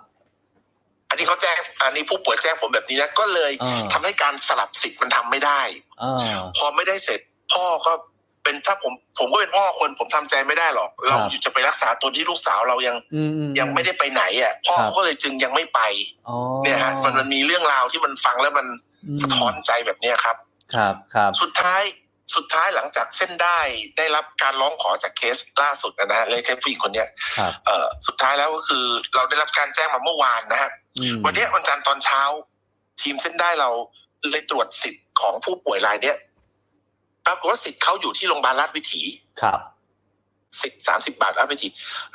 [1.08, 5.60] อันนี้เขาแจ้งอันนี้ผู้ป่วยแจ้งผมแบบนี้นะก็เลยอ่าทำให้การสลับสิทธิ์มันทำไม่ได้
[6.02, 7.20] อ่าพอไม่ได้เสร็จ
[7.52, 7.92] พ่อก็
[8.46, 15.80] เป็นถ้าผมผมก็เป็นพ่อคนผมทำใจไม่ได้หรอก เราอยู่จะไปรักษาตัวที่ลูกสาวเรายังอืมอืยังไม่ได้ไปไหนอะพ่อครับก็เลยจึงยังไม่ไป
[16.28, 18.66] อ๋อเนี่ยฮะมันมันมีเรื่องราวที่มันฟังแล้วมัน
[19.16, 20.36] มสะท้อนใจแบบเนี้ยครับ
[20.74, 21.82] ครับครับสุดท้าย
[22.34, 23.58] สุดท้ายหลังจากเส้นได้
[23.96, 28.84] ได้รับการร้องขอจากเคสล่าสุดนะฮะเลยเคสผู้หญิงคนเนี้ยครับเอ่อสุดท้ายแล้วก็คือ
[29.14, 30.70] เราได้รับการแจ้งมาเมื่อวานนะฮะ
[31.00, 32.22] อืมวันเนี้ยวันจันทร์ตอนเช้า
[33.02, 33.70] ทีมเส้นได้เรา
[34.30, 36.16] เลยตรวจสิทธิ์ของผู้ป่วยรายเนี้ย
[37.26, 39.02] ปรากฏว่าสิทธิ์เขาอยู่ที่โรงพยาบาลราชวิถี
[39.42, 39.60] ครับ
[40.60, 41.68] สิทธิ์สามสิบาทราชวิถี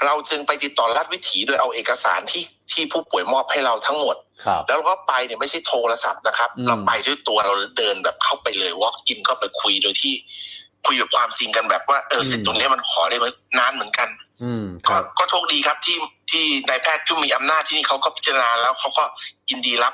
[0.06, 10.14] เราจึงไปติดต่อราชวิถีโดยเอาเอกสารที่ที่ผู้ป่วยมอบให้เราทั้งหมดครับแล้วเราก็ไปเนี่ยไม่ใช่โทรศัพท์นะครับอืมเราไปด้วยตัวเราเดินแบบเข้าไปเลย walk in เข้าไปคุยโดยที่
[10.86, 13.26] คุยแบบความจริงกันแบบว่าเออสิทธิ์ตรงนี้มันขอได้ไหม
[13.60, 14.10] นานเหมือนกัน
[14.44, 15.98] อืมคก็รับก็โชคดีครับที่
[16.32, 19.04] ที่นายแพทย์ที่มีอำนาจที่นี่เขาก็พิจารณาแล้วเขาก็
[19.50, 19.94] ยินดีรับ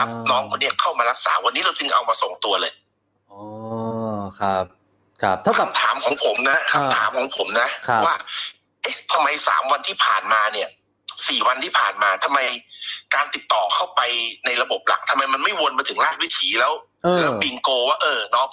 [0.00, 2.72] รับน้องคนเนี้ยเข้ามารักษาวันนี้เราจึงเอามาส่งตัวเลย
[3.30, 3.40] อ๋อ
[4.40, 4.64] ครับ
[5.22, 8.14] ครับเท่ากับคำถามของผมนะอ่าคำถามของผมนะครับว่า
[8.82, 10.68] เอ๊ะทำไมสามวันที่ผ่านมาเนี่ย
[11.28, 12.38] สี่วันที่ผ่านมาทำไม
[13.14, 14.00] การติดต่อเข้าไป
[14.46, 16.72] ในระบบหลักทำไมมันไม่วนมาถึงราชวิถีแล้ว
[17.04, 18.46] เออแล้วบิงโกว่าเออน้อง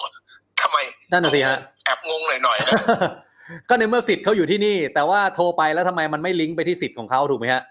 [0.62, 0.76] ทำไม
[1.12, 2.72] นั่นน่ะสิฮะแอบงงหน่อยๆนะ
[3.68, 7.62] ก็ในเมื่อสิทธิ์เขาอยู่ที่นี่ แต่ว่าโทรไปแล้วทำไมมันไม่ลิงก์ไปที่สิทธิ์ของเขาถูกไหมฮะ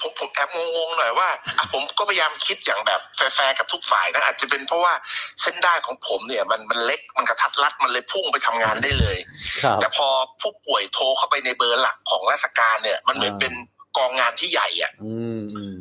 [0.00, 1.28] ผมผมแอบงงๆหน่อยว่า
[1.58, 4.92] อะผมก็พยายามคิดอย่างแบบแฟร์ๆกับทุกฝ่ายนะอาจจะเป็นเพราะว่า
[5.40, 9.18] เส้นได้ของผมเนี่ย มันมันเล็กมันกระทัดรัดมันเลยพุ่งไปทำงานได้เลย
[9.62, 10.06] ครับแต่พอ
[10.40, 13.52] ผู้ป่วยโทรเข้าไปในเบอร์หลักของราชการเนี่ย มันเหมือนอ่าเป็น
[13.96, 15.78] กองงานที่ใหญ่อะอืมอืม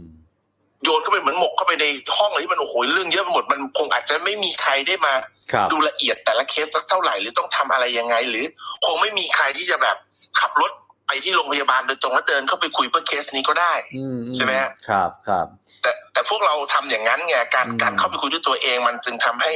[0.83, 1.85] โยนเข้าไปเหมือนหมกเข้าไปใน
[2.17, 5.13] ห้องอะไรที่มันโอ้โหเรื่องเยอะไปหมดมันคงอาจจะไม่มีใครได้มา
[5.51, 8.45] ครับดูละเอียดแต่ละเคสสักเท่าไหร่หรือต้องทำอะไรยังไง หรือ
[8.85, 9.97] คงไม่มีใครที่จะแบบ
[10.39, 10.71] ขับรถ
[11.07, 15.47] ไปที่โรงพยาบาลโดยตรงแล้วเดินเข้าไปคุยเพื่อเคสนี้ก็ได้อือืใช่ไหมฮะครับครับ
[15.81, 19.53] แต่แต่พวกเราทำอย่างนั้นไงการอืมการเข้าไปคุยด้วยตัวเองมันจึงทำให้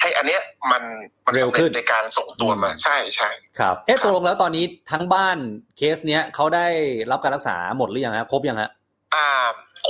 [0.00, 0.82] ให้อันเนี้ยมัน
[1.26, 3.28] มันเร็วสำขึ้เร็จนในการส่งตัวมาอืมใช่ใช่
[3.58, 5.38] ครับเอ๊ะครับตรงแล้วตอนนี้ทั้งบ้าน
[5.76, 6.66] เคสเนี้ยเขาได้
[7.10, 8.70] รับการรักษาหมดหรือยังฮะครบยังฮะ
[9.14, 9.28] อ่า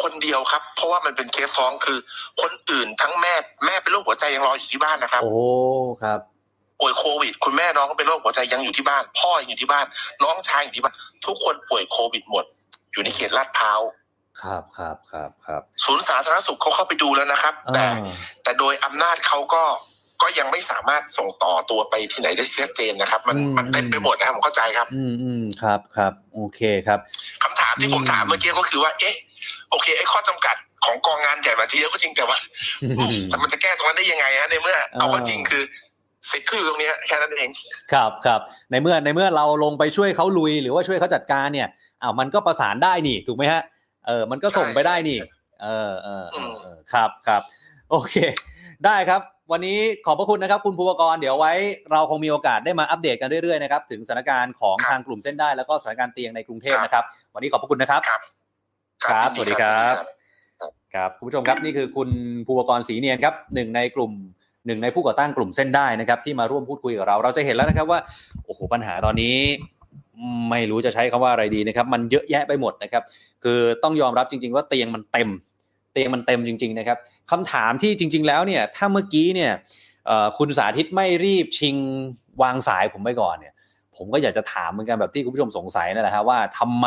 [0.01, 1.99] คนเดียวครับ เพราะว่ามันเป็นเคสท้องคือ
[2.41, 3.35] คนอื่นทั้งแม่
[3.67, 5.35] แม่เป็นโรคหัวใจยังรออยู่ที่บ้านนะครับ โอ้
[6.03, 6.21] ครับ
[6.83, 9.87] ป่วยโควิด คุณแม่น้องก็เป็นโรคหัวใจยังอยู่ที่บ้าน พ่อยังอยู่ที่บ้าน
[10.25, 10.95] น้องชายอยู่ที่บ้าน
[11.27, 12.45] ทุกคนป่วยโควิดหมด
[12.93, 13.81] อยู่ในเขตลาดพร้าว
[14.43, 19.65] ครับครับครับครับศูนย์สาธารณสุขเขาเข้าไปดูแล้วนะครับ แต่อ่าแต่โดยอำนาจเขาก็
[20.23, 26.99] ก็ยังไม่สามารถส่งต่อตัวไปที่ไหนได้ชัดเจนนะครับ มันมันเต็มไปหมดนะครับผมเข้าใจครับ อืมอืมครับครับโอเคครับ
[27.43, 29.15] คำถามที่ผมอืมถามเมื่อกี้ก็คือว่า เอ๊ะ
[29.71, 32.39] โอเคไอ้ข้อจำกัดของกองงานใหญ่มาทีเดียวก็จริงแต่ว่า
[33.29, 35.63] แต่มันจะแก้ตรงนั้นได้ยังไงฮะในเมื่อ เอาเข้าจริงคือ
[36.31, 37.51] สิทธิ์ก็อยู่ตรงเนี้ยแค่นั้นเอง
[37.93, 41.69] ครับครับในเมื่อในเมื่อเราลงไปช่วยเขาลุย หรือว่าช่วยเขาจัดการเนี่ย
[42.03, 43.63] อ้าวมันก็ประสานได้นี่ถูกไหมฮะ
[44.07, 45.19] เออมันก็ส่งไปได้นี่
[45.63, 47.43] เออเออเออเออครับครับ
[47.91, 48.17] โอเค
[48.87, 49.21] ได้ครับ
[49.53, 51.53] วันนี้ขอบพระคุณนะครับ คุณภูวกรเดี๋ยวไว้
[51.93, 57.05] เราคงมีโอกาสได้มาอัปเดตกันเรื่อยๆนะครับถึงสถานการณ์ของครับทางกลุ่มเส้นได้แล้วก็สถานการณ์เตียงในกรุงเทพครับนะครับ
[57.35, 58.21] วันนี้ขอบพระคุณนะครับ ครับ
[59.05, 62.11] ครับสวัสดีครับยินดีครับคุณผู้ชมครับนี่คือคุณ
[62.47, 64.13] ภูวกรศรีเนียนครับหนึ่งในกลุ่ม
[64.67, 68.01] หนึ่งในผู้ก่อตั้งกลุ่มเส้นได้นะครับ ที่มาร่วมพูดคุยกับเรา เราจะเห็นแล้วนะครับว่า
[68.45, 69.37] โอ้โหปัญหาตอนนี้
[70.51, 73.03] ไม่รู้จะใช้คำว่าอะไรดีนะครับ มันเยอะแยะไปหมดนะครับ
[73.45, 75.29] คือต้องยอมรับจริง ๆ ว่าเตียงมันเต็ม
[75.93, 76.99] เตียงมันเต็มจริง ๆ นะครับ
[77.31, 79.53] คำถามที่จริง ๆ แล้วเนี่ยถ้าเมื่อกี้เนี่ย
[80.39, 81.77] คุณสาธิตไม่รีบชิง
[82.43, 83.55] วางสายผมไปก่อนเนี่ย
[83.97, 86.87] ผมก็อยากจะถามเหมือนกันแบบที่คุณผู้ชมสงสัยนั่นแหละฮะว่าทำไม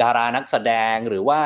[0.00, 1.40] ดารานักแสดงหรือว่า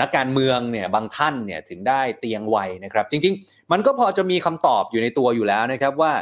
[0.00, 6.12] นักการเมืองเนี่ยบางท่านเนี่ยถึงได้เตียงไวนะครับ จริง ๆ มันก็พอจะมีคำตอบอยู่ในตัวอยู่แล้วนะครับว่า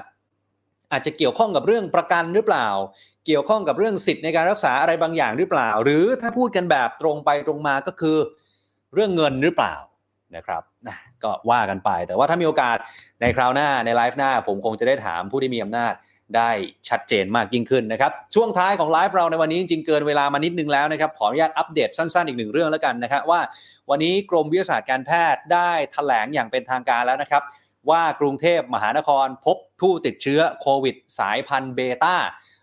[0.93, 2.67] อาจจะเกี่ยวข้องกับเรื่องประกันหรือเปล่า
[3.27, 8.17] เกี่ยวข้องกับเรื่องสิทธิ์ในการรักษาอะไรบางอย่างหรือเปล่า หรือถ้าพูดกันแบบตรงไปตรงมาก็คือ
[8.95, 9.75] เรื่องเงินหรือเปล่า
[10.37, 10.63] นะครับ
[11.25, 12.77] ก็ว่ากันไป แต่ว่าถ้ามีโอกาส
[13.21, 15.93] ในคราวหน้าในไลฟ์หน้า ผมคงจะได้ถามผู้ที่มีอำนาจ
[16.37, 16.51] ได้
[16.89, 23.41] ชัดเจนมากยิ่งขึ้นนะครับ ช่วงท้ายของไลฟ์เราในวันนี้จริงๆเกินเวลามานิดนึงแล้วนะครับ ขออนุญาตอัปเดตสั้นๆ อีกหนึ่งเรื่องแล้วกันนะครับว่า
[23.91, 27.43] วันนี้กรมวิทยาศาสตร์การแพทย์ได้แถลงอย่างเป็นทางการแล้วนะครับ
[27.91, 32.17] ว่ากรุงเทพมหานครพบผู้ติดเชื้อโควิด สายพันธุ์เบต้า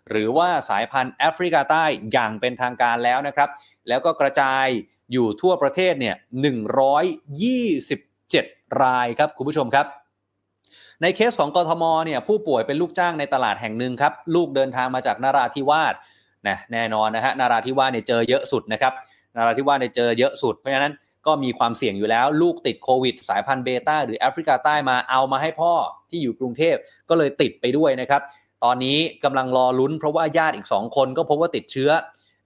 [0.10, 3.50] หรือว่าสายพันธุ์แอฟริกาใต้อย่างเป็นทางการแล้วนะครับ
[3.88, 4.66] แล้วก็กระจาย
[5.14, 6.16] อยู่ทั่วประเทศเนี่ย
[7.88, 9.86] 127 รายครับคุณผู้ชมครับ
[11.02, 15.94] ในเคสของกทมเนี่ยผู้ป่วยเป็นลูกจ้างในตลาดแห่งหนึ่งครับ ลูกเดินทางมาจากนาราธิวาส
[16.48, 18.94] นะแน่นอนนะฮะนาราธิวาสเนี่ยเจอเยอะสุดนะครับ
[19.36, 20.94] นาราธิวาสเนี่ยเจอเยอะสุดเพราะฉะนั้น
[21.26, 25.74] ก็มีความเสี่ยงอยู่แล้ว ลูกติดโควิด สายพันธุ์เบต้าหรือแอฟริกาใต้มาเอามาให้พ่อ
[26.10, 26.76] ที่อยู่กรุงเทพ
[27.10, 28.22] ก็เลยติดไปด้วยนะครับ
[28.64, 31.92] ตอนนี้กำลังรอลุ้นเพราะว่าญาติอีก 2 คนก็พบว่าติดเชื้อ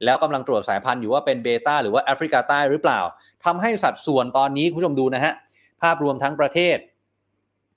[0.06, 2.99] แล้วกำลังตรวจสายพันธุ์อยู่ว่าเป็นเบต้าหรือว่าแอฟริกาใต้หรือเปล่า
[3.45, 5.34] ทำให้สัดส่วนตอนนี้คุณผู้ชมดูนะฮะ
[5.82, 6.78] ภาพรวมทั้งประเทศ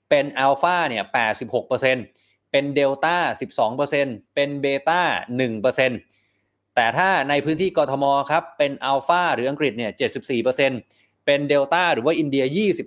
[0.09, 1.03] เป็นอัลฟาเนี่ย
[1.73, 3.17] 86%เป็นเดลต้า
[3.75, 5.01] 12%เป็นเบต้า
[5.67, 9.91] 1%แต่ถ้าในพื้นที่กทมครับเป็นอัลฟาหรืออังกฤษเนี่ย
[10.57, 12.43] 74%เป็นเดลต้าหรือว่าอินเดีย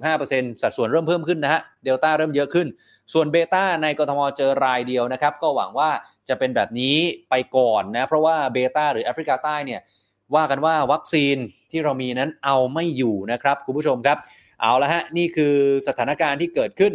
[0.09, 2.67] 25%สัดส่วนเริ่มเพิ่มขึ้นนะฮะ เดลต้าเริ่มเยอะขึ้น
[3.13, 5.91] ส่วนเบต้าในกทมเจอรายเดียวนะครับ ก็หวังว่า
[6.29, 6.97] จะเป็นแบบนี้
[7.31, 9.81] ไปก่อนนะ เพราะว่าเบต้าหรือแอฟริกาใต้เนี่ย
[10.35, 11.37] ว่ากันว่าวัคซีน
[11.71, 14.19] ที่เรามีนั้นเอาไม่อยู่นะครับ คุณผู้ชมครับ
[14.61, 15.55] เอาละฮะ นี่คือ
[15.87, 16.93] สถานการณ์ที่เกิดขึ้น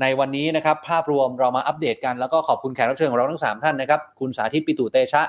[0.00, 5.22] ในวันนี้นะครับภาพรวมเรามาอัปเดตกันแล้วก็ขอบคุณแขกรับเชิญของเราทั้ง 3 ท่านนะครับคุณสาธิตปิตุเตชะ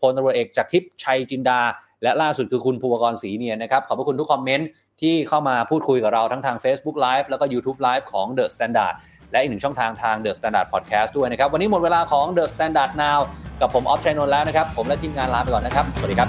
[0.00, 1.60] พลตำรวจเอกจากทิพย์ชัยจินดา
[2.02, 4.68] และล่าสุดคือคุณภูวกรศรีเนียนนะครับขอบพระคุณทุกคอมเมนต์
[5.00, 8.94] ที่เข้ามาพูดคุยกับเราทั้งทาง Facebook Live แล้วก็ YouTube Live ของ The Standard
[9.32, 13.20] และอีกหนึ่งช่องทางทาง The Standard Podcast ด้วยนะครับ วันนี้หมดเวลาของ The Standard Now
[13.60, 16.28] กับผมออฟชัยนนท์แล้วนะครับ ผมและทีมงานลาไปก่อนนะครับ สวัสดีครับ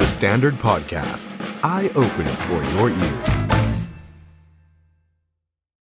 [0.00, 1.26] The Standard Podcast,
[1.74, 3.33] eye Open for your ears.